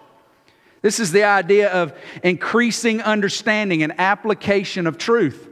This 0.82 1.00
is 1.00 1.12
the 1.12 1.24
idea 1.24 1.70
of 1.70 1.94
increasing 2.24 3.02
understanding 3.02 3.84
and 3.84 4.00
application 4.00 4.88
of 4.88 4.98
truth. 4.98 5.50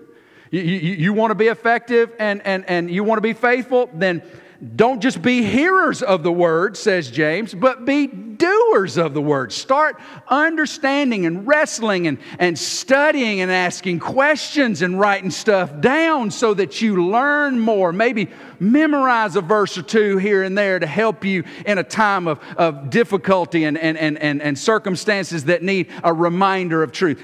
You, 0.51 0.61
you, 0.61 0.93
you 0.93 1.13
want 1.13 1.31
to 1.31 1.35
be 1.35 1.47
effective 1.47 2.13
and, 2.19 2.41
and, 2.45 2.63
and 2.67 2.89
you 2.89 3.03
want 3.03 3.17
to 3.17 3.23
be 3.23 3.33
faithful? 3.33 3.89
Then 3.93 4.21
don't 4.63 5.01
just 5.01 5.21
be 5.21 5.43
hearers 5.43 6.01
of 6.01 6.23
the 6.23 6.31
word, 6.31 6.77
says 6.77 7.11
James, 7.11 7.53
but 7.53 7.85
be 7.85 8.07
doers 8.07 8.97
of 8.97 9.13
the 9.13 9.21
word. 9.21 9.51
Start 9.51 9.99
understanding 10.29 11.25
and 11.25 11.45
wrestling 11.45 12.07
and, 12.07 12.17
and 12.39 12.57
studying 12.57 13.41
and 13.41 13.51
asking 13.51 13.99
questions 13.99 14.81
and 14.81 14.99
writing 14.99 15.31
stuff 15.31 15.81
down 15.81 16.31
so 16.31 16.53
that 16.53 16.81
you 16.81 17.09
learn 17.09 17.59
more. 17.59 17.91
Maybe 17.91 18.29
memorize 18.59 19.35
a 19.35 19.41
verse 19.41 19.77
or 19.77 19.83
two 19.83 20.17
here 20.17 20.43
and 20.43 20.57
there 20.57 20.79
to 20.79 20.87
help 20.87 21.25
you 21.25 21.43
in 21.65 21.77
a 21.77 21.83
time 21.83 22.27
of, 22.27 22.39
of 22.57 22.89
difficulty 22.89 23.65
and, 23.65 23.77
and, 23.77 23.97
and, 23.97 24.17
and, 24.17 24.41
and 24.41 24.57
circumstances 24.57 25.45
that 25.45 25.61
need 25.61 25.89
a 26.03 26.13
reminder 26.13 26.83
of 26.83 26.91
truth. 26.91 27.21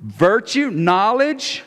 Virtue, 0.00 0.70
knowledge, 0.70 1.64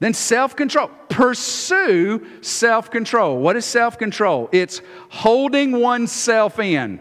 then 0.00 0.14
self 0.14 0.56
control. 0.56 0.90
Pursue 1.10 2.26
self 2.40 2.90
control. 2.90 3.38
What 3.38 3.56
is 3.56 3.66
self 3.66 3.98
control? 3.98 4.48
It's 4.50 4.80
holding 5.10 5.72
oneself 5.72 6.58
in, 6.58 7.00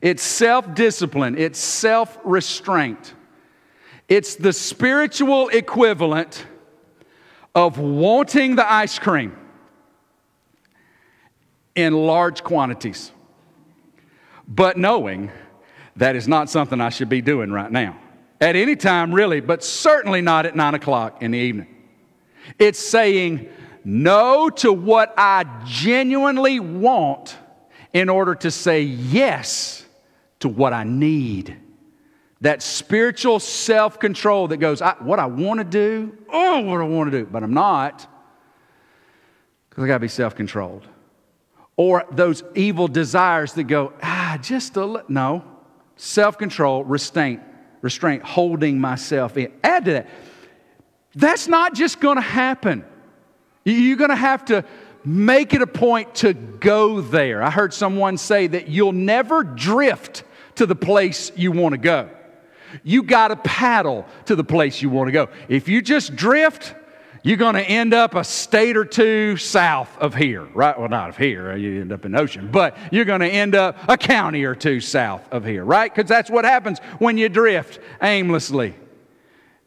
it's 0.00 0.22
self 0.22 0.74
discipline, 0.74 1.36
it's 1.36 1.58
self 1.58 2.18
restraint. 2.22 3.14
It's 4.08 4.36
the 4.36 4.52
spiritual 4.52 5.48
equivalent 5.48 6.46
of 7.56 7.78
wanting 7.78 8.54
the 8.54 8.70
ice 8.70 9.00
cream 9.00 9.36
in 11.74 11.92
large 11.92 12.44
quantities, 12.44 13.10
but 14.46 14.76
knowing 14.76 15.32
that 15.96 16.14
is 16.14 16.28
not 16.28 16.48
something 16.50 16.80
I 16.80 16.90
should 16.90 17.08
be 17.08 17.20
doing 17.20 17.50
right 17.50 17.72
now. 17.72 17.98
At 18.40 18.54
any 18.54 18.76
time, 18.76 19.12
really, 19.12 19.40
but 19.40 19.64
certainly 19.64 20.20
not 20.20 20.46
at 20.46 20.54
nine 20.54 20.74
o'clock 20.74 21.22
in 21.22 21.32
the 21.32 21.38
evening. 21.38 21.75
It's 22.58 22.78
saying 22.78 23.48
no 23.84 24.50
to 24.50 24.72
what 24.72 25.14
I 25.16 25.44
genuinely 25.64 26.60
want 26.60 27.36
in 27.92 28.08
order 28.08 28.34
to 28.34 28.50
say 28.50 28.82
yes 28.82 29.84
to 30.40 30.48
what 30.48 30.72
I 30.72 30.84
need. 30.84 31.56
That 32.40 32.62
spiritual 32.62 33.40
self 33.40 33.98
control 33.98 34.48
that 34.48 34.58
goes, 34.58 34.82
I, 34.82 34.94
what 35.00 35.18
I 35.18 35.26
want 35.26 35.58
to 35.58 35.64
do, 35.64 36.16
oh, 36.28 36.60
what 36.60 36.80
I 36.80 36.84
want 36.84 37.10
to 37.10 37.20
do, 37.20 37.26
but 37.26 37.42
I'm 37.42 37.54
not, 37.54 38.06
because 39.70 39.84
I 39.84 39.86
got 39.86 39.94
to 39.94 40.00
be 40.00 40.08
self 40.08 40.34
controlled. 40.34 40.86
Or 41.76 42.04
those 42.10 42.42
evil 42.54 42.88
desires 42.88 43.52
that 43.54 43.64
go, 43.64 43.92
ah, 44.02 44.38
just 44.42 44.76
a 44.76 44.84
little, 44.84 45.06
no. 45.08 45.44
Self 45.96 46.36
control, 46.36 46.84
restraint, 46.84 47.40
restraint, 47.80 48.22
holding 48.22 48.80
myself 48.80 49.36
in. 49.36 49.52
Add 49.62 49.84
to 49.86 49.92
that 49.92 50.08
that's 51.16 51.48
not 51.48 51.74
just 51.74 51.98
going 51.98 52.16
to 52.16 52.22
happen. 52.22 52.84
You're 53.64 53.96
going 53.96 54.10
to 54.10 54.16
have 54.16 54.44
to 54.46 54.64
make 55.04 55.54
it 55.54 55.62
a 55.62 55.66
point 55.66 56.14
to 56.16 56.34
go 56.34 57.00
there. 57.00 57.42
I 57.42 57.50
heard 57.50 57.72
someone 57.72 58.18
say 58.18 58.46
that 58.48 58.68
you'll 58.68 58.92
never 58.92 59.42
drift 59.42 60.24
to 60.56 60.66
the 60.66 60.76
place 60.76 61.32
you 61.34 61.52
want 61.52 61.72
to 61.72 61.78
go. 61.78 62.10
You 62.82 63.02
got 63.02 63.28
to 63.28 63.36
paddle 63.36 64.06
to 64.26 64.36
the 64.36 64.44
place 64.44 64.82
you 64.82 64.90
want 64.90 65.08
to 65.08 65.12
go. 65.12 65.28
If 65.48 65.68
you 65.68 65.80
just 65.80 66.16
drift, 66.16 66.74
you're 67.22 67.36
going 67.36 67.54
to 67.54 67.62
end 67.62 67.94
up 67.94 68.14
a 68.14 68.22
state 68.22 68.76
or 68.76 68.84
two 68.84 69.36
south 69.36 69.96
of 69.98 70.14
here, 70.14 70.44
right? 70.54 70.78
Well, 70.78 70.88
not 70.88 71.08
of 71.08 71.16
here, 71.16 71.52
uh, 71.52 71.56
you 71.56 71.80
end 71.80 71.92
up 71.92 72.04
in 72.04 72.14
ocean, 72.14 72.50
but 72.52 72.76
you're 72.92 73.04
going 73.04 73.20
to 73.20 73.28
end 73.28 73.54
up 73.54 73.78
a 73.88 73.96
county 73.96 74.44
or 74.44 74.54
two 74.54 74.80
south 74.80 75.26
of 75.32 75.44
here, 75.44 75.64
right? 75.64 75.92
Because 75.92 76.08
that's 76.08 76.30
what 76.30 76.44
happens 76.44 76.78
when 76.98 77.16
you 77.16 77.28
drift 77.28 77.78
aimlessly. 78.02 78.74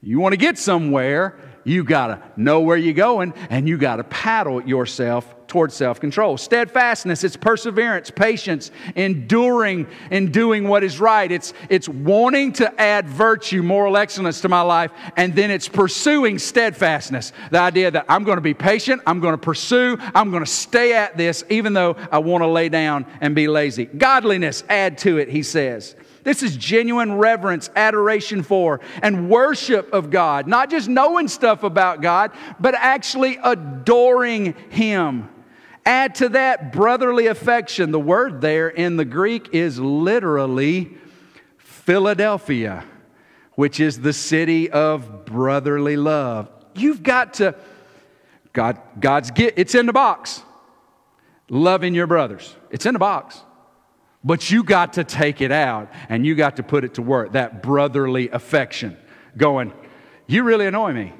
You 0.01 0.19
want 0.19 0.33
to 0.33 0.37
get 0.37 0.57
somewhere, 0.57 1.37
you 1.65 1.83
got 1.83 2.07
to 2.07 2.21
know 2.37 2.61
where 2.61 2.77
you're 2.77 2.93
going 2.93 3.33
and 3.49 3.67
you 3.67 3.77
got 3.77 3.97
to 3.97 4.03
paddle 4.05 4.61
yourself 4.63 5.35
towards 5.47 5.73
self 5.73 5.99
control. 5.99 6.37
Steadfastness, 6.37 7.23
it's 7.25 7.35
perseverance, 7.35 8.09
patience, 8.09 8.71
enduring 8.95 9.87
and 10.09 10.31
doing 10.31 10.67
what 10.67 10.83
is 10.85 11.01
right. 11.01 11.29
It's, 11.29 11.53
it's 11.69 11.89
wanting 11.89 12.53
to 12.53 12.81
add 12.81 13.09
virtue, 13.09 13.61
moral 13.61 13.97
excellence 13.97 14.39
to 14.41 14.49
my 14.49 14.61
life, 14.61 14.91
and 15.17 15.35
then 15.35 15.51
it's 15.51 15.67
pursuing 15.67 16.39
steadfastness. 16.39 17.33
The 17.51 17.59
idea 17.59 17.91
that 17.91 18.05
I'm 18.07 18.23
going 18.23 18.37
to 18.37 18.41
be 18.41 18.53
patient, 18.53 19.01
I'm 19.05 19.19
going 19.19 19.33
to 19.33 19.37
pursue, 19.37 19.97
I'm 20.15 20.31
going 20.31 20.45
to 20.45 20.51
stay 20.51 20.93
at 20.93 21.17
this, 21.17 21.43
even 21.49 21.73
though 21.73 21.97
I 22.11 22.19
want 22.19 22.43
to 22.43 22.47
lay 22.47 22.69
down 22.69 23.05
and 23.19 23.35
be 23.35 23.47
lazy. 23.49 23.85
Godliness, 23.85 24.63
add 24.69 24.97
to 24.99 25.17
it, 25.17 25.27
he 25.27 25.43
says. 25.43 25.95
This 26.29 26.43
is 26.43 26.55
genuine 26.57 27.17
reverence, 27.17 27.71
adoration 27.75 28.43
for, 28.43 28.81
and 29.01 29.31
worship 29.31 29.91
of 29.91 30.11
God. 30.11 30.45
Not 30.45 30.69
just 30.69 30.87
knowing 30.87 31.27
stuff 31.27 31.63
about 31.63 32.03
God, 32.03 32.29
but 32.59 32.75
actually 32.75 33.39
adoring 33.43 34.53
Him. 34.69 35.27
Add 35.87 36.13
to 36.15 36.29
that 36.29 36.71
brotherly 36.71 37.25
affection. 37.25 37.89
The 37.89 37.99
word 37.99 38.41
there 38.41 38.69
in 38.69 38.95
the 38.95 39.05
Greek 39.05 39.55
is 39.55 39.79
literally 39.79 40.95
Philadelphia, 41.57 42.85
which 43.55 43.79
is 43.79 43.99
the 43.99 44.13
city 44.13 44.69
of 44.69 45.25
brotherly 45.25 45.97
love. 45.97 46.47
You've 46.75 47.01
got 47.01 47.33
to, 47.35 47.55
God, 48.53 48.79
God's 48.99 49.31
get, 49.31 49.55
it's 49.57 49.73
in 49.73 49.87
the 49.87 49.93
box. 49.93 50.43
Loving 51.49 51.95
your 51.95 52.05
brothers. 52.05 52.55
It's 52.69 52.85
in 52.85 52.93
the 52.93 52.99
box. 52.99 53.41
But 54.23 54.51
you 54.51 54.63
got 54.63 54.93
to 54.93 55.03
take 55.03 55.41
it 55.41 55.51
out 55.51 55.91
and 56.09 56.25
you 56.25 56.35
got 56.35 56.57
to 56.57 56.63
put 56.63 56.83
it 56.83 56.95
to 56.95 57.01
work. 57.01 57.33
That 57.33 57.63
brotherly 57.63 58.29
affection. 58.29 58.97
Going, 59.37 59.73
you 60.27 60.43
really 60.43 60.65
annoy 60.65 60.93
me. 60.93 61.13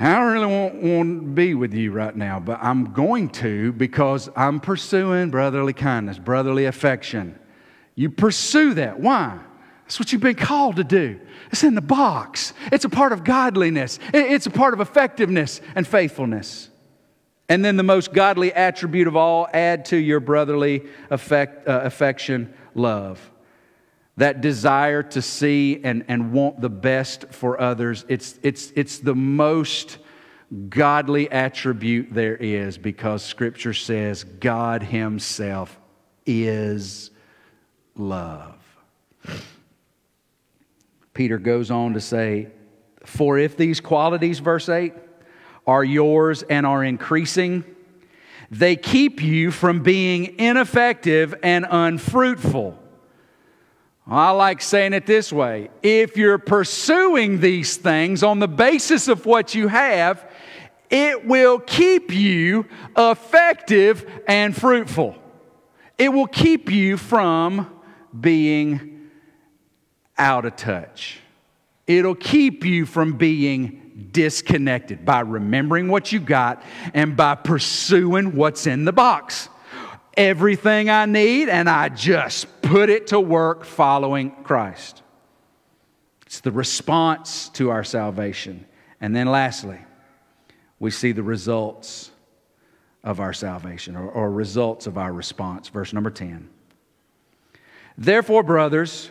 I 0.00 0.14
don't 0.14 0.32
really 0.32 0.46
want, 0.46 0.74
want 0.76 1.20
to 1.20 1.26
be 1.26 1.54
with 1.54 1.74
you 1.74 1.90
right 1.90 2.14
now, 2.14 2.38
but 2.38 2.60
I'm 2.62 2.92
going 2.92 3.30
to 3.30 3.72
because 3.72 4.30
I'm 4.36 4.60
pursuing 4.60 5.30
brotherly 5.30 5.72
kindness, 5.72 6.18
brotherly 6.18 6.66
affection. 6.66 7.36
You 7.96 8.10
pursue 8.10 8.74
that. 8.74 9.00
Why? 9.00 9.40
That's 9.82 9.98
what 9.98 10.12
you've 10.12 10.22
been 10.22 10.36
called 10.36 10.76
to 10.76 10.84
do. 10.84 11.18
It's 11.50 11.64
in 11.64 11.74
the 11.74 11.80
box. 11.80 12.52
It's 12.70 12.84
a 12.84 12.88
part 12.88 13.12
of 13.12 13.24
godliness, 13.24 13.98
it's 14.14 14.46
a 14.46 14.50
part 14.50 14.72
of 14.72 14.80
effectiveness 14.80 15.60
and 15.74 15.86
faithfulness. 15.86 16.67
And 17.48 17.64
then 17.64 17.76
the 17.76 17.82
most 17.82 18.12
godly 18.12 18.52
attribute 18.52 19.08
of 19.08 19.16
all 19.16 19.48
add 19.52 19.86
to 19.86 19.96
your 19.96 20.20
brotherly 20.20 20.84
affect, 21.10 21.66
uh, 21.66 21.80
affection 21.84 22.52
love. 22.74 23.30
That 24.18 24.40
desire 24.40 25.02
to 25.04 25.22
see 25.22 25.80
and, 25.82 26.04
and 26.08 26.32
want 26.32 26.60
the 26.60 26.68
best 26.68 27.26
for 27.30 27.60
others. 27.60 28.04
It's, 28.08 28.38
it's, 28.42 28.72
it's 28.74 28.98
the 28.98 29.14
most 29.14 29.98
godly 30.68 31.30
attribute 31.30 32.08
there 32.12 32.36
is 32.36 32.76
because 32.76 33.22
Scripture 33.22 33.74
says 33.74 34.24
God 34.24 34.82
Himself 34.82 35.78
is 36.26 37.10
love. 37.94 38.54
Peter 41.14 41.38
goes 41.38 41.70
on 41.70 41.94
to 41.94 42.00
say, 42.00 42.48
For 43.04 43.38
if 43.38 43.56
these 43.56 43.80
qualities, 43.80 44.38
verse 44.38 44.68
8, 44.68 44.92
are 45.68 45.84
yours 45.84 46.42
and 46.44 46.66
are 46.66 46.82
increasing, 46.82 47.62
they 48.50 48.74
keep 48.74 49.22
you 49.22 49.50
from 49.50 49.82
being 49.82 50.38
ineffective 50.38 51.34
and 51.42 51.66
unfruitful. 51.70 52.82
I 54.06 54.30
like 54.30 54.62
saying 54.62 54.94
it 54.94 55.04
this 55.04 55.30
way 55.30 55.68
if 55.82 56.16
you're 56.16 56.38
pursuing 56.38 57.40
these 57.40 57.76
things 57.76 58.22
on 58.22 58.38
the 58.38 58.48
basis 58.48 59.06
of 59.08 59.26
what 59.26 59.54
you 59.54 59.68
have, 59.68 60.26
it 60.88 61.26
will 61.26 61.58
keep 61.58 62.14
you 62.14 62.64
effective 62.96 64.10
and 64.26 64.56
fruitful. 64.56 65.16
It 65.98 66.10
will 66.10 66.26
keep 66.26 66.70
you 66.70 66.96
from 66.96 67.70
being 68.18 69.10
out 70.16 70.46
of 70.46 70.56
touch. 70.56 71.20
It'll 71.86 72.14
keep 72.14 72.64
you 72.64 72.86
from 72.86 73.18
being 73.18 73.87
disconnected 74.12 75.04
by 75.04 75.20
remembering 75.20 75.88
what 75.88 76.12
you 76.12 76.20
got 76.20 76.62
and 76.94 77.16
by 77.16 77.34
pursuing 77.34 78.36
what's 78.36 78.66
in 78.66 78.84
the 78.84 78.92
box. 78.92 79.48
Everything 80.16 80.90
I 80.90 81.06
need, 81.06 81.48
and 81.48 81.68
I 81.68 81.88
just 81.88 82.62
put 82.62 82.90
it 82.90 83.08
to 83.08 83.20
work 83.20 83.64
following 83.64 84.30
Christ. 84.42 85.02
It's 86.26 86.40
the 86.40 86.52
response 86.52 87.48
to 87.50 87.70
our 87.70 87.84
salvation. 87.84 88.66
And 89.00 89.14
then, 89.14 89.28
lastly, 89.28 89.78
we 90.78 90.90
see 90.90 91.12
the 91.12 91.22
results 91.22 92.10
of 93.04 93.20
our 93.20 93.32
salvation 93.32 93.96
or, 93.96 94.08
or 94.08 94.30
results 94.30 94.86
of 94.86 94.98
our 94.98 95.12
response. 95.12 95.68
Verse 95.68 95.92
number 95.92 96.10
10. 96.10 96.48
Therefore, 97.96 98.42
brothers, 98.42 99.10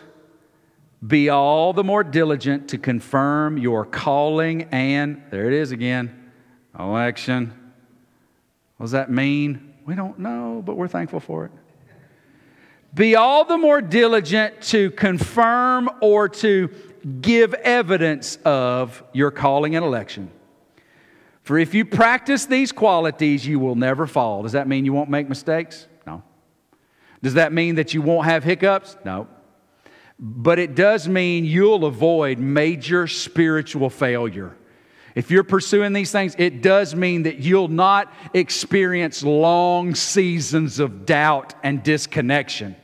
be 1.06 1.28
all 1.28 1.72
the 1.72 1.84
more 1.84 2.02
diligent 2.02 2.68
to 2.70 2.78
confirm 2.78 3.56
your 3.56 3.84
calling 3.84 4.64
and, 4.72 5.22
there 5.30 5.46
it 5.46 5.52
is 5.52 5.70
again, 5.70 6.30
election. 6.78 7.52
What 8.76 8.84
does 8.84 8.92
that 8.92 9.10
mean? 9.10 9.74
We 9.86 9.94
don't 9.94 10.18
know, 10.18 10.62
but 10.64 10.76
we're 10.76 10.88
thankful 10.88 11.20
for 11.20 11.44
it. 11.46 11.52
Be 12.94 13.14
all 13.14 13.44
the 13.44 13.58
more 13.58 13.80
diligent 13.80 14.60
to 14.62 14.90
confirm 14.90 15.88
or 16.00 16.28
to 16.28 16.70
give 17.20 17.54
evidence 17.54 18.36
of 18.44 19.04
your 19.12 19.30
calling 19.30 19.76
and 19.76 19.84
election. 19.84 20.30
For 21.42 21.58
if 21.58 21.74
you 21.74 21.84
practice 21.84 22.46
these 22.46 22.72
qualities, 22.72 23.46
you 23.46 23.60
will 23.60 23.76
never 23.76 24.06
fall. 24.06 24.42
Does 24.42 24.52
that 24.52 24.66
mean 24.66 24.84
you 24.84 24.92
won't 24.92 25.10
make 25.10 25.28
mistakes? 25.28 25.86
No. 26.06 26.22
Does 27.22 27.34
that 27.34 27.52
mean 27.52 27.76
that 27.76 27.94
you 27.94 28.02
won't 28.02 28.24
have 28.26 28.42
hiccups? 28.42 28.96
No 29.04 29.28
but 30.18 30.58
it 30.58 30.74
does 30.74 31.08
mean 31.08 31.44
you'll 31.44 31.84
avoid 31.84 32.38
major 32.38 33.06
spiritual 33.06 33.90
failure. 33.90 34.56
If 35.14 35.30
you're 35.30 35.44
pursuing 35.44 35.92
these 35.92 36.12
things, 36.12 36.34
it 36.38 36.62
does 36.62 36.94
mean 36.94 37.24
that 37.24 37.38
you'll 37.38 37.68
not 37.68 38.12
experience 38.34 39.22
long 39.22 39.94
seasons 39.94 40.78
of 40.78 41.06
doubt 41.06 41.54
and 41.62 41.82
disconnection. 41.82 42.76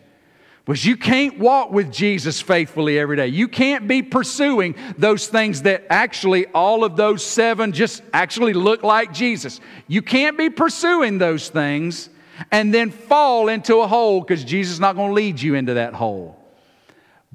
Because 0.64 0.84
you 0.84 0.96
can't 0.96 1.38
walk 1.38 1.70
with 1.70 1.92
Jesus 1.92 2.40
faithfully 2.40 2.98
every 2.98 3.16
day. 3.16 3.26
You 3.26 3.48
can't 3.48 3.86
be 3.86 4.02
pursuing 4.02 4.74
those 4.96 5.26
things 5.26 5.62
that 5.62 5.84
actually, 5.90 6.46
all 6.46 6.84
of 6.84 6.96
those 6.96 7.24
seven 7.24 7.72
just 7.72 8.02
actually 8.14 8.54
look 8.54 8.82
like 8.82 9.12
Jesus. 9.12 9.60
You 9.88 10.00
can't 10.00 10.38
be 10.38 10.48
pursuing 10.48 11.18
those 11.18 11.50
things 11.50 12.08
and 12.50 12.72
then 12.72 12.90
fall 12.90 13.48
into 13.48 13.76
a 13.76 13.86
hole 13.86 14.20
because 14.20 14.42
Jesus 14.42 14.74
is 14.74 14.80
not 14.80 14.96
going 14.96 15.10
to 15.10 15.14
lead 15.14 15.40
you 15.40 15.54
into 15.54 15.74
that 15.74 15.92
hole. 15.92 16.43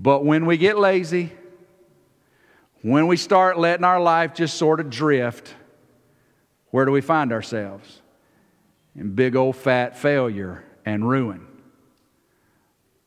But 0.02 0.24
when 0.24 0.46
we 0.46 0.58
get 0.58 0.80
lazy, 0.80 1.34
when 2.82 3.08
we 3.08 3.18
start 3.18 3.60
letting 3.60 3.84
our 3.84 4.00
life 4.00 4.34
just 4.34 4.58
sort 4.58 4.80
of 4.80 4.90
drift, 4.90 5.54
where 6.72 6.86
do 6.86 6.92
we 6.92 7.02
find 7.02 7.34
ourselves? 7.34 8.02
In 8.96 9.14
big 9.14 9.36
old 9.36 9.58
fat 9.58 9.98
failure 9.98 10.64
and 10.86 11.08
ruin. 11.08 11.46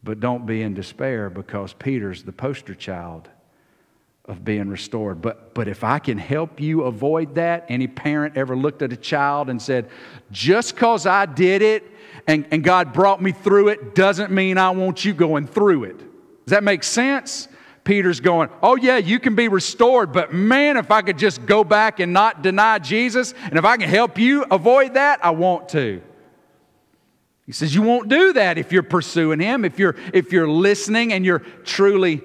But 0.05 0.21
don't 0.21 0.45
be 0.45 0.63
in 0.63 0.75
despair 0.75 1.31
because 1.31 1.73
Peter's 1.73 2.25
the 2.25 2.33
poster 2.33 2.75
child 2.75 3.31
of 4.27 4.45
being 4.45 4.69
restored. 4.69 5.23
But, 5.23 5.55
but 5.55 5.69
if 5.69 5.85
I 5.85 5.99
can 5.99 6.19
help 6.19 6.61
you 6.61 6.83
avoid 6.83 7.37
that, 7.37 7.65
any 7.69 7.87
parent 7.87 8.37
ever 8.37 8.55
looked 8.55 8.83
at 8.83 8.93
a 8.93 8.97
child 8.97 9.49
and 9.49 9.61
said, 9.61 9.89
just 10.31 10.75
because 10.75 11.07
I 11.07 11.25
did 11.27 11.63
it 11.63 11.85
and, 12.27 12.47
and 12.51 12.63
God 12.63 12.93
brought 12.93 13.23
me 13.23 13.33
through 13.33 13.69
it 13.69 13.95
doesn't 13.95 14.31
mean 14.31 14.59
I 14.59 14.71
want 14.71 15.05
you 15.05 15.15
going 15.15 15.47
through 15.47 15.85
it. 15.85 16.12
Does 16.45 16.53
that 16.53 16.65
make 16.65 16.83
sense? 16.83 17.49
Peter's 17.85 18.21
going, 18.21 18.49
Oh, 18.63 18.77
yeah, 18.77 18.99
you 18.99 19.19
can 19.19 19.35
be 19.35 19.49
restored, 19.49 20.13
but 20.13 20.33
man, 20.33 20.77
if 20.77 20.91
I 20.91 21.03
could 21.03 21.19
just 21.19 21.47
go 21.47 21.65
back 21.65 22.01
and 22.01 22.13
not 22.13 22.43
deny 22.43 22.79
Jesus, 22.79 23.35
and 23.45 23.59
if 23.59 23.65
I 23.65 23.77
can 23.77 23.89
help 23.89 24.19
you 24.19 24.45
avoid 24.51 24.95
that, 24.95 25.25
I 25.25 25.31
want 25.31 25.69
to. 25.71 26.03
He 27.47 27.53
says, 27.53 27.75
You 27.75 27.83
won't 27.83 28.09
do 28.09 28.33
that 28.35 28.59
if 28.59 28.73
you're 28.73 28.83
pursuing 28.83 29.41
Him, 29.41 29.65
if 29.65 29.79
you're, 29.79 29.97
if 30.13 30.33
you're 30.33 30.49
listening 30.49 31.13
and 31.13 31.25
you're 31.25 31.41
truly 31.65 32.23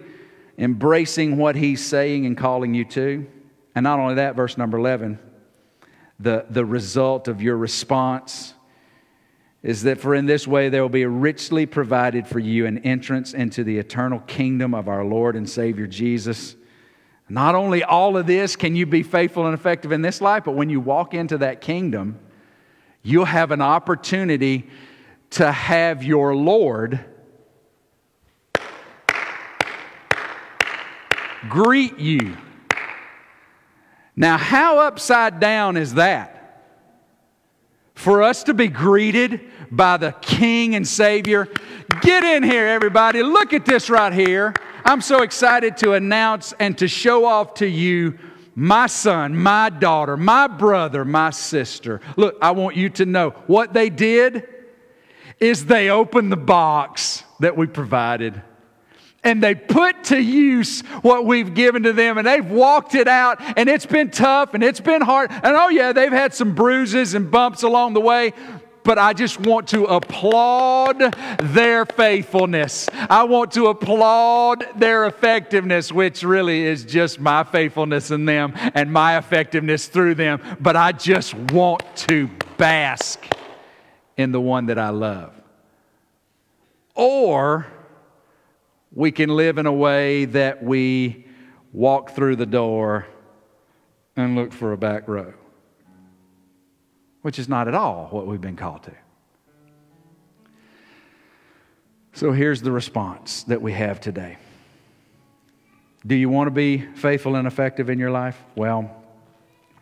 embracing 0.57 1.37
what 1.37 1.55
He's 1.55 1.85
saying 1.85 2.25
and 2.25 2.37
calling 2.37 2.73
you 2.73 2.85
to. 2.85 3.27
And 3.75 3.83
not 3.83 3.99
only 3.99 4.15
that, 4.15 4.35
verse 4.35 4.57
number 4.57 4.77
11, 4.77 5.19
the, 6.19 6.45
the 6.49 6.65
result 6.65 7.27
of 7.27 7.41
your 7.41 7.57
response 7.57 8.53
is 9.67 9.83
that 9.83 9.99
for 9.99 10.15
in 10.15 10.25
this 10.25 10.47
way 10.47 10.69
there 10.69 10.81
will 10.81 10.87
be 10.87 11.05
richly 11.05 11.65
provided 11.65 12.25
for 12.25 12.39
you 12.39 12.65
an 12.65 12.77
entrance 12.85 13.33
into 13.33 13.65
the 13.65 13.77
eternal 13.77 14.19
kingdom 14.21 14.73
of 14.73 14.87
our 14.87 15.03
Lord 15.03 15.35
and 15.35 15.47
Savior 15.47 15.85
Jesus. 15.85 16.55
Not 17.27 17.53
only 17.53 17.83
all 17.83 18.15
of 18.15 18.27
this 18.27 18.55
can 18.55 18.77
you 18.77 18.85
be 18.85 19.03
faithful 19.03 19.45
and 19.45 19.53
effective 19.53 19.91
in 19.91 20.01
this 20.01 20.21
life, 20.21 20.45
but 20.45 20.53
when 20.53 20.69
you 20.69 20.79
walk 20.79 21.13
into 21.13 21.39
that 21.39 21.59
kingdom, 21.59 22.17
you'll 23.03 23.25
have 23.25 23.51
an 23.51 23.61
opportunity 23.61 24.69
to 25.31 25.51
have 25.51 26.01
your 26.01 26.33
Lord 26.33 27.03
greet 31.49 31.99
you. 31.99 32.37
Now, 34.15 34.37
how 34.37 34.79
upside 34.79 35.41
down 35.41 35.75
is 35.75 35.95
that? 35.95 36.36
For 37.97 38.21
us 38.21 38.43
to 38.43 38.53
be 38.53 38.67
greeted 38.67 39.41
by 39.71 39.97
the 39.97 40.11
King 40.21 40.75
and 40.75 40.87
Savior. 40.87 41.47
Get 42.01 42.23
in 42.23 42.43
here, 42.43 42.67
everybody. 42.67 43.23
Look 43.23 43.53
at 43.53 43.65
this 43.65 43.89
right 43.89 44.13
here. 44.13 44.53
I'm 44.85 45.01
so 45.01 45.23
excited 45.23 45.77
to 45.77 45.93
announce 45.93 46.53
and 46.59 46.77
to 46.77 46.87
show 46.87 47.25
off 47.25 47.55
to 47.55 47.67
you 47.67 48.19
my 48.53 48.85
son, 48.85 49.35
my 49.35 49.71
daughter, 49.71 50.15
my 50.15 50.45
brother, 50.45 51.03
my 51.03 51.31
sister. 51.31 51.99
Look, 52.17 52.37
I 52.39 52.51
want 52.51 52.75
you 52.75 52.89
to 52.91 53.05
know 53.07 53.31
what 53.47 53.73
they 53.73 53.89
did 53.89 54.47
is 55.39 55.65
they 55.65 55.89
opened 55.89 56.31
the 56.31 56.37
box 56.37 57.23
that 57.39 57.57
we 57.57 57.65
provided 57.65 58.39
and 59.27 59.43
they 59.43 59.53
put 59.53 60.05
to 60.05 60.21
use 60.21 60.81
what 61.01 61.25
we've 61.25 61.53
given 61.53 61.83
to 61.83 61.91
them 61.91 62.17
and 62.17 62.25
they've 62.25 62.49
walked 62.49 62.95
it 62.95 63.09
out 63.09 63.41
and 63.57 63.67
it's 63.67 63.85
been 63.85 64.09
tough 64.09 64.53
and 64.53 64.63
it's 64.63 64.79
been 64.79 65.01
hard. 65.01 65.29
And 65.31 65.47
oh, 65.47 65.67
yeah, 65.67 65.91
they've 65.91 66.11
had 66.11 66.33
some 66.33 66.55
bruises 66.55 67.13
and 67.13 67.29
bumps 67.29 67.63
along 67.63 67.93
the 67.93 67.99
way. 67.99 68.31
But 68.83 68.97
I 68.97 69.11
just 69.11 69.41
want 69.41 69.67
to 69.69 69.83
applaud 69.83 71.13
their 71.39 71.85
faithfulness. 71.85 72.87
I 72.93 73.25
want 73.25 73.51
to 73.51 73.67
applaud 73.67 74.65
their 74.77 75.05
effectiveness, 75.07 75.91
which 75.91 76.23
really 76.23 76.63
is 76.63 76.85
just 76.85 77.19
my 77.19 77.43
faithfulness 77.43 78.11
in 78.11 78.23
them 78.23 78.53
and 78.55 78.93
my 78.93 79.17
effectiveness 79.17 79.87
through 79.87 80.15
them. 80.15 80.41
But 80.61 80.77
I 80.77 80.93
just 80.93 81.33
want 81.33 81.83
to 82.07 82.29
bask 82.55 83.27
in 84.15 84.31
the 84.31 84.39
one 84.39 84.67
that 84.67 84.79
I 84.79 84.89
love 84.89 85.33
Or 86.95 87.67
we 88.97 89.11
can 89.11 89.29
live 89.29 89.59
in 89.59 89.67
a 89.67 89.71
way 89.71 90.25
that 90.25 90.63
we 90.63 91.23
walk 91.71 92.09
through 92.15 92.35
the 92.35 92.47
door 92.47 93.05
and 94.15 94.35
look 94.35 94.51
for 94.51 94.73
a 94.73 94.77
back 94.77 95.07
row, 95.07 95.35
which 97.21 97.37
is 97.37 97.47
not 97.47 97.67
at 97.67 97.75
all 97.75 98.07
what 98.09 98.25
we've 98.25 98.41
been 98.41 98.55
called 98.55 98.81
to. 98.81 98.91
So 102.13 102.31
here's 102.31 102.63
the 102.63 102.71
response 102.71 103.43
that 103.43 103.61
we 103.61 103.71
have 103.73 103.99
today. 103.99 104.39
Do 106.03 106.15
you 106.15 106.29
want 106.29 106.47
to 106.47 106.51
be 106.51 106.79
faithful 106.79 107.35
and 107.35 107.45
effective 107.45 107.91
in 107.91 107.99
your 107.99 108.09
life? 108.09 108.43
Well, 108.55 108.89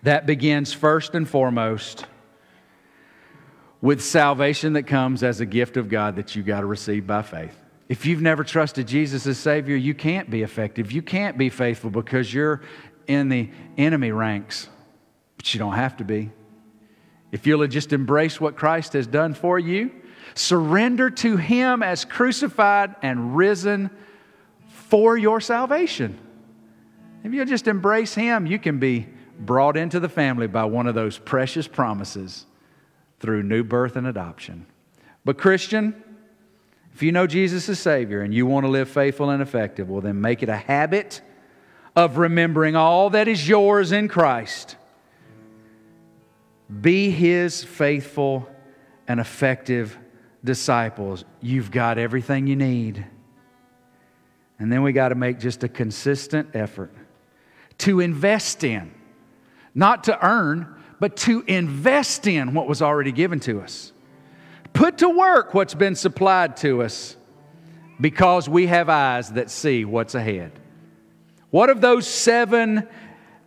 that 0.04 0.26
begins 0.26 0.74
first 0.74 1.16
and 1.16 1.26
foremost 1.26 2.06
with 3.80 4.04
salvation 4.04 4.74
that 4.74 4.84
comes 4.84 5.24
as 5.24 5.40
a 5.40 5.46
gift 5.46 5.78
of 5.78 5.88
God 5.88 6.18
that 6.18 6.36
you 6.36 6.44
got 6.44 6.60
to 6.60 6.66
receive 6.66 7.08
by 7.08 7.22
faith. 7.22 7.56
If 7.88 8.06
you've 8.06 8.22
never 8.22 8.44
trusted 8.44 8.88
Jesus 8.88 9.28
as 9.28 9.38
Savior, 9.38 9.76
you 9.76 9.94
can't 9.94 10.30
be 10.30 10.42
effective. 10.42 10.92
You 10.92 11.02
can't 11.02 11.38
be 11.38 11.50
faithful 11.50 11.90
because 11.92 12.34
you're 12.34 12.62
in 13.08 13.30
the 13.30 13.50
enemy 13.78 14.12
ranks, 14.12 14.70
but 15.38 15.54
you 15.54 15.60
don't 15.60 15.74
have 15.74 15.98
to 15.98 16.04
be. 16.04 16.32
If 17.32 17.46
you'll 17.46 17.68
just 17.68 17.94
embrace 17.94 18.42
what 18.42 18.56
Christ 18.56 18.94
has 18.94 19.06
done 19.06 19.34
for 19.34 19.60
you, 19.60 19.92
surrender 20.34 21.10
to 21.10 21.38
Him 21.38 21.84
as 21.84 22.06
crucified 22.06 22.96
and 23.02 23.36
risen 23.36 23.90
for 24.68 25.18
your 25.18 25.40
salvation. 25.42 26.18
If 27.24 27.34
you'll 27.34 27.46
just 27.46 27.68
embrace 27.68 28.16
Him, 28.16 28.48
you 28.48 28.58
can 28.58 28.80
be 28.80 29.08
brought 29.40 29.78
into 29.78 30.00
the 30.00 30.10
family 30.10 30.48
by 30.48 30.66
one 30.66 30.88
of 30.88 30.96
those 30.96 31.18
precious 31.18 31.68
promises 31.68 32.46
through 33.20 33.44
new 33.44 33.64
birth 33.64 33.96
and 33.96 34.08
adoption. 34.08 34.66
But, 35.24 35.38
Christian, 35.38 36.02
if 36.96 37.04
you 37.04 37.12
know 37.12 37.28
Jesus 37.28 37.68
as 37.68 37.78
Savior 37.78 38.22
and 38.22 38.34
you 38.34 38.46
want 38.46 38.66
to 38.66 38.70
live 38.70 38.90
faithful 38.90 39.30
and 39.30 39.42
effective, 39.42 39.90
well, 39.90 40.00
then 40.00 40.22
make 40.22 40.42
it 40.42 40.48
a 40.48 40.56
habit 40.56 41.20
of 41.94 42.18
remembering 42.18 42.78
all 42.78 43.10
that 43.10 43.28
is 43.28 43.46
yours 43.46 43.92
in 43.92 44.08
Christ. 44.08 44.78
Be 46.80 47.10
His 47.10 47.62
faithful 47.66 48.48
and 49.10 49.20
effective 49.20 49.98
disciples. 50.42 51.26
You've 51.42 51.70
got 51.70 51.98
everything 51.98 52.48
you 52.48 52.56
need. 52.56 53.06
And 54.58 54.72
then 54.72 54.82
we 54.82 54.94
got 54.94 55.10
to 55.10 55.16
make 55.16 55.38
just 55.38 55.66
a 55.66 55.68
consistent 55.68 56.56
effort 56.56 56.94
to 57.80 58.00
invest 58.00 58.64
in, 58.64 58.94
not 59.74 60.06
to 60.06 60.26
earn, 60.26 60.74
but 61.02 61.18
to 61.18 61.44
invest 61.46 62.26
in 62.26 62.54
what 62.54 62.70
was 62.70 62.82
already 62.82 63.12
given 63.12 63.42
to 63.42 63.60
us. 63.60 63.92
Put 64.76 64.98
to 64.98 65.10
work 65.10 65.54
what's 65.54 65.74
been 65.74 65.96
supplied 65.96 66.58
to 66.58 66.84
us 66.84 67.16
because 68.00 68.50
we 68.50 68.68
have 68.68 68.90
eyes 68.90 69.32
that 69.32 69.50
see 69.50 69.86
what's 69.86 70.16
ahead. 70.16 70.52
What 71.50 71.70
of 71.70 71.80
those 71.80 72.06
seven 72.06 72.86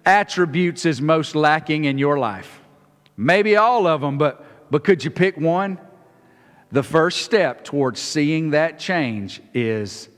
attributes 0.07 0.87
is 0.87 1.03
most 1.03 1.35
lacking 1.35 1.85
in 1.85 1.99
your 1.99 2.19
life? 2.19 2.63
Maybe 3.15 3.57
all 3.57 3.87
of 3.87 4.01
them, 4.01 4.17
but, 4.17 4.43
but 4.71 4.85
could 4.85 5.05
you 5.05 5.11
pick 5.11 5.37
one? 5.37 5.79
The 6.73 6.83
first 6.83 7.21
step 7.23 7.63
towards 7.63 8.01
seeing 8.01 8.51
that 8.51 8.79
change 8.79 9.43
is 9.53 10.09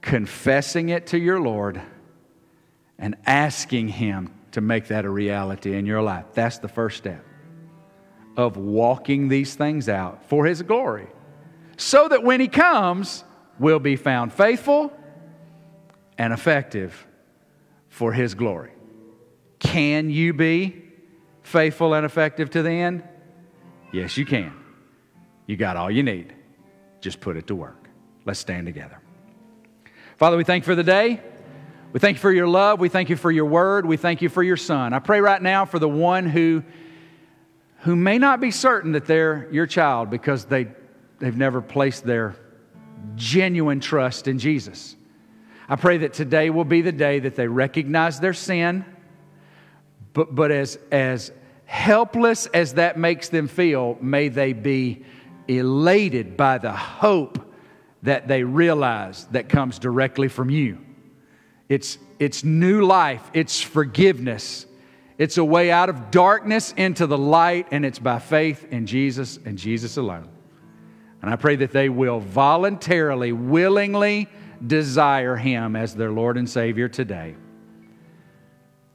confessing 0.00 0.90
it 0.90 1.08
to 1.08 1.18
your 1.18 1.40
Lord 1.40 1.82
and 3.00 3.16
asking 3.26 3.88
Him 3.88 4.32
to 4.52 4.60
make 4.60 4.86
that 4.88 5.04
a 5.04 5.10
reality 5.10 5.74
in 5.76 5.86
your 5.86 6.02
life. 6.02 6.26
That's 6.34 6.58
the 6.58 6.68
first 6.68 6.98
step 6.98 7.24
of 8.38 8.56
walking 8.56 9.28
these 9.28 9.56
things 9.56 9.88
out 9.88 10.24
for 10.28 10.46
His 10.46 10.62
glory. 10.62 11.08
So 11.76 12.08
that 12.08 12.22
when 12.22 12.40
He 12.40 12.48
comes, 12.48 13.24
we'll 13.58 13.80
be 13.80 13.96
found 13.96 14.32
faithful 14.32 14.92
and 16.16 16.32
effective 16.32 17.06
for 17.88 18.12
His 18.12 18.34
glory. 18.34 18.72
Can 19.58 20.08
you 20.08 20.32
be 20.32 20.84
faithful 21.42 21.94
and 21.94 22.06
effective 22.06 22.48
to 22.50 22.62
the 22.62 22.70
end? 22.70 23.02
Yes, 23.92 24.16
you 24.16 24.24
can. 24.24 24.52
You 25.46 25.56
got 25.56 25.76
all 25.76 25.90
you 25.90 26.02
need. 26.02 26.32
Just 27.00 27.20
put 27.20 27.36
it 27.36 27.48
to 27.48 27.54
work. 27.54 27.88
Let's 28.24 28.38
stand 28.38 28.66
together. 28.66 29.00
Father, 30.16 30.36
we 30.36 30.44
thank 30.44 30.62
you 30.62 30.66
for 30.66 30.74
the 30.74 30.84
day. 30.84 31.20
We 31.92 32.00
thank 32.00 32.18
you 32.18 32.20
for 32.20 32.30
your 32.32 32.46
love. 32.46 32.78
We 32.80 32.88
thank 32.88 33.08
you 33.08 33.16
for 33.16 33.30
your 33.30 33.46
word. 33.46 33.86
We 33.86 33.96
thank 33.96 34.20
you 34.20 34.28
for 34.28 34.42
your 34.42 34.58
son. 34.58 34.92
I 34.92 34.98
pray 34.98 35.20
right 35.20 35.40
now 35.40 35.64
for 35.64 35.78
the 35.78 35.88
one 35.88 36.26
who, 36.26 36.62
who 37.80 37.94
may 37.94 38.18
not 38.18 38.40
be 38.40 38.50
certain 38.50 38.92
that 38.92 39.06
they're 39.06 39.48
your 39.52 39.66
child 39.66 40.10
because 40.10 40.44
they, 40.46 40.68
they've 41.18 41.36
never 41.36 41.60
placed 41.60 42.04
their 42.04 42.34
genuine 43.14 43.80
trust 43.80 44.28
in 44.28 44.38
Jesus. 44.38 44.96
I 45.68 45.76
pray 45.76 45.98
that 45.98 46.12
today 46.12 46.50
will 46.50 46.64
be 46.64 46.82
the 46.82 46.92
day 46.92 47.20
that 47.20 47.36
they 47.36 47.46
recognize 47.46 48.20
their 48.20 48.34
sin, 48.34 48.84
but, 50.12 50.34
but 50.34 50.50
as, 50.50 50.78
as 50.90 51.30
helpless 51.66 52.46
as 52.46 52.74
that 52.74 52.98
makes 52.98 53.28
them 53.28 53.46
feel, 53.46 53.98
may 54.00 54.28
they 54.28 54.54
be 54.54 55.04
elated 55.46 56.36
by 56.36 56.58
the 56.58 56.72
hope 56.72 57.54
that 58.02 58.28
they 58.28 58.42
realize 58.42 59.26
that 59.26 59.48
comes 59.48 59.78
directly 59.78 60.28
from 60.28 60.50
you. 60.50 60.78
It's, 61.68 61.98
it's 62.18 62.44
new 62.44 62.84
life, 62.84 63.30
it's 63.34 63.60
forgiveness. 63.60 64.66
It's 65.18 65.36
a 65.36 65.44
way 65.44 65.72
out 65.72 65.88
of 65.88 66.12
darkness 66.12 66.72
into 66.76 67.06
the 67.08 67.18
light, 67.18 67.66
and 67.72 67.84
it's 67.84 67.98
by 67.98 68.20
faith 68.20 68.68
in 68.70 68.86
Jesus 68.86 69.38
and 69.44 69.58
Jesus 69.58 69.96
alone. 69.96 70.28
And 71.20 71.30
I 71.30 71.34
pray 71.34 71.56
that 71.56 71.72
they 71.72 71.88
will 71.88 72.20
voluntarily, 72.20 73.32
willingly 73.32 74.28
desire 74.64 75.34
Him 75.34 75.74
as 75.74 75.96
their 75.96 76.12
Lord 76.12 76.36
and 76.36 76.48
Savior 76.48 76.88
today. 76.88 77.34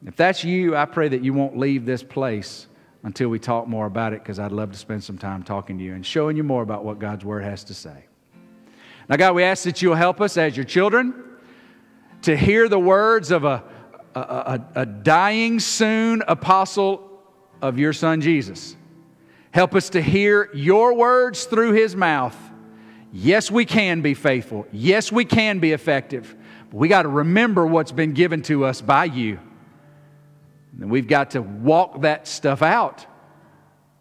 If 0.05 0.15
that's 0.15 0.45
you, 0.45 0.77
I 0.77 0.85
pray 0.85 1.09
that 1.09 1.23
you 1.23 1.33
won't 1.33 1.57
leave 1.57 1.85
this 1.85 2.03
place 2.03 2.67
until 3.03 3.27
we 3.27 3.39
talk 3.39 3.67
more 3.67 3.85
about 3.85 4.13
it 4.13 4.21
because 4.23 4.39
I'd 4.39 4.53
love 4.53 4.71
to 4.71 4.77
spend 4.77 5.03
some 5.03 5.17
time 5.17 5.43
talking 5.43 5.77
to 5.77 5.83
you 5.83 5.93
and 5.93 6.05
showing 6.05 6.37
you 6.37 6.43
more 6.43 6.63
about 6.63 6.85
what 6.85 6.99
God's 6.99 7.25
Word 7.25 7.43
has 7.43 7.65
to 7.65 7.73
say. 7.73 8.05
Now, 9.09 9.17
God, 9.17 9.35
we 9.35 9.43
ask 9.43 9.65
that 9.65 9.81
you'll 9.81 9.95
help 9.95 10.21
us 10.21 10.37
as 10.37 10.55
your 10.55 10.65
children 10.65 11.13
to 12.21 12.37
hear 12.37 12.69
the 12.69 12.79
words 12.79 13.31
of 13.31 13.43
a, 13.43 13.63
a, 14.15 14.19
a, 14.19 14.81
a 14.81 14.85
dying 14.85 15.59
soon 15.59 16.23
apostle 16.27 17.09
of 17.61 17.79
your 17.79 17.93
son 17.93 18.21
Jesus. 18.21 18.75
Help 19.51 19.75
us 19.75 19.89
to 19.91 20.01
hear 20.01 20.49
your 20.53 20.95
words 20.95 21.45
through 21.45 21.73
his 21.73 21.95
mouth. 21.95 22.35
Yes, 23.11 23.51
we 23.51 23.65
can 23.65 24.01
be 24.01 24.15
faithful. 24.15 24.65
Yes, 24.71 25.11
we 25.11 25.25
can 25.25 25.59
be 25.59 25.71
effective. 25.71 26.35
But 26.71 26.77
we 26.77 26.87
got 26.87 27.03
to 27.03 27.09
remember 27.09 27.65
what's 27.65 27.91
been 27.91 28.13
given 28.13 28.41
to 28.43 28.65
us 28.65 28.81
by 28.81 29.05
you. 29.05 29.39
And 30.81 30.89
we've 30.89 31.07
got 31.07 31.31
to 31.31 31.41
walk 31.41 32.01
that 32.01 32.27
stuff 32.27 32.63
out, 32.63 33.05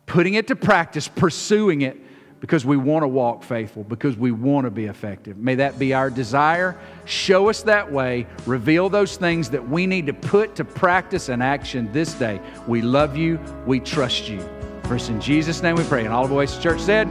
putting 0.06 0.34
it 0.34 0.48
to 0.48 0.56
practice, 0.56 1.06
pursuing 1.06 1.82
it 1.82 1.98
because 2.42 2.66
we 2.66 2.76
want 2.76 3.04
to 3.04 3.08
walk 3.08 3.44
faithful, 3.44 3.84
because 3.84 4.16
we 4.16 4.32
want 4.32 4.64
to 4.64 4.70
be 4.70 4.86
effective. 4.86 5.38
May 5.38 5.54
that 5.54 5.78
be 5.78 5.94
our 5.94 6.10
desire. 6.10 6.76
Show 7.04 7.48
us 7.48 7.62
that 7.62 7.92
way. 7.92 8.26
Reveal 8.46 8.88
those 8.88 9.16
things 9.16 9.48
that 9.50 9.68
we 9.68 9.86
need 9.86 10.08
to 10.08 10.12
put 10.12 10.56
to 10.56 10.64
practice 10.64 11.28
and 11.28 11.40
action 11.40 11.88
this 11.92 12.14
day. 12.14 12.40
We 12.66 12.82
love 12.82 13.16
you. 13.16 13.38
We 13.64 13.78
trust 13.78 14.28
you. 14.28 14.40
First, 14.82 15.08
in 15.08 15.20
Jesus' 15.20 15.62
name 15.62 15.76
we 15.76 15.84
pray. 15.84 16.04
And 16.04 16.12
all 16.12 16.26
the 16.26 16.34
Oasis 16.34 16.60
Church 16.60 16.80
said, 16.80 17.06